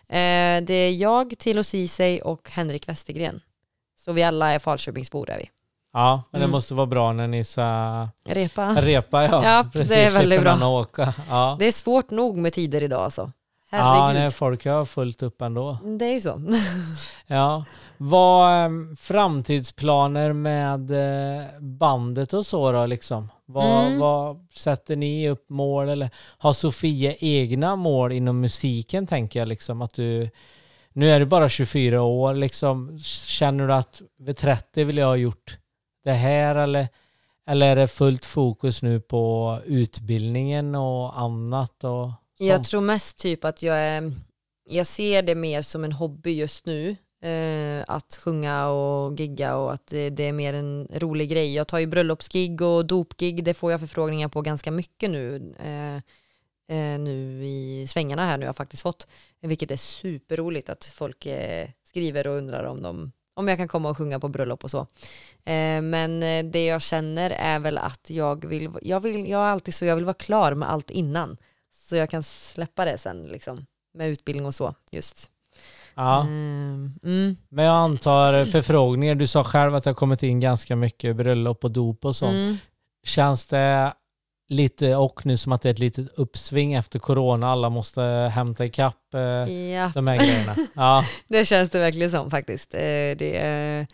Eh, 0.08 0.64
det 0.64 0.74
är 0.74 0.92
jag, 0.92 1.38
Tilo 1.38 1.64
Ceesay 1.64 2.20
och 2.20 2.50
Henrik 2.50 2.90
Westergren. 2.90 3.42
Så 3.96 4.12
vi 4.12 4.24
alla 4.24 4.52
är 4.52 4.60
Falköpingsbor 4.60 5.30
är 5.30 5.38
vi. 5.38 5.50
Ja, 5.94 6.24
men 6.32 6.42
Mm. 6.42 6.50
det 6.50 6.52
måste 6.52 6.74
vara 6.74 6.86
bra 6.86 7.14
när 7.14 7.28
ni 7.28 7.44
ska 7.44 8.08
Repa. 8.26 8.76
repa 8.82 9.24
ja. 9.24 9.44
Ja, 9.46 9.66
det 9.74 9.96
är 10.06 10.12
väldigt 10.12 10.42
bra. 10.42 10.68
Åka. 10.68 11.14
Ja, 11.30 11.56
Det 11.60 11.66
är 11.68 11.72
svårt 11.72 12.10
nog 12.12 12.38
med 12.38 12.54
tider 12.54 12.84
idag 12.84 13.02
alltså. 13.02 13.32
ja 13.72 13.78
Herregud. 13.78 14.22
nej, 14.22 14.30
folk 14.32 14.66
har 14.66 14.86
fullt 14.86 15.24
upp 15.24 15.42
ändå. 15.42 15.78
det 16.00 16.06
är 16.06 16.14
ju 16.14 16.22
så. 16.22 16.42
Ja. 17.28 17.64
Vad 17.98 18.66
ehm, 18.66 18.96
framtidsplaner 19.00 20.34
med 20.34 20.92
eh, 20.92 21.44
bandet 21.60 22.34
och 22.34 22.46
så 22.46 22.72
då 22.72 22.86
liksom? 22.86 23.30
Vad, 23.46 23.86
Mm. 23.86 24.00
vad 24.00 24.48
sätter 24.54 24.96
ni 24.96 25.30
upp 25.30 25.50
mål 25.50 25.90
eller 25.90 26.10
har 26.38 26.54
Sofia 26.54 27.14
egna 27.20 27.76
mål 27.76 28.12
inom 28.12 28.40
musiken 28.40 29.08
tänker 29.08 29.40
jag 29.40 29.48
liksom 29.48 29.82
att 29.82 29.94
du 29.94 30.30
nu 30.94 31.12
är 31.12 31.20
du 31.20 31.26
bara 31.26 31.50
24 31.50 32.02
år 32.02 32.34
liksom 32.34 33.00
känner 33.04 33.68
du 33.68 33.74
att 33.74 34.02
vid 34.20 34.38
30 34.38 34.84
vill 34.84 34.98
jag 34.98 35.08
ha 35.08 35.16
gjort 35.16 35.58
det 36.04 36.12
här 36.12 36.56
eller 36.56 36.88
eller 37.46 37.68
är 37.68 37.76
det 37.76 37.88
fullt 37.88 38.26
fokus 38.26 38.82
nu 38.82 39.00
på 39.00 39.58
utbildningen 39.66 40.76
och 40.76 41.20
annat 41.20 41.84
och 41.84 42.12
Jag 42.38 42.58
sånt? 42.58 42.68
tror 42.68 42.82
mest 42.82 43.18
typ 43.18 43.46
att 43.46 43.64
jag 43.64 43.78
är, 43.78 44.12
jag 44.70 44.88
ser 44.88 45.22
det 45.22 45.36
mer 45.36 45.62
som 45.62 45.84
en 45.84 45.92
hobby 45.92 46.32
just 46.32 46.66
nu. 46.66 46.96
Eh, 47.22 47.84
att 47.88 48.20
sjunga 48.22 48.68
och 48.70 49.20
gigga 49.20 49.56
och 49.56 49.74
att 49.74 49.88
det, 49.88 50.10
det 50.10 50.24
är 50.24 50.34
mer 50.34 50.54
en 50.54 50.88
rolig 50.94 51.30
grej. 51.30 51.54
Jag 51.56 51.68
tar 51.68 51.80
ju 51.80 51.88
bröllopsgig 51.88 52.62
och 52.62 52.86
dopgig, 52.86 53.44
det 53.44 53.54
får 53.54 53.72
jag 53.72 53.80
förfrågningar 53.80 54.28
på 54.30 54.42
ganska 54.42 54.72
mycket 54.72 55.10
nu. 55.10 55.54
Eh, 55.60 55.96
eh, 56.78 57.00
nu 57.00 57.46
i 57.46 57.88
svängarna 57.90 58.26
här 58.26 58.38
nu 58.38 58.46
har 58.46 58.50
jag 58.50 58.56
faktiskt 58.56 58.84
fått. 58.84 59.08
Vilket 59.42 59.72
är 59.72 59.78
superroligt 59.78 60.70
att 60.70 60.86
folk 60.86 61.26
eh, 61.26 61.68
skriver 61.88 62.28
och 62.28 62.34
undrar 62.34 62.64
om, 62.64 62.82
de, 62.82 63.12
om 63.40 63.48
jag 63.48 63.58
kan 63.58 63.68
komma 63.68 63.90
och 63.90 63.98
sjunga 63.98 64.20
på 64.20 64.28
bröllop 64.28 64.64
och 64.64 64.72
så. 64.72 64.80
Eh, 65.44 65.82
men 65.82 66.24
eh, 66.24 66.46
det 66.46 66.66
jag 66.66 66.82
känner 66.82 67.30
är 67.30 67.60
väl 67.60 67.78
att 67.78 68.10
jag 68.10 68.46
vill, 68.46 68.70
jag 68.82 69.00
vill, 69.00 69.30
jag 69.30 69.42
är 69.42 69.46
alltid 69.52 69.74
så, 69.74 69.86
jag 69.86 69.96
vill 69.96 70.06
vara 70.06 70.14
klar 70.14 70.54
med 70.54 70.70
allt 70.70 70.90
innan. 70.90 71.38
Så 71.72 71.96
jag 71.96 72.10
kan 72.10 72.24
släppa 72.24 72.86
det 72.86 72.98
sen 72.98 73.28
liksom. 73.28 73.66
Med 73.94 74.10
utbildning 74.10 74.46
och 74.46 74.56
så 74.56 74.74
just. 74.92 75.30
ja. 75.96 76.22
Ehm, 76.22 76.94
mm, 77.04 77.38
Men 77.50 77.66
jag 77.66 77.76
antar 77.76 78.46
förfrågningar, 78.46 79.16
du 79.16 79.28
sa 79.28 79.44
själv 79.44 79.76
att 79.76 79.84
det 79.84 79.90
har 79.90 79.96
kommit 79.96 80.24
in 80.24 80.40
ganska 80.40 80.76
mycket 80.76 81.16
bröllop 81.16 81.64
och 81.64 81.72
dop 81.72 82.06
och 82.06 82.16
sånt. 82.16 82.32
mm. 82.34 82.58
Känns 83.04 83.46
det 83.46 83.94
lite 84.50 84.96
och 84.96 85.26
nu 85.26 85.38
som 85.38 85.52
att 85.52 85.62
det 85.62 85.70
är 85.70 85.74
ett 85.74 85.80
litet 85.80 86.08
uppsving 86.16 86.74
efter 86.74 87.00
corona, 87.00 87.48
alla 87.48 87.70
måste 87.70 88.02
hämta 88.34 88.66
ikapp 88.66 89.14
eh, 89.14 89.22
Ja, 89.54 89.92
de 89.96 90.08
här 90.08 90.18
grejerna. 90.18 90.56
Ja, 90.76 91.06
det 91.28 91.46
känns 91.46 91.70
det 91.70 91.80
verkligen 91.80 92.12
som 92.12 92.32
faktiskt. 92.32 92.74
Eh, 92.74 92.80
det, 92.80 93.38
är, 93.38 93.88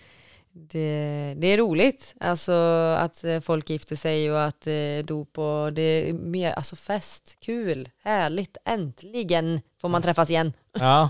det, 0.52 1.34
det 1.38 1.48
är 1.48 1.58
roligt, 1.58 2.16
alltså 2.20 2.52
att 2.98 3.24
eh, 3.24 3.40
folk 3.40 3.70
gifter 3.70 3.96
sig 3.96 4.32
och 4.32 4.44
att 4.44 4.68
eh, 4.68 5.06
dop 5.06 5.38
och 5.38 5.74
det 5.74 6.10
är 6.10 6.14
mer, 6.14 6.52
alltså 6.52 6.76
fest, 6.76 7.38
kul, 7.40 7.90
härligt, 8.04 8.58
äntligen 8.66 9.62
får 9.82 9.90
man 9.90 10.02
träffas 10.02 10.30
igen. 10.30 10.54
ja. 10.80 11.10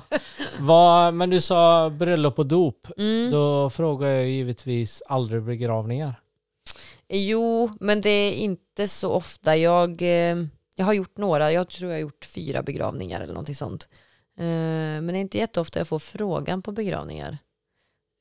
Vad, 0.59 1.13
men 1.13 1.29
du 1.29 1.41
sa 1.41 1.89
bröllop 1.89 2.39
och 2.39 2.45
dop. 2.45 2.87
Mm. 2.97 3.31
Då 3.31 3.69
frågar 3.69 4.09
jag 4.09 4.29
givetvis 4.29 5.01
aldrig 5.05 5.43
begravningar. 5.43 6.15
Jo, 7.09 7.71
men 7.79 8.01
det 8.01 8.09
är 8.09 8.33
inte 8.33 8.87
så 8.87 9.11
ofta. 9.11 9.57
Jag, 9.57 10.01
eh, 10.01 10.37
jag 10.75 10.85
har 10.85 10.93
gjort 10.93 11.17
några, 11.17 11.51
jag 11.51 11.69
tror 11.69 11.91
jag 11.91 11.97
har 11.97 12.01
gjort 12.01 12.25
fyra 12.25 12.63
begravningar 12.63 13.21
eller 13.21 13.33
någonting 13.33 13.55
sånt. 13.55 13.89
Eh, 14.37 14.45
men 14.45 15.07
det 15.07 15.17
är 15.17 15.21
inte 15.21 15.37
jätteofta 15.37 15.79
jag 15.79 15.87
får 15.87 15.99
frågan 15.99 16.61
på 16.61 16.71
begravningar. 16.71 17.37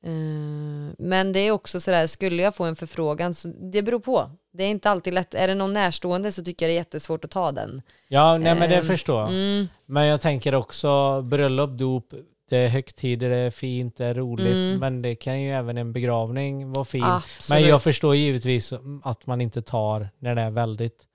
Eh, 0.04 0.94
men 0.98 1.32
det 1.32 1.40
är 1.40 1.50
också 1.50 1.80
sådär, 1.80 2.06
skulle 2.06 2.42
jag 2.42 2.54
få 2.54 2.64
en 2.64 2.76
förfrågan, 2.76 3.34
så 3.34 3.48
det 3.48 3.82
beror 3.82 4.00
på. 4.00 4.30
Det 4.52 4.64
är 4.64 4.68
inte 4.68 4.90
alltid 4.90 5.14
lätt. 5.14 5.34
Är 5.34 5.48
det 5.48 5.54
någon 5.54 5.72
närstående 5.72 6.32
så 6.32 6.44
tycker 6.44 6.66
jag 6.66 6.70
det 6.70 6.74
är 6.74 6.78
jättesvårt 6.78 7.24
att 7.24 7.30
ta 7.30 7.52
den. 7.52 7.82
Ja, 8.08 8.38
nej 8.38 8.54
men 8.54 8.70
det 8.70 8.82
förstår 8.82 9.20
jag. 9.20 9.28
Mm, 9.28 9.68
Men 9.86 10.06
jag 10.06 10.20
tänker 10.20 10.54
också 10.54 11.22
bröllop, 11.22 11.70
dop, 11.78 12.14
det 12.48 12.56
är 12.56 12.68
högtider, 12.68 13.30
det 13.30 13.36
är 13.36 13.50
fint, 13.50 13.96
det 13.96 14.06
är 14.06 14.14
roligt. 14.14 14.46
Mm. 14.46 14.78
Men 14.78 15.02
det 15.02 15.14
kan 15.14 15.42
ju 15.42 15.52
även 15.52 15.78
en 15.78 15.92
begravning 15.92 16.72
vara 16.72 16.84
fin. 16.84 17.04
absolut. 17.04 17.48
Men 17.48 17.68
jag 17.68 17.82
förstår 17.82 18.16
givetvis 18.16 18.72
att 19.02 19.26
man 19.26 19.40
inte 19.40 19.62
tar 19.62 20.08
när 20.18 20.34
det 20.34 20.42
är 20.42 20.50
väldigt 20.50 21.06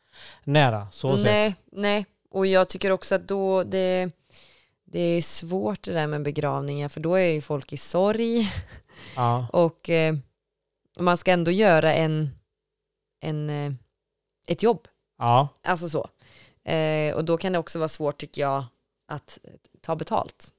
nära. 0.44 0.88
Så 0.92 1.18
sett. 1.18 1.26
nej, 1.26 1.56
nej. 1.72 2.06
Och 2.32 2.48
jag 2.48 2.70
tycker 2.70 2.92
också 2.92 3.16
att 3.16 3.28
då 3.28 3.64
det, 3.64 4.10
det 4.86 5.00
är 5.00 5.22
svårt 5.22 5.84
det 5.84 5.94
där 5.94 6.08
med 6.08 6.24
begravningar 6.24 6.90
för 6.90 7.00
då 7.02 7.16
är 7.16 7.34
ju 7.34 7.42
folk 7.42 7.74
i 7.74 7.78
sorg. 7.78 8.52
Ja. 9.16 9.48
Och 9.54 9.90
eh, 9.90 10.16
man 11.00 11.18
ska 11.18 11.32
ändå 11.32 11.52
göra 11.52 11.94
en, 11.94 12.30
en, 13.22 13.50
eh, 13.50 13.72
ett 14.48 14.64
jobb. 14.64 14.88
ja. 15.18 15.48
Alltså 15.64 15.90
så. 15.90 16.10
Eh, 16.72 17.16
och 17.16 17.26
då 17.26 17.38
kan 17.38 17.54
det 17.54 17.60
också 17.60 17.80
vara 17.80 17.90
svårt 17.90 18.18
tycker 18.18 18.42
jag 18.42 18.64
att 19.08 19.40
ta 19.82 19.96
betalt. 19.96 20.54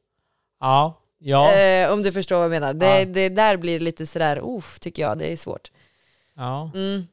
Ja. 0.60 0.96
Ja. 1.18 1.52
Eh, 1.54 1.92
om 1.92 2.02
du 2.02 2.12
förstår 2.12 2.36
vad 2.36 2.44
jag 2.44 2.50
menar. 2.50 2.74
Det, 2.74 2.98
Ja. 2.98 3.04
det 3.04 3.28
där 3.28 3.56
blir 3.56 3.80
lite 3.80 4.06
sådär, 4.06 4.56
uff, 4.56 4.78
tycker 4.80 5.02
jag, 5.02 5.18
det 5.18 5.32
är 5.32 5.36
svårt. 5.36 5.70
ja. 6.36 6.70
Mm. 6.74 7.06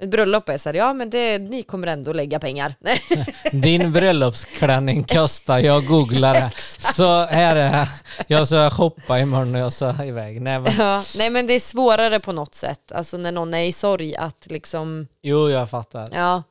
Ett 0.00 0.10
bröllop 0.10 0.48
är 0.48 0.56
såhär, 0.58 0.74
ja 0.74 0.92
men 0.92 1.10
det, 1.10 1.38
ni 1.38 1.62
kommer 1.62 1.86
ändå 1.86 2.12
lägga 2.12 2.38
pengar. 2.40 2.74
Din 3.52 3.92
bröllopsklänning 3.92 5.04
kostar, 5.04 5.58
jag 5.58 5.86
googlar 5.86 6.34
det. 6.34 6.50
Så 6.94 7.24
här 7.26 7.56
är. 7.56 7.88
Jag 8.26 8.46
ska 8.46 8.70
shoppa 8.70 9.18
imorgon 9.18 9.54
och 9.54 9.60
jag 9.60 9.72
ska 9.72 10.04
iväg. 10.04 10.40
Nej, 10.42 10.60
men, 10.60 10.72
ja, 10.78 11.02
nej 11.16 11.30
men 11.30 11.46
det 11.46 11.52
är 11.52 11.60
svårare 11.60 12.20
på 12.20 12.32
något 12.32 12.54
sätt, 12.54 12.92
alltså 12.92 13.16
när 13.16 13.32
någon 13.32 13.54
är 13.54 13.62
i 13.64 13.72
sorg 13.72 14.16
att 14.16 14.46
liksom, 14.46 15.06
jo, 15.22 15.50
jag 15.50 15.70
fattar. 15.70 16.08
ja. 16.12 16.42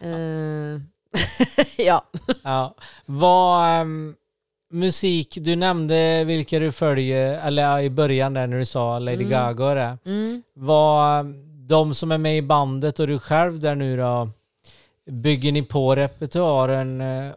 Eh, 0.00 0.80
ja. 1.86 2.04
Ja. 2.42 2.74
Vad, 3.06 3.70
ehm, 3.80 4.14
musik, 4.72 5.38
du 5.40 5.56
nämnde 5.56 6.24
vilka 6.24 6.58
du 6.58 6.72
följer, 6.72 7.46
eller 7.46 7.80
i 7.80 7.90
början 7.90 8.34
där 8.34 8.46
när 8.46 8.58
du 8.58 8.66
sa 8.66 8.98
Lady 8.98 9.16
Mm. 9.16 9.30
Gaga 9.30 9.66
och 9.66 9.74
det. 9.74 9.98
Mm. 10.04 10.42
Vad, 10.54 11.26
de 11.68 11.94
som 11.94 12.12
är 12.12 12.18
med 12.18 12.36
i 12.36 12.42
bandet 12.42 13.00
och 13.00 13.06
du 13.06 13.18
själv 13.18 13.60
där 13.60 13.74
nu 13.74 13.96
då, 13.96 14.28
bygger 15.10 15.52
ni 15.52 15.62
på 15.62 15.96
repertoaren 15.96 17.00
eh, 17.00 17.32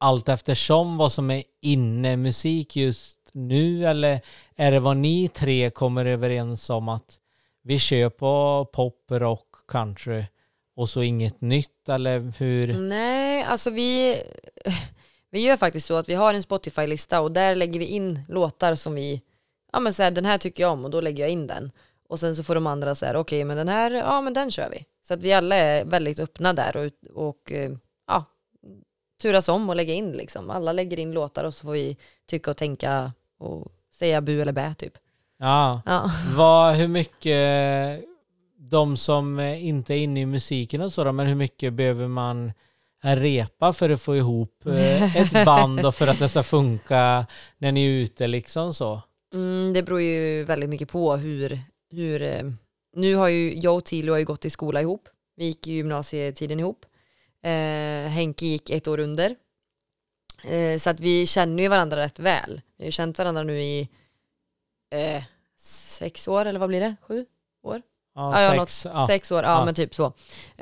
allt 0.00 0.28
eftersom 0.28 0.96
vad 0.96 1.12
som 1.12 1.30
är 1.30 1.42
inne 1.60 2.16
musik 2.16 2.76
just 2.76 3.18
nu 3.32 3.86
eller 3.86 4.20
är 4.56 4.72
det 4.72 4.80
vad 4.80 4.96
ni 4.96 5.28
tre 5.28 5.70
kommer 5.70 6.04
överens 6.04 6.70
om 6.70 6.88
att 6.88 7.18
vi 7.62 7.78
kör 7.78 8.08
på 8.08 8.64
pop, 8.72 9.04
rock, 9.10 9.46
country 9.68 10.24
och 10.76 10.88
så 10.88 11.02
inget 11.02 11.40
nytt 11.40 11.88
eller 11.88 12.32
hur? 12.38 12.78
Nej, 12.78 13.42
alltså 13.42 13.70
vi, 13.70 14.16
vi 15.30 15.40
gör 15.40 15.56
faktiskt 15.56 15.86
så 15.86 15.96
att 15.96 16.08
vi 16.08 16.14
har 16.14 16.34
en 16.34 16.42
Spotify-lista 16.42 17.20
och 17.20 17.32
där 17.32 17.54
lägger 17.54 17.80
vi 17.80 17.86
in 17.86 18.20
låtar 18.28 18.74
som 18.74 18.94
vi, 18.94 19.22
ja 19.72 19.80
men 19.80 19.92
så 19.92 20.02
här, 20.02 20.10
den 20.10 20.24
här 20.24 20.38
tycker 20.38 20.62
jag 20.62 20.72
om 20.72 20.84
och 20.84 20.90
då 20.90 21.00
lägger 21.00 21.24
jag 21.24 21.30
in 21.30 21.46
den. 21.46 21.72
Och 22.08 22.20
sen 22.20 22.36
så 22.36 22.42
får 22.42 22.54
de 22.54 22.66
andra 22.66 22.94
säga, 22.94 23.18
okej 23.18 23.44
men 23.44 23.56
den 23.56 23.68
här, 23.68 23.90
ja 23.90 24.20
men 24.20 24.32
den 24.32 24.50
kör 24.50 24.70
vi. 24.70 24.84
Så 25.08 25.14
att 25.14 25.22
vi 25.22 25.32
alla 25.32 25.56
är 25.56 25.84
väldigt 25.84 26.20
öppna 26.20 26.52
där 26.52 26.76
och, 26.76 27.24
och 27.24 27.52
eh, 27.52 27.70
ja, 28.06 28.24
turas 29.22 29.48
om 29.48 29.68
och 29.68 29.76
lägga 29.76 29.94
in 29.94 30.12
liksom. 30.12 30.50
Alla 30.50 30.72
lägger 30.72 30.98
in 30.98 31.12
låtar 31.12 31.44
och 31.44 31.54
så 31.54 31.66
får 31.66 31.72
vi 31.72 31.96
tycka 32.26 32.50
och 32.50 32.56
tänka 32.56 33.12
och 33.38 33.72
säga 33.94 34.20
bu 34.20 34.42
eller 34.42 34.52
bä 34.52 34.74
typ. 34.74 34.98
Ja. 35.38 35.82
Ja. 35.86 36.10
Vad, 36.36 36.74
hur 36.74 36.88
mycket, 36.88 38.04
de 38.56 38.96
som 38.96 39.40
inte 39.40 39.94
är 39.94 39.98
inne 39.98 40.20
i 40.20 40.26
musiken 40.26 40.80
och 40.80 40.92
sådär, 40.92 41.12
men 41.12 41.26
hur 41.26 41.34
mycket 41.34 41.72
behöver 41.72 42.08
man 42.08 42.52
repa 43.02 43.72
för 43.72 43.90
att 43.90 44.02
få 44.02 44.16
ihop 44.16 44.66
eh, 44.66 45.16
ett 45.22 45.44
band 45.44 45.86
och 45.86 45.94
för 45.94 46.06
att 46.06 46.18
det 46.18 46.28
ska 46.28 46.42
funka 46.42 47.26
när 47.58 47.72
ni 47.72 47.86
är 47.86 47.90
ute 47.90 48.26
liksom 48.26 48.74
så? 48.74 49.02
Mm, 49.34 49.72
det 49.72 49.82
beror 49.82 50.00
ju 50.00 50.44
väldigt 50.44 50.70
mycket 50.70 50.88
på 50.88 51.16
hur, 51.16 51.58
hur 51.90 52.22
eh, 52.22 52.42
nu 52.96 53.14
har 53.14 53.28
ju 53.28 53.58
jag 53.58 53.76
och 53.76 53.84
Tilo 53.84 54.12
har 54.12 54.18
ju 54.18 54.24
gått 54.24 54.44
i 54.44 54.50
skola 54.50 54.80
ihop. 54.80 55.08
Vi 55.36 55.44
gick 55.44 55.66
i 55.66 55.72
gymnasietiden 55.72 56.60
ihop. 56.60 56.86
Eh, 57.42 58.10
Henke 58.10 58.46
gick 58.46 58.70
ett 58.70 58.88
år 58.88 59.00
under. 59.00 59.36
Eh, 60.44 60.78
så 60.78 60.90
att 60.90 61.00
vi 61.00 61.26
känner 61.26 61.62
ju 61.62 61.68
varandra 61.68 61.96
rätt 61.96 62.18
väl. 62.18 62.60
Vi 62.76 62.84
har 62.84 62.86
ju 62.86 62.92
känt 62.92 63.18
varandra 63.18 63.42
nu 63.42 63.60
i 63.60 63.88
eh, 64.90 65.22
sex 65.58 66.28
år, 66.28 66.44
eller 66.44 66.60
vad 66.60 66.68
blir 66.68 66.80
det? 66.80 66.96
Sju 67.02 67.26
år? 67.62 67.82
Ja, 68.18 68.42
Ja, 68.42 68.50
sex. 68.50 68.84
något, 68.84 68.94
ja. 68.94 69.06
Sex 69.06 69.32
år, 69.32 69.42
ja, 69.42 69.64
men 69.64 69.74
typ 69.74 69.94
så. 69.94 70.04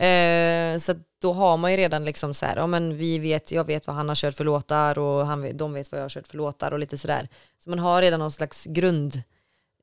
Eh, 0.01 0.79
så 0.79 0.95
då 1.19 1.33
har 1.33 1.57
man 1.57 1.71
ju 1.71 1.77
redan 1.77 2.05
liksom 2.05 2.35
så 2.35 2.47
här, 2.47 2.57
ja 2.57 2.67
men 2.67 2.97
vi 2.97 3.19
vet, 3.19 3.53
jag 3.53 3.65
vet 3.65 3.87
vad 3.87 3.97
han 3.97 4.09
har 4.09 4.17
kört 4.17 4.35
för 4.35 4.45
låtar 4.45 4.99
och 4.99 5.27
han 5.27 5.57
de 5.57 5.73
vet 5.73 5.93
vad 5.93 5.99
jag 5.99 6.05
har 6.05 6.09
kört 6.11 6.29
för 6.29 6.37
låtar 6.37 6.71
och 6.73 6.79
lite 6.79 6.99
sådär. 6.99 7.29
Så 7.59 7.71
man 7.71 7.79
har 7.79 8.03
redan 8.03 8.21
någon 8.21 8.33
slags 8.33 8.65
grund, 8.65 9.23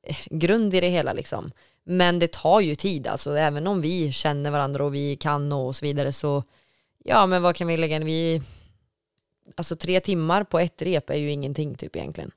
eh, 0.02 0.16
grund 0.30 0.74
i 0.74 0.80
det 0.80 0.88
hela 0.88 1.12
liksom. 1.12 1.50
Men 1.84 2.18
det 2.18 2.32
tar 2.32 2.60
ju 2.60 2.74
tid, 2.74 3.06
alltså 3.06 3.36
även 3.36 3.66
om 3.66 3.80
vi 3.80 4.12
känner 4.12 4.50
varandra 4.50 4.84
och 4.84 4.94
vi 4.94 5.16
kan 5.16 5.52
och 5.52 5.76
så 5.76 5.84
vidare 5.84 6.12
så, 6.12 6.42
ja 7.04 7.26
men 7.26 7.42
vad 7.42 7.56
kan 7.56 7.66
vi 7.66 7.76
lägga 7.76 7.96
in? 7.96 8.04
Vi, 8.06 8.42
alltså 9.56 9.76
tre 9.76 10.00
timmar 10.00 10.44
på 10.44 10.58
ett 10.58 10.82
rep 10.82 11.10
är 11.10 11.14
ju 11.14 11.30
ingenting 11.30 11.74
typ 11.74 11.96
egentligen. 11.96 12.30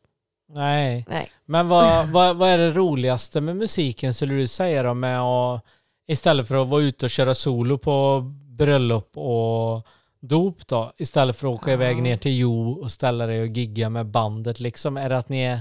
Nej. 0.50 1.06
Nej. 1.10 1.32
Men 1.46 1.68
vad, 1.68 2.08
vad, 2.12 2.38
vad 2.38 2.50
är 2.50 2.58
det 2.58 2.72
roligaste 2.72 3.42
med 3.42 3.56
musiken 3.56 4.14
skulle 4.14 4.34
du 4.34 4.48
säga 4.48 4.84
då 4.84 4.94
med 4.94 5.22
att 5.22 5.64
istället 6.08 6.48
för 6.48 6.62
att 6.62 6.68
vara 6.68 6.82
ute 6.82 7.06
och 7.06 7.10
köra 7.12 7.36
solo 7.36 7.78
på 7.78 8.22
bröllop 8.58 9.18
och 9.18 9.88
dop 10.22 10.68
då 10.68 10.92
istället 10.98 11.36
för 11.38 11.48
att 11.48 11.54
åka 11.54 11.70
Ja. 11.72 11.74
iväg 11.74 12.02
ner 12.02 12.18
till 12.18 12.38
Jo 12.40 12.72
och 12.72 12.92
ställa 12.92 13.26
dig 13.26 13.42
och 13.42 13.48
gigga 13.48 13.90
med 13.90 14.06
bandet 14.06 14.60
liksom 14.60 14.98
är 14.98 15.10
det 15.10 15.18
att 15.18 15.30
ni 15.30 15.42
är 15.44 15.60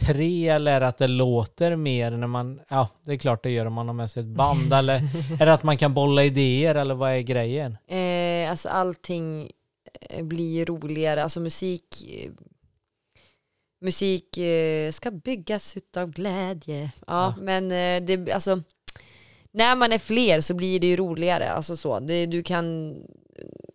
tre 0.00 0.48
eller 0.48 0.72
är 0.72 0.80
det 0.80 0.86
att 0.88 0.98
det 0.98 1.06
låter 1.08 1.76
mer 1.76 2.10
när 2.10 2.26
man 2.26 2.60
ja 2.68 2.88
det 3.04 3.12
är 3.12 3.16
klart 3.16 3.42
det 3.42 3.50
gör 3.50 3.66
om 3.66 3.72
man 3.72 3.86
har 3.88 3.94
med 3.94 4.10
sig 4.10 4.20
ett 4.20 4.26
band 4.28 4.72
eller 4.72 4.94
är 5.40 5.46
det 5.46 5.52
att 5.52 5.62
man 5.62 5.76
kan 5.76 5.94
bolla 5.94 6.24
idéer 6.24 6.74
eller 6.74 6.94
vad 6.94 7.12
är 7.12 7.20
grejen? 7.20 7.76
Eh, 7.86 8.50
alltså 8.50 8.68
allting 8.68 9.50
eh, 10.10 10.24
blir 10.24 10.66
roligare, 10.66 11.22
alltså 11.22 11.40
musik 11.40 11.84
eh, 12.08 12.30
Musik 13.80 14.38
eh, 14.38 14.92
ska 14.92 15.10
byggas 15.10 15.76
utav 15.76 16.10
glädje. 16.10 16.90
Ja, 17.06 17.06
Ja. 17.06 17.34
men 17.42 17.64
eh, 17.72 18.06
det, 18.06 18.32
alltså 18.32 18.62
när 19.52 19.76
man 19.76 19.92
är 19.92 19.98
fler 19.98 20.40
så 20.40 20.54
blir 20.54 20.80
det 20.80 20.86
ju 20.86 20.96
roligare. 20.96 21.50
Alltså 21.50 21.76
så. 21.76 22.00
Det, 22.00 22.26
du 22.26 22.42
kan, 22.42 22.96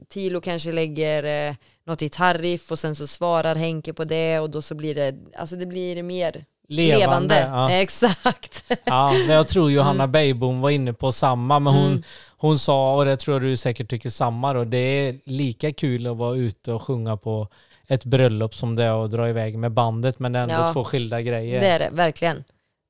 Tilo 0.09 0.41
kanske 0.41 0.71
lägger 0.71 1.49
eh, 1.49 1.55
något 1.85 1.99
gitarriff 1.99 2.71
och 2.71 2.79
sen 2.79 2.95
så 2.95 3.07
svarar 3.07 3.55
Henke 3.55 3.93
på 3.93 4.03
det 4.03 4.39
och 4.39 4.49
då 4.49 4.61
så 4.61 4.75
blir 4.75 4.95
det, 4.95 5.15
alltså 5.37 5.55
det 5.55 5.65
blir 5.65 6.03
mer 6.03 6.45
levande. 6.67 7.39
Ja. 7.39 7.71
Exakt. 7.81 8.65
Ja, 8.85 9.13
jag 9.17 9.47
tror 9.47 9.71
Johanna 9.71 10.07
Beijbom 10.07 10.61
var 10.61 10.69
inne 10.69 10.93
på 10.93 11.11
samma, 11.11 11.59
men 11.59 11.73
hon, 11.73 11.87
Mm. 11.91 12.03
hon 12.37 12.59
sa, 12.59 12.95
och 12.95 13.05
det 13.05 13.17
tror 13.17 13.35
jag 13.35 13.41
du 13.51 13.57
säkert 13.57 13.89
tycker 13.89 14.09
samma 14.09 14.53
då, 14.53 14.63
det 14.63 14.77
är 14.77 15.19
lika 15.25 15.73
kul 15.73 16.07
att 16.07 16.17
vara 16.17 16.35
ute 16.35 16.71
och 16.73 16.81
sjunga 16.81 17.17
på 17.17 17.47
ett 17.93 18.05
bröllop 18.05 18.55
som 18.55 18.75
det 18.75 18.83
är 18.83 19.05
att 19.05 19.11
dra 19.11 19.29
iväg 19.29 19.57
med 19.57 19.71
bandet, 19.71 20.19
men 20.19 20.31
det 20.33 20.39
är 20.39 20.43
ändå 20.43 20.55
Ja. 20.55 20.73
två 20.73 20.83
skilda 20.83 21.21
grejer. 21.21 21.61
Det 21.61 21.67
är 21.67 21.79
det, 21.79 21.89
verkligen. 21.91 22.43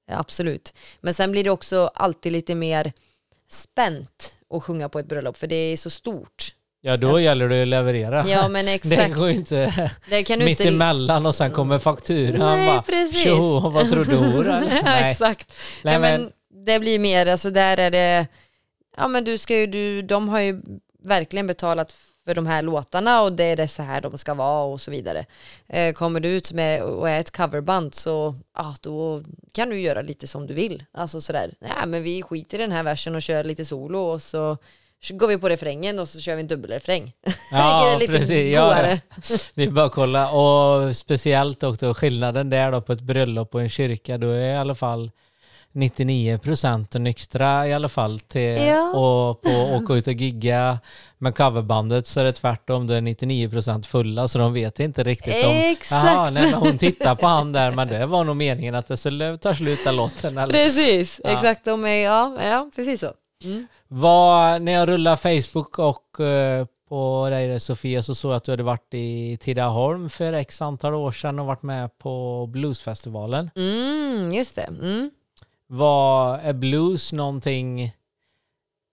Ja, 0.07 0.19
Absolut. 0.19 0.73
Men 1.01 1.13
sen 1.13 1.31
blir 1.31 1.43
det 1.43 1.49
också 1.49 1.91
alltid 1.95 2.31
lite 2.31 2.55
mer 2.55 2.91
spänt 3.51 4.33
att 4.53 4.63
sjunga 4.63 4.89
på 4.89 4.99
ett 4.99 5.07
bröllop, 5.07 5.37
för 5.37 5.47
det 5.47 5.55
är 5.55 5.77
så 5.77 5.89
stort. 5.89 6.43
Ja, 6.81 6.97
då 6.97 7.07
Jag- 7.07 7.21
gäller 7.21 7.49
det 7.49 7.61
att 7.61 7.67
leverera. 7.67 8.27
Ja, 8.27 8.47
men 8.47 8.65
det 8.65 8.71
exakt. 8.73 9.13
går 9.15 9.27
ju 9.29 9.33
inte 9.35 9.89
Det 10.09 10.23
kan 10.23 10.39
du 10.39 10.45
mitt 10.45 10.59
inte... 10.59 10.73
emellan 10.73 11.25
och 11.25 11.35
sen 11.35 11.51
kommer 11.51 11.79
fakturan. 11.79 12.39
Nej, 12.59 12.67
bara, 12.67 12.81
precis. 12.81 13.23
Tjo, 13.23 13.59
vad 13.69 13.89
trodde 13.89 14.15
hon? 14.15 14.45
ja, 14.47 14.59
Nej, 14.83 15.11
exakt. 15.11 15.53
Nej, 15.83 15.99
Nej, 15.99 16.11
men, 16.11 16.21
men 16.51 16.65
det 16.65 16.79
blir 16.79 16.99
mer, 16.99 17.25
alltså 17.25 17.49
där 17.51 17.77
är 17.79 17.91
det, 17.91 18.27
ja 18.97 19.07
men 19.07 19.23
du 19.23 19.37
ska 19.37 19.55
ju, 19.55 19.67
du, 19.67 20.01
de 20.01 20.29
har 20.29 20.39
ju 20.39 20.61
verkligen 21.03 21.47
betalat 21.47 21.95
för 22.25 22.35
de 22.35 22.47
här 22.47 22.61
låtarna 22.61 23.21
och 23.21 23.33
det 23.33 23.43
är 23.43 23.55
det 23.55 23.67
så 23.67 23.83
här 23.83 24.01
de 24.01 24.17
ska 24.17 24.33
vara 24.33 24.63
och 24.63 24.81
så 24.81 24.91
vidare. 24.91 25.25
Eh, 25.67 25.93
kommer 25.93 26.19
du 26.19 26.29
ut 26.29 26.51
med 26.51 26.83
och 26.83 27.09
är 27.09 27.19
ett 27.19 27.37
coverband 27.37 27.95
så, 27.95 28.35
ja 28.55 28.75
då 28.81 29.21
kan 29.51 29.69
du 29.69 29.79
göra 29.79 30.01
lite 30.01 30.27
som 30.27 30.47
du 30.47 30.53
vill. 30.53 30.85
Alltså 30.91 31.21
sådär, 31.21 31.53
nej 31.59 31.71
men 31.87 32.03
vi 32.03 32.21
skiter 32.21 32.59
i 32.59 32.61
den 32.61 32.71
här 32.71 32.83
versen 32.83 33.15
och 33.15 33.21
kör 33.21 33.43
lite 33.43 33.65
solo 33.65 33.99
och 33.99 34.21
så 34.21 34.57
går 35.09 35.27
vi 35.27 35.37
på 35.37 35.49
refrängen 35.49 35.99
och 35.99 36.09
så 36.09 36.19
kör 36.19 36.35
vi 36.35 36.41
en 36.41 36.47
dubbelrefräng. 36.47 37.13
ja, 37.51 37.85
det 37.85 37.95
är 37.95 37.99
lite 37.99 38.19
precis. 38.19 38.53
Ja, 38.53 38.97
det 39.53 39.63
är 39.63 39.69
bara 39.71 39.85
att 39.85 39.91
kolla. 39.91 40.31
Och 40.31 40.95
speciellt 40.95 41.63
också 41.63 41.93
skillnaden 41.93 42.49
där 42.49 42.71
då 42.71 42.81
på 42.81 42.93
ett 42.93 43.01
bröllop 43.01 43.55
och 43.55 43.61
en 43.61 43.69
kyrka, 43.69 44.17
då 44.17 44.29
är 44.29 44.53
i 44.53 44.55
alla 44.55 44.75
fall 44.75 45.11
99% 45.73 46.99
nyktra 46.99 47.67
i 47.67 47.73
alla 47.73 47.89
fall 47.89 48.19
till 48.19 48.41
Ja. 48.57 48.89
och 48.89 49.41
på 49.41 49.49
att 49.49 49.81
åka 49.83 49.93
ut 49.93 50.07
och 50.07 50.13
gigga 50.13 50.79
med 51.17 51.35
coverbandet 51.35 52.07
så 52.07 52.19
är 52.19 52.23
det 52.23 52.31
tvärtom, 52.33 52.87
då 52.87 52.93
är 52.93 53.01
99% 53.01 53.83
fulla 53.85 54.27
så 54.27 54.39
de 54.39 54.53
vet 54.53 54.79
inte 54.79 55.03
riktigt 55.03 55.45
om 55.45 55.51
Exakt. 55.51 56.05
Jaha, 56.05 56.29
nej, 56.29 56.51
men 56.51 56.53
hon 56.59 56.77
tittar 56.77 57.15
på 57.15 57.27
han 57.27 57.51
där 57.53 57.71
men 57.71 57.87
det 57.87 58.05
var 58.05 58.23
nog 58.23 58.35
meningen 58.35 58.75
att 58.75 58.87
det 58.87 58.97
skulle 58.97 59.37
ta 59.37 59.55
slut 59.55 59.79
den 59.83 59.95
låten 59.95 60.37
eller? 60.37 60.53
Precis, 60.53 61.21
Ja. 61.23 61.29
exakt. 61.29 61.65
De 61.65 61.85
är, 61.85 62.03
ja, 62.03 62.37
ja, 62.43 62.69
precis 62.75 62.99
så. 62.99 63.11
Mm. 63.43 63.67
Vad, 63.87 64.61
när 64.61 64.71
jag 64.71 64.87
rullar 64.89 65.15
Facebook 65.15 65.79
och 65.79 66.19
eh, 66.25 66.65
på 66.89 67.27
dig 67.29 67.59
Sofia 67.59 68.03
så 68.03 68.15
såg 68.15 68.31
jag 68.31 68.37
att 68.37 68.43
du 68.43 68.51
hade 68.51 68.63
varit 68.63 68.93
i 68.93 69.37
Tidaholm 69.41 70.09
för 70.09 70.33
x 70.33 70.61
antal 70.61 70.93
år 70.93 71.11
sedan 71.11 71.39
och 71.39 71.45
varit 71.45 71.63
med 71.63 71.97
på 71.97 72.45
bluesfestivalen. 72.51 73.49
Mm, 73.55 74.31
just 74.33 74.55
det. 74.55 74.61
Mm. 74.61 75.11
Var 75.77 76.37
är 76.37 76.53
blues 76.53 77.13
någonting 77.13 77.81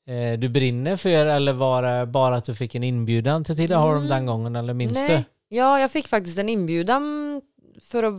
eh, 0.07 0.39
du 0.39 0.49
brinner 0.49 0.97
för 0.97 1.26
eller 1.26 1.53
var 1.53 1.83
det 1.83 2.07
bara 2.07 2.37
att 2.37 2.45
du 2.45 2.55
fick 2.55 2.74
en 2.74 2.83
inbjudan 2.85 3.45
till 3.45 3.57
Tidaholm 3.57 3.97
Mm. 3.97 4.09
den 4.09 4.26
gången 4.26 4.57
eller 4.57 4.74
minns 4.74 4.93
Nej. 4.93 5.09
du? 5.49 5.57
Ja, 5.57 5.81
jag 5.81 5.91
fick 5.91 6.09
faktiskt 6.09 6.39
en 6.39 6.49
inbjudan 6.49 7.43
för 7.83 8.03
att 8.03 8.14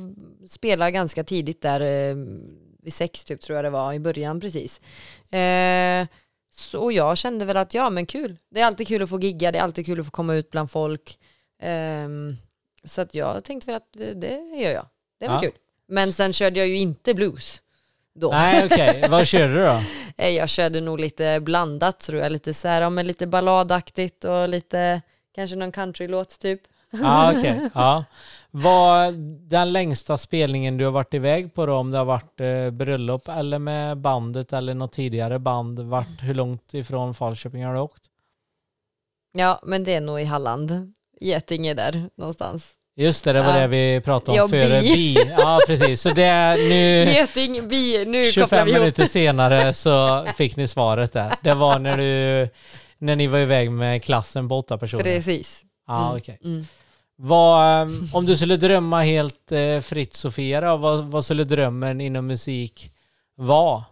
spela 0.51 0.91
ganska 0.91 1.23
tidigt 1.23 1.61
där, 1.61 1.79
eh, 1.81 2.15
vid 2.83 2.93
sex 2.93 3.23
typ 3.23 3.41
tror 3.41 3.55
jag 3.55 3.65
det 3.65 3.69
var, 3.69 3.93
i 3.93 3.99
början 3.99 4.39
precis. 4.39 4.81
Eh, 5.33 6.07
så 6.53 6.91
jag 6.91 7.17
kände 7.17 7.45
väl 7.45 7.57
att 7.57 7.73
ja 7.73 7.89
men 7.89 8.05
kul, 8.05 8.37
det 8.49 8.61
är 8.61 8.65
alltid 8.65 8.87
kul 8.87 9.01
att 9.01 9.09
få 9.09 9.19
gigga, 9.19 9.51
det 9.51 9.57
är 9.59 9.63
alltid 9.63 9.85
kul 9.85 9.99
att 9.99 10.05
få 10.05 10.11
komma 10.11 10.33
ut 10.35 10.51
bland 10.51 10.71
folk. 10.71 11.19
Ehm, 11.61 12.35
så 12.83 13.01
att 13.01 13.15
jag 13.15 13.43
tänkte 13.43 13.67
väl 13.67 13.75
att 13.75 13.93
det, 13.93 14.13
det 14.13 14.37
gör 14.57 14.71
jag, 14.71 14.85
det 15.19 15.27
var 15.27 15.35
Ja. 15.35 15.41
kul. 15.41 15.51
Men 15.87 16.13
sen 16.13 16.33
körde 16.33 16.59
jag 16.59 16.67
ju 16.67 16.77
inte 16.77 17.13
blues 17.13 17.61
då. 18.15 18.29
Nej 18.29 18.65
okej, 18.65 19.05
vad 19.09 19.27
körde 19.27 19.53
du 19.53 19.59
då? 19.65 19.81
Eh, 20.17 20.29
Jag 20.29 20.49
körde 20.49 20.81
nog 20.81 20.99
lite 20.99 21.39
blandat 21.41 21.99
tror 21.99 22.19
jag, 22.19 22.31
lite 22.31 22.53
så 22.53 22.67
här, 22.67 22.81
ja, 22.81 22.89
men 22.89 23.07
lite 23.07 23.27
balladaktigt 23.27 24.23
och 24.23 24.49
lite, 24.49 25.01
kanske 25.35 25.55
någon 25.55 25.71
countrylåt 25.71 26.39
typ. 26.39 26.61
Ja 26.91 27.33
okej, 27.37 27.69
ja. 27.73 28.05
Vad 28.51 29.13
den 29.49 29.73
längsta 29.73 30.17
spelningen 30.17 30.77
du 30.77 30.85
har 30.85 30.91
varit 30.91 31.13
iväg 31.13 31.53
på 31.53 31.65
då, 31.65 31.73
om 31.75 31.91
det 31.91 31.97
har 31.97 32.05
varit 32.05 32.39
eh, 32.39 32.69
bröllop 32.71 33.27
eller 33.27 33.59
med 33.59 33.97
bandet 33.97 34.53
eller 34.53 34.73
något 34.73 34.93
tidigare 34.93 35.39
band, 35.39 35.79
vart, 35.79 36.21
hur 36.21 36.33
långt 36.33 36.73
ifrån 36.73 37.13
Falköping 37.13 37.65
har 37.65 37.73
du 37.73 37.79
åkt? 37.79 38.03
Ja, 39.33 39.59
men 39.63 39.83
det 39.83 39.93
är 39.93 40.01
nog 40.01 40.21
i 40.21 40.25
Halland. 40.25 40.93
Getinge 41.21 41.73
där 41.73 42.09
någonstans. 42.15 42.73
Just 43.01 43.23
det, 43.23 43.33
det 43.33 43.41
var 43.41 43.53
Ja. 43.53 43.59
det 43.61 43.67
vi 43.67 44.01
pratade 44.05 44.31
om 44.31 44.37
Ja, 44.37 44.47
före 44.67 44.81
bi. 44.81 44.93
bi. 44.95 45.31
Ja, 45.37 45.59
precis. 45.67 46.01
Så 46.01 46.09
det 46.09 46.23
är 46.23 46.57
nu 46.57 47.11
Geting, 47.13 47.67
bi, 47.67 48.05
nu 48.05 48.25
kopplar 48.31 48.31
25 48.31 48.65
vi 48.65 48.71
ihop. 48.71 48.79
minuter 48.81 49.05
senare 49.05 49.73
så 49.73 50.25
fick 50.37 50.55
ni 50.55 50.67
svaret 50.67 51.11
där. 51.13 51.33
Det 51.43 51.53
var 51.53 51.79
när 51.79 51.97
du 51.97 52.49
när 52.97 53.15
ni 53.15 53.27
var 53.27 53.39
iväg 53.39 53.71
med 53.71 54.03
klassen 54.03 54.49
på 54.49 54.57
åtta 54.57 54.77
personer. 54.77 55.03
Precis. 55.03 55.63
Ja, 55.87 56.05
Mm, 56.07 56.17
okej. 56.17 56.39
Mm. 56.43 56.65
Vad, 57.23 57.81
ehm, 57.81 58.09
om 58.13 58.25
du 58.25 58.37
skulle 58.37 58.57
drömma 58.57 59.01
helt 59.01 59.51
eh, 59.51 59.79
fritt 59.81 60.13
Sofia 60.15 60.75
vad, 60.75 61.03
vad 61.05 61.25
skulle 61.25 61.43
drömmen 61.43 62.01
inom 62.01 62.27
musik 62.27 62.91
vara? 63.35 63.83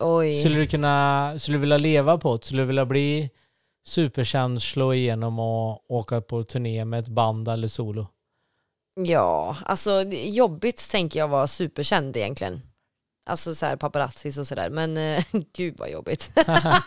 Oj. 0.00 0.40
Skulle 0.40 0.56
du 0.56 0.66
kunna, 0.66 1.34
skulle 1.38 1.56
du 1.56 1.60
vilja 1.60 1.78
leva 1.78 2.18
på 2.18 2.36
det? 2.36 2.44
Skulle 2.44 2.62
du 2.62 2.66
vilja 2.66 2.84
bli 2.84 3.30
superkänd, 3.86 4.62
slå 4.62 4.94
igenom 4.94 5.38
och 5.38 5.90
åka 5.90 6.20
på 6.20 6.44
turné 6.44 6.84
med 6.84 7.00
ett 7.00 7.08
band 7.08 7.48
eller 7.48 7.68
solo? 7.68 8.06
Ja, 8.94 9.56
alltså 9.66 10.02
jobbigt 10.12 10.90
tänker 10.90 11.18
jag 11.20 11.28
vara 11.28 11.46
superkänd 11.46 12.16
egentligen. 12.16 12.62
Alltså 13.30 13.54
så 13.54 13.66
här 13.66 13.76
paparazzis 13.76 14.38
och 14.38 14.46
sådär. 14.46 14.70
Men 14.70 14.96
eh, 14.96 15.24
gud 15.56 15.74
vad 15.78 15.90
jobbigt. 15.90 16.30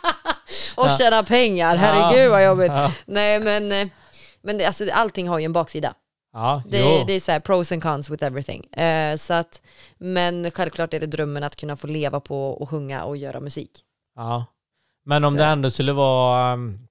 och 0.75 0.91
tjäna 0.97 1.23
pengar, 1.23 1.75
herregud 1.75 2.31
vad 2.31 2.45
jobbigt. 2.45 2.71
Ja, 2.71 2.91
Nej 3.05 3.39
men, 3.39 3.71
eh, 3.71 3.87
men 4.41 4.57
det, 4.57 4.65
alltså, 4.65 4.85
allting 4.91 5.27
har 5.27 5.39
ju 5.39 5.45
en 5.45 5.53
baksida. 5.53 5.93
ja 6.33 6.63
Det, 6.69 7.03
det 7.07 7.13
är 7.13 7.19
så 7.19 7.31
här 7.31 7.39
pros 7.39 7.71
and 7.71 7.83
cons 7.83 8.09
with 8.09 8.23
everything. 8.23 8.65
Eh, 8.73 9.15
så 9.15 9.33
att, 9.33 9.61
men 9.97 10.51
självklart 10.51 10.93
är 10.93 10.99
det 10.99 11.05
drömmen 11.05 11.43
att 11.43 11.55
kunna 11.55 11.75
få 11.75 11.87
leva 11.87 12.19
på 12.19 12.49
och 12.49 12.69
sjunga 12.69 13.03
och 13.03 13.17
göra 13.17 13.39
musik. 13.39 13.71
Ja. 14.15 14.45
Men 15.05 15.23
om 15.23 15.31
Så- 15.31 15.37
det 15.37 15.45
ändå 15.45 15.71
skulle 15.71 15.93
vara 15.93 16.53
um, 16.53 16.82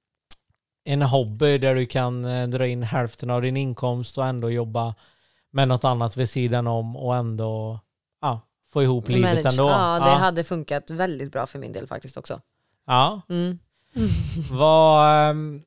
en 0.85 1.03
hobby 1.03 1.59
där 1.59 1.74
du 1.74 1.87
kan 1.87 2.24
eh, 2.24 2.49
dra 2.49 2.66
in 2.66 2.83
hälften 2.83 3.30
av 3.30 3.43
din 3.43 3.57
inkomst 3.57 4.18
och 4.18 4.26
ändå 4.26 4.51
jobba 4.51 4.95
med 5.51 5.68
något 5.68 5.85
annat 5.85 6.16
vid 6.16 6.30
sidan 6.30 6.66
om 6.66 6.97
och 6.97 7.16
ändå 7.16 7.80
ja, 8.20 8.41
få 8.72 8.83
ihop 8.83 9.09
livet 9.09 9.35
Manage. 9.35 9.51
ändå. 9.53 9.68
Ja, 9.70 10.01
det 10.05 10.11
hade 10.11 10.45
funkat 10.45 10.91
väldigt 10.91 11.33
bra 11.33 11.47
för 11.47 11.59
min 11.59 11.72
del 11.72 11.87
faktiskt 11.87 12.16
också. 12.16 12.41
ja. 12.87 13.20
Mm. 13.28 13.59
Vad 14.51 15.30
um, 15.30 15.62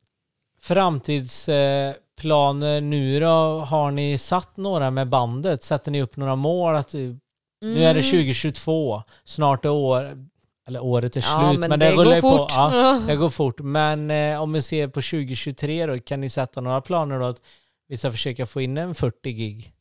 framtidsplaner 0.62 2.82
nu 2.82 3.20
då? 3.20 3.60
Har 3.60 3.92
ni 3.92 4.18
satt 4.18 4.58
några 4.58 4.92
med 4.92 5.10
bandet? 5.10 5.64
Sätter 5.64 5.92
ni 5.92 6.02
upp 6.02 6.18
några 6.18 6.36
mål? 6.36 6.76
Att 6.76 6.90
du, 6.90 7.20
Nu 7.62 7.84
är 7.84 7.94
det 7.94 8.00
Mm. 8.00 8.12
2022, 8.12 9.04
snart 9.26 9.66
är 9.66 9.70
år, 9.70 10.28
eller 10.68 10.84
året 10.84 11.16
är 11.16 11.22
slut, 11.22 11.32
Ja, 11.32 11.54
men, 11.54 11.70
men, 11.70 11.80
det, 11.80 11.86
det, 11.86 11.92
rullar 11.92 12.22
går 12.22 12.38
fort. 12.38 12.50
På, 12.50 12.56
ja, 12.56 13.02
det 13.08 13.16
går 13.16 13.30
fort. 13.30 13.60
Men 13.60 14.12
eh, 14.12 14.42
om 14.42 14.54
vi 14.54 14.62
ser 14.62 14.88
på 14.88 15.02
2023 15.02 15.86
då, 15.86 16.00
kan 16.00 16.22
ni 16.22 16.30
sätta 16.30 16.62
några 16.62 16.82
planer 16.82 17.20
då 17.20 17.26
att 17.26 17.42
vi 17.88 17.98
ska 17.98 18.12
försöka 18.12 18.46
få 18.46 18.62
in 18.62 18.78
en 18.78 18.96
40 18.96 19.32
gig? 19.32 19.72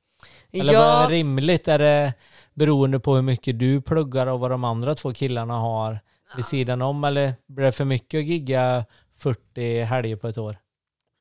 Eller 0.52 0.64
vad 0.64 0.82
ja, 0.82 1.04
är 1.04 1.08
rimligt? 1.08 1.68
Är 1.68 1.78
det 1.78 2.14
beroende 2.54 3.00
på 3.00 3.14
hur 3.14 3.22
mycket 3.22 3.58
du 3.58 3.80
pluggar 3.80 4.26
och 4.26 4.40
vad 4.40 4.50
de 4.50 4.64
andra 4.64 4.94
två 4.94 5.12
killarna 5.12 5.54
har 5.54 6.00
vid 6.36 6.44
sidan 6.44 6.82
om? 6.82 7.04
Eller 7.04 7.34
blir 7.46 7.64
det 7.64 7.72
för 7.72 7.84
mycket 7.84 8.18
att 8.18 8.24
gigga 8.24 8.84
40 9.18 9.80
helger 9.80 10.16
på 10.16 10.28
ett 10.28 10.38
år? 10.38 10.56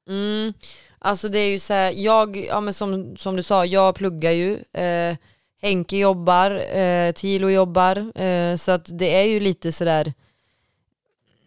mm, 0.09 0.53
alltså 0.99 1.29
det 1.29 1.39
är 1.39 1.51
ju 1.51 1.59
så 1.59 1.73
här, 1.73 1.93
jag, 1.95 2.37
ja 2.37 2.61
men 2.61 2.73
som, 2.73 3.17
som 3.17 3.35
du 3.35 3.43
sa, 3.43 3.65
jag 3.65 3.95
pluggar 3.95 4.31
ju. 4.31 4.53
Eh, 4.53 5.15
Henke 5.63 5.97
jobbar, 5.97 6.51
eh, 6.51 7.11
Tilo 7.11 7.49
jobbar, 7.49 8.21
eh, 8.21 8.55
så 8.55 8.71
att 8.71 8.89
det 8.91 9.15
är 9.15 9.23
ju 9.23 9.39
lite 9.39 9.71
sådär, 9.71 10.13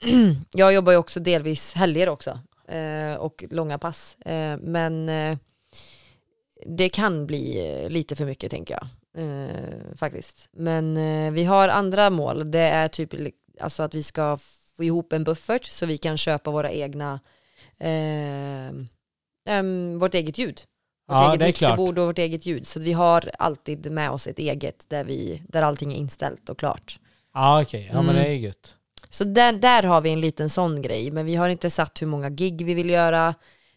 jag 0.52 0.74
jobbar 0.74 0.92
ju 0.92 0.98
också 0.98 1.20
delvis 1.20 1.74
helger 1.74 2.08
också 2.08 2.40
eh, 2.68 3.14
och 3.14 3.44
långa 3.50 3.78
pass. 3.78 4.16
Eh, 4.20 4.56
men 4.58 5.08
eh, 5.08 5.38
det 6.66 6.88
kan 6.88 7.26
bli 7.26 7.68
eh, 7.68 7.90
lite 7.90 8.16
för 8.16 8.24
mycket 8.24 8.50
tänker 8.50 8.74
jag. 8.74 8.88
Eh, 9.24 9.96
faktiskt. 9.96 10.48
Men 10.52 10.96
eh, 10.96 11.32
vi 11.32 11.44
har 11.44 11.68
andra 11.68 12.10
mål. 12.10 12.50
Det 12.50 12.58
är 12.68 12.88
typ 12.88 13.10
alltså 13.60 13.82
att 13.82 13.94
vi 13.94 14.02
ska 14.02 14.38
få 14.76 14.84
ihop 14.84 15.12
en 15.12 15.24
buffert 15.24 15.64
så 15.64 15.86
vi 15.86 15.98
kan 15.98 16.18
köpa 16.18 16.50
våra 16.50 16.70
egna 16.70 17.20
eh, 17.78 18.72
vårt 19.98 20.14
eget 20.14 20.38
ljud. 20.38 20.60
Vårt 21.08 21.14
Ja, 21.16 21.28
eget 21.34 21.40
mixerbord 21.46 21.98
och 21.98 22.06
vårt 22.06 22.18
eget 22.18 22.46
ljud. 22.46 22.66
Så 22.66 22.80
vi 22.80 22.92
har 22.92 23.30
alltid 23.38 23.90
med 23.92 24.10
oss 24.10 24.26
ett 24.26 24.38
eget 24.38 24.84
där, 24.88 25.04
vi, 25.04 25.42
där 25.48 25.62
allting 25.62 25.92
är 25.92 25.96
inställt 25.96 26.48
och 26.48 26.58
klart. 26.58 26.98
Ja, 27.34 27.62
okej. 27.62 27.90
Ja, 27.92 28.02
men 28.02 28.10
Mm. 28.14 28.22
det 28.22 28.28
är 28.30 28.34
gött. 28.34 28.74
Så 29.10 29.24
där, 29.24 29.52
där 29.52 29.82
har 29.82 30.00
vi 30.00 30.10
en 30.10 30.20
liten 30.20 30.50
sån 30.50 30.82
grej, 30.82 31.10
men 31.10 31.26
vi 31.26 31.34
har 31.34 31.48
inte 31.48 31.70
satt 31.70 32.02
hur 32.02 32.06
många 32.06 32.30
gig 32.30 32.64
vi 32.66 32.74
vill 32.74 32.90
göra, 32.90 33.34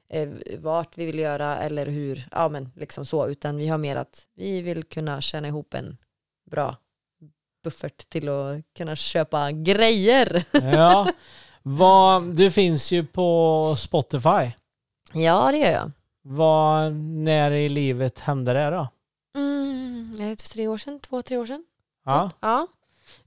eh, 0.10 0.30
vart 0.60 0.98
vi 0.98 1.06
vill 1.06 1.20
göra 1.20 1.58
eller 1.58 1.86
hur, 1.86 2.28
ja 2.32 2.50
men 2.50 2.72
liksom 2.76 3.06
så, 3.06 3.28
utan 3.28 3.58
vi 3.58 3.68
har 3.68 3.78
mer 3.78 3.96
att 3.96 4.24
vi 4.36 4.62
vill 4.62 4.84
kunna 4.84 5.22
tjäna 5.22 5.48
ihop 5.48 5.74
en 5.74 5.98
bra 6.52 6.78
buffert 7.64 8.10
till 8.10 8.30
att 8.30 8.62
kunna 8.78 8.96
köpa 8.96 9.52
grejer. 9.52 10.44
Ja. 10.52 11.12
Vad, 11.64 12.24
du 12.36 12.52
finns 12.52 12.92
ju 12.92 13.06
på 13.06 13.76
Spotify. 13.78 14.52
Ja, 15.14 15.52
det 15.52 15.58
gör 15.58 15.72
jag. 15.72 15.92
Vad, 16.22 16.96
när 16.96 17.52
i 17.52 17.70
livet 17.70 18.20
hände 18.20 18.54
det 18.54 18.70
då? 18.70 18.88
Mm, 19.36 20.16
är 20.20 20.30
det 20.30 20.36
tre 20.36 20.68
år 20.68 20.78
sedan? 20.78 21.00
Två, 21.00 21.22
tre 21.22 21.38
år 21.38 21.46
sedan? 21.46 21.66
Ja. 22.06 22.30
Typ. 22.30 22.38
ja. 22.42 22.68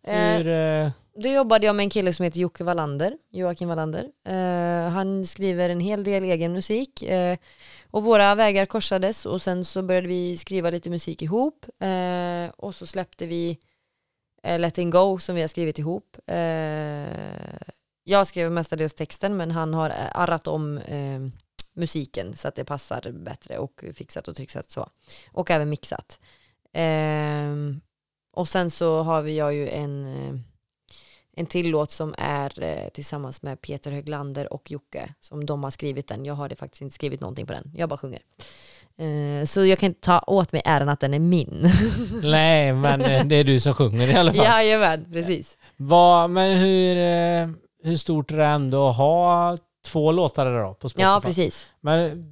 Eh, 0.03 0.36
Hur, 0.36 0.47
eh, 0.47 0.90
Då 1.14 1.28
jobbade 1.28 1.66
jag 1.66 1.76
med 1.76 1.84
en 1.84 1.90
kille 1.90 2.12
som 2.12 2.24
heter 2.24 2.40
Jocke 2.40 2.64
Wallander, 2.64 3.18
Joakim 3.30 3.68
Wallander. 3.68 4.09
Eh, 4.28 4.90
han 4.93 5.24
skriver 5.24 5.68
en 5.70 5.80
hel 5.80 6.05
del 6.05 6.24
egen 6.24 6.53
musik 6.53 7.03
eh, 7.03 7.38
och 7.90 8.03
våra 8.05 8.34
vägar 8.34 8.66
korsades 8.66 9.26
och 9.26 9.43
sen 9.43 9.64
så 9.64 9.82
började 9.82 10.09
vi 10.09 10.36
skriva 10.36 10.70
lite 10.70 10.90
musik 10.90 11.22
ihop 11.22 11.66
eh, 11.80 12.51
och 12.57 12.74
så 12.74 12.86
släppte 12.86 13.26
vi 13.26 13.59
eh, 14.43 14.59
Let 14.59 14.78
It 14.78 14.90
Go 14.90 15.18
som 15.18 15.34
vi 15.34 15.40
har 15.40 15.49
skrivit 15.49 15.78
ihop. 15.78 16.16
Jag 18.05 18.26
skrev 18.26 18.53
mestadels 18.53 18.95
texten 18.95 19.36
men 19.36 19.51
han 19.51 19.74
har 19.74 19.93
arrat 20.12 20.47
om 20.47 20.80
musiken 21.75 22.37
så 22.37 22.49
att 22.49 22.55
det 22.55 22.64
passar 22.64 23.12
bättre 23.12 23.59
och 23.59 23.85
fixat 23.95 24.29
och 24.29 24.37
trixat 24.37 24.70
så. 24.70 24.89
Och 25.33 25.51
även 25.51 25.70
mixat. 25.70 26.20
Eh, 26.73 27.57
och 28.33 28.49
sen 28.49 28.70
så 28.70 29.03
har 29.03 29.23
vi 29.23 29.37
jag 29.37 29.55
ju 29.55 29.68
en 29.68 30.07
eh, 30.07 30.41
en 31.37 31.47
till 31.47 31.70
låt 31.70 31.91
som 31.91 32.14
är 32.18 32.62
eh, 32.62 32.89
tillsammans 32.93 33.43
med 33.43 33.61
Peter 33.61 33.91
Höglander 33.91 34.53
och 34.53 34.70
Jocke 34.70 35.09
som 35.20 35.47
de 35.47 35.64
har 35.64 35.70
skrivit 35.70 36.09
den. 36.09 36.25
Jag 36.25 36.35
har 36.35 36.49
det 36.49 36.57
faktiskt 36.57 36.83
inte 36.83 36.95
skrivit 36.95 37.20
någonting 37.20 37.47
på 37.47 37.53
den. 37.53 37.70
Jag 37.75 37.89
bara 37.89 37.99
sjunger. 37.99 38.20
Eh, 38.97 39.47
så 39.47 39.64
jag 39.64 39.79
kan 39.79 39.87
inte 39.87 40.01
ta 40.01 40.25
åt 40.27 40.53
mig 40.53 40.62
äran 40.64 40.89
att 40.89 41.01
den 41.01 41.14
är 41.14 41.18
min. 41.18 41.70
nej, 42.23 42.73
men 42.73 43.29
det 43.29 43.37
är 43.37 43.45
du 43.45 43.61
som 43.61 43.75
sjunger 43.75 44.09
i 44.09 44.14
alla 44.14 44.33
fall. 44.33 44.45
Jajamän, 44.45 45.07
precis. 45.12 45.59
Vad, 45.77 46.31
men 46.31 46.59
hur, 46.59 46.97
hur 47.89 47.97
stort 47.97 48.31
är 48.31 48.37
det 48.37 48.47
ändå 48.47 48.89
att 48.89 48.97
ha 48.97 49.57
två 49.83 50.12
låtar 50.12 50.62
då 50.62 50.74
på 50.74 50.89
Spotify? 50.89 51.03
Ja, 51.03 51.20
precis. 51.24 51.66
Men 51.80 52.24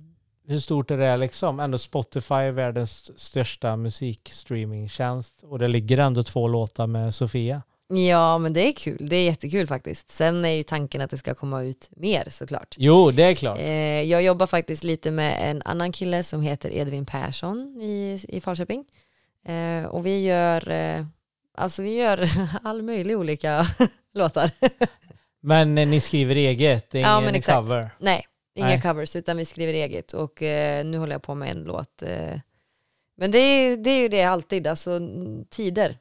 hur 0.46 0.60
stort 0.60 0.90
är 0.90 0.96
det 0.96 1.16
liksom? 1.16 1.60
Ändå 1.60 1.78
Spotify 1.78 2.34
är 2.34 2.52
världens 2.52 3.20
största 3.20 3.76
musikstreamingtjänst 3.76 5.42
och 5.42 5.58
det 5.58 5.68
ligger 5.68 5.98
ändå 5.98 6.22
två 6.22 6.48
låtar 6.48 6.86
med 6.86 7.14
Sofia. 7.14 7.62
Ja, 7.92 8.38
men 8.38 8.52
det 8.52 8.68
är 8.68 8.72
kul. 8.72 9.08
Det 9.10 9.16
är 9.16 9.24
jättekul 9.24 9.66
faktiskt. 9.66 10.10
Sen 10.10 10.44
är 10.44 10.50
ju 10.50 10.62
tanken 10.62 11.00
att 11.00 11.10
det 11.10 11.18
ska 11.18 11.34
komma 11.34 11.62
ut 11.62 11.90
mer 11.96 12.28
såklart. 12.30 12.74
Jo, 12.78 13.10
det 13.10 13.22
är 13.22 13.34
klart. 13.34 13.58
Eh, 13.58 14.02
jag 14.02 14.22
jobbar 14.22 14.46
faktiskt 14.46 14.84
lite 14.84 15.10
med 15.10 15.50
en 15.50 15.62
annan 15.64 15.92
kille 15.92 16.22
som 16.22 16.42
heter 16.42 16.70
Edvin 16.70 17.06
Persson 17.06 17.80
i, 17.80 18.24
i 18.28 18.40
Falköping. 18.40 18.84
Eh, 19.46 19.84
och 19.84 20.06
vi 20.06 20.24
gör, 20.26 20.70
eh, 20.70 21.06
alltså 21.54 21.82
vi 21.82 21.96
gör 21.96 22.30
all 22.62 22.82
möjlig 22.82 23.18
olika 23.18 23.64
låtar. 24.14 24.50
Men 25.42 25.78
eh, 25.78 25.88
ni 25.88 26.00
skriver 26.00 26.36
eget, 26.36 26.90
det 26.90 26.98
är 26.98 27.02
Ja, 27.02 27.22
ingen 27.22 27.34
exakt. 27.34 27.56
cover. 27.56 27.90
Nej, 27.98 28.26
inga 28.54 28.66
Nej. 28.66 28.80
covers 28.80 29.16
utan 29.16 29.36
vi 29.36 29.44
skriver 29.44 29.72
eget 29.72 30.12
och 30.12 30.42
eh, 30.42 30.84
nu 30.84 30.98
håller 30.98 31.12
jag 31.14 31.22
på 31.22 31.34
med 31.34 31.50
en 31.50 31.62
låt. 31.62 32.02
Eh, 32.02 32.38
men 33.16 33.30
det 33.30 33.38
är, 33.38 33.76
det 33.76 33.90
är 33.90 34.00
ju 34.00 34.08
det 34.08 34.22
alltid, 34.22 34.66
alltså 34.66 34.90
mm, 34.90 35.44
tider 35.50 35.98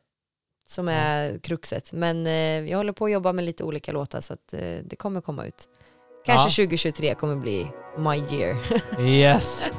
som 0.67 0.87
är 0.87 1.39
kruxet. 1.39 1.93
Men 1.93 2.27
eh, 2.27 2.69
jag 2.69 2.77
håller 2.77 2.93
på 2.93 3.05
att 3.05 3.11
jobba 3.11 3.33
med 3.33 3.45
lite 3.45 3.63
olika 3.63 3.91
låtar 3.91 4.21
så 4.21 4.33
att 4.33 4.53
eh, 4.53 4.77
det 4.83 4.95
kommer 4.95 5.21
komma 5.21 5.45
ut. 5.45 5.67
Kanske 6.25 6.61
2023 6.63 7.13
kommer 7.13 7.35
bli 7.35 7.67
my 7.97 8.37
year. 8.37 8.57
Yes. 9.01 9.69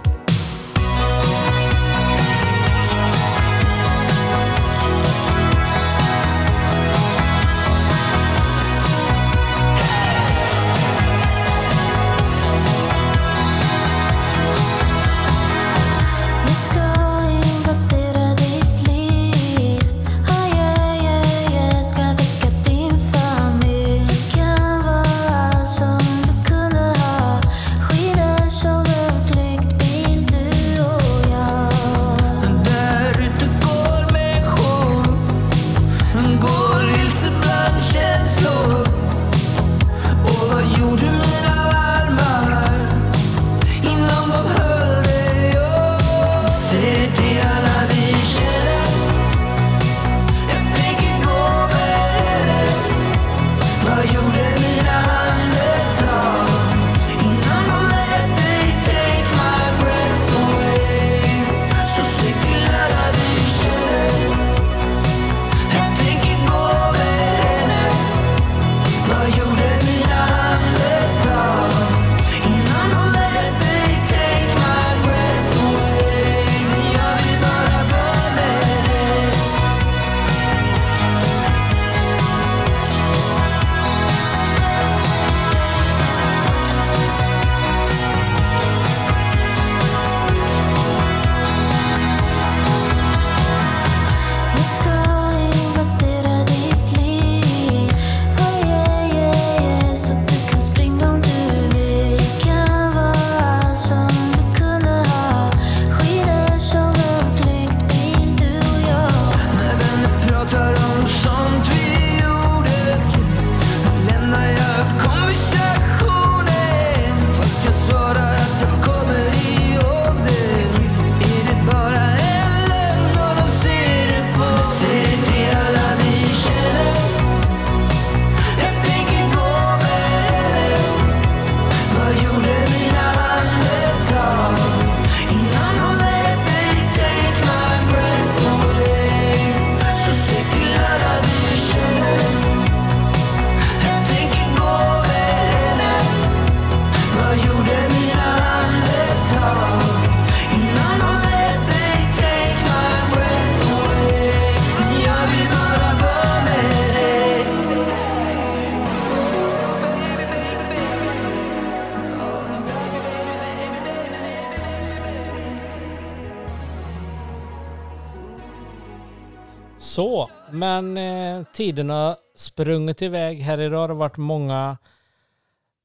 Tiden 171.53 171.91
har 171.91 172.17
sprungit 172.37 173.03
iväg. 173.03 173.41
Här 173.41 173.61
idag 173.61 173.79
har 173.81 173.89
det 173.89 173.95
varit 173.95 174.17
många 174.17 174.77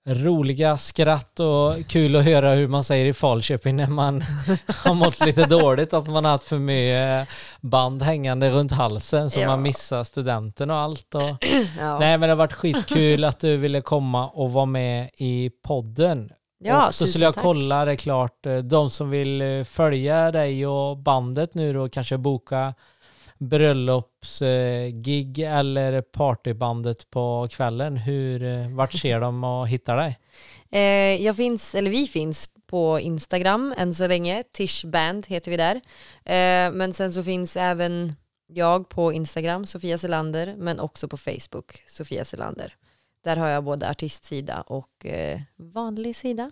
roliga 0.07 0.77
skratt 0.77 1.39
och 1.39 1.87
kul 1.87 2.15
att 2.15 2.23
höra 2.25 2.53
hur 2.53 2.67
man 2.67 2.83
säger 2.83 3.05
i 3.05 3.13
Falköping 3.13 3.75
när 3.75 3.87
man 3.87 4.21
har 4.85 4.93
mått 4.93 5.25
lite 5.25 5.45
dåligt, 5.45 5.93
att 5.93 6.07
man 6.07 6.25
har 6.25 6.31
haft 6.31 6.43
för 6.43 6.57
mycket 6.57 7.27
band 7.61 8.01
hängande 8.01 8.49
runt 8.51 8.71
halsen 8.71 9.29
så 9.29 9.39
Ja. 9.39 9.47
man 9.47 9.61
missar 9.61 10.03
studenten 10.03 10.69
och 10.71 10.77
allt. 10.77 11.15
Och... 11.15 11.21
Ja, 11.79 11.99
Nej 11.99 12.17
men 12.17 12.21
det 12.21 12.27
har 12.27 12.35
varit 12.35 12.53
skitkul 12.53 13.23
att 13.23 13.39
du 13.39 13.57
ville 13.57 13.81
komma 13.81 14.27
och 14.27 14.51
vara 14.53 14.65
med 14.65 15.09
i 15.17 15.51
podden. 15.63 16.29
ja 16.59 16.87
och 16.87 16.95
så 16.95 17.07
skulle 17.07 17.23
jag 17.25 17.33
tack. 17.33 17.43
kolla, 17.43 17.85
det 17.85 17.91
är 17.91 17.95
klart, 17.95 18.45
eh, 18.45 18.57
de 18.57 18.89
som 18.89 19.09
vill 19.09 19.41
eh, 19.41 19.63
följa 19.63 20.31
dig 20.31 20.67
och 20.67 20.97
bandet 20.97 21.53
nu 21.53 21.73
då, 21.73 21.89
kanske 21.89 22.17
boka 22.17 22.73
bröllopsgig 23.49 25.39
eller 25.39 26.01
partybandet 26.01 27.09
på 27.09 27.47
kvällen. 27.51 27.97
Hur, 27.97 28.43
eh, 28.43 28.75
vart 28.75 28.93
ser 28.93 29.19
de 29.19 29.43
och 29.43 29.67
hittar 29.67 29.97
dig? 29.97 30.19
Eh, 30.71 31.23
jag 31.25 31.35
finns, 31.35 31.75
eller 31.75 31.91
vi 31.91 32.07
finns 32.07 32.49
på 32.67 32.99
Instagram 32.99 33.73
än 33.77 33.93
så 33.93 34.07
länge. 34.07 34.43
Tishband 34.51 35.25
heter 35.27 35.51
vi 35.51 35.57
där. 35.57 35.75
Eh, 36.25 36.71
men 36.71 36.93
sen 36.93 37.13
så 37.13 37.23
finns 37.23 37.57
även 37.57 38.15
jag 38.47 38.89
på 38.89 39.13
Instagram, 39.13 39.65
Sofia 39.65 39.97
Selander, 39.97 40.55
men 40.57 40.79
också 40.79 41.07
på 41.07 41.17
Facebook, 41.17 41.83
Sofia 41.87 42.25
Selander. 42.25 42.75
Där 43.23 43.35
har 43.35 43.47
jag 43.47 43.63
både 43.63 43.89
artistsida 43.89 44.61
och 44.61 45.05
vanlig 45.57 46.15
sida. 46.15 46.51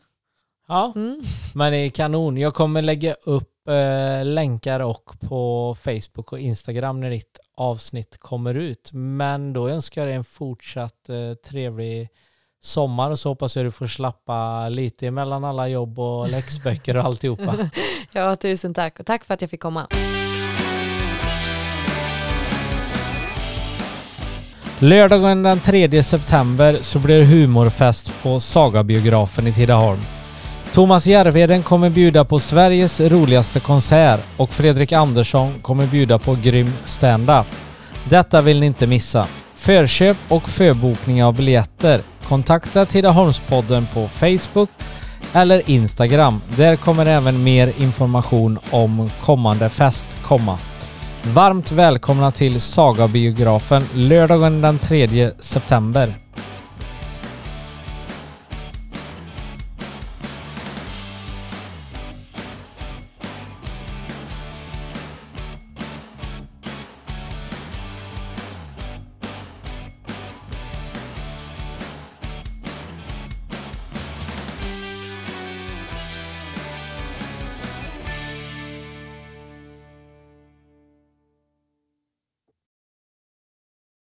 Ja, 0.68 0.94
Mm. 0.96 1.22
men 1.54 1.72
det 1.72 1.78
är 1.78 1.90
kanon. 1.90 2.38
Jag 2.38 2.54
kommer 2.54 2.82
lägga 2.82 3.14
upp 3.14 3.68
eh, 3.68 4.26
länkar 4.26 4.80
och 4.80 5.12
på 5.20 5.76
Facebook 5.84 6.32
och 6.34 6.40
Instagram 6.40 7.00
när 7.00 7.10
ditt 7.10 7.40
avsnitt 7.58 8.18
kommer 8.20 8.54
ut. 8.54 8.90
Men 8.94 9.54
då 9.54 9.70
önskar 9.70 10.02
jag 10.02 10.08
dig 10.08 10.16
en 10.16 10.24
fortsatt 10.24 11.10
eh, 11.10 11.34
trevlig 11.50 12.10
sommar 12.62 13.12
och 13.12 13.20
så 13.20 13.30
hoppas 13.30 13.56
jag 13.56 13.66
du 13.66 13.72
får 13.72 13.88
slappa 13.88 14.70
lite 14.70 15.12
mellan 15.12 15.44
alla 15.44 15.68
jobb 15.68 16.00
och 16.00 16.30
läxböcker 16.36 16.98
och 16.98 17.04
alltihopa. 17.04 17.56
Ja, 18.16 18.36
tusen 18.36 18.74
tack. 18.74 19.00
Och 19.00 19.06
tack 19.06 19.24
för 19.24 19.34
att 19.34 19.42
jag 19.42 19.50
fick 19.50 19.62
komma. 19.62 19.88
Lördagen 24.80 25.44
den 25.44 25.60
3 25.60 26.04
september 26.04 26.78
så 26.82 27.00
blir 27.00 27.20
det 27.20 27.26
humorfest 27.26 28.12
på 28.24 28.40
Sagabiografen 28.40 29.48
i 29.48 29.54
Tidaholm. 29.54 30.00
Thomas 30.74 31.08
Järvheden 31.08 31.64
kommer 31.64 31.90
bjuda 31.90 32.26
på 32.26 32.40
Sveriges 32.40 33.00
roligaste 33.00 33.60
konsert 33.60 34.20
och 34.38 34.50
Fredrik 34.50 34.92
Andersson 34.92 35.54
kommer 35.62 35.88
bjuda 35.88 36.20
på 36.20 36.38
grym 36.44 36.70
stand-up. 36.86 37.46
Detta 38.10 38.42
vill 38.42 38.60
ni 38.60 38.66
inte 38.66 38.88
missa. 38.88 39.28
Förköp 39.56 40.18
och 40.28 40.50
förbokning 40.50 41.24
av 41.24 41.36
biljetter. 41.36 42.02
Kontakta 42.24 42.86
Tidaholmspodden 42.86 43.88
på 43.94 44.08
Facebook 44.08 44.70
eller 45.34 45.70
Instagram. 45.70 46.42
Där 46.58 46.76
kommer 46.76 47.06
även 47.06 47.44
mer 47.44 47.74
information 47.78 48.60
om 48.72 49.10
kommande 49.22 49.70
fest 49.70 50.18
komma. 50.24 50.60
Varmt 51.24 51.72
välkomna 51.72 52.32
till 52.32 52.62
Sagabiografen 52.62 53.84
lördagen 53.94 54.62
den 54.62 54.80
3 54.80 55.32
september. 55.40 56.14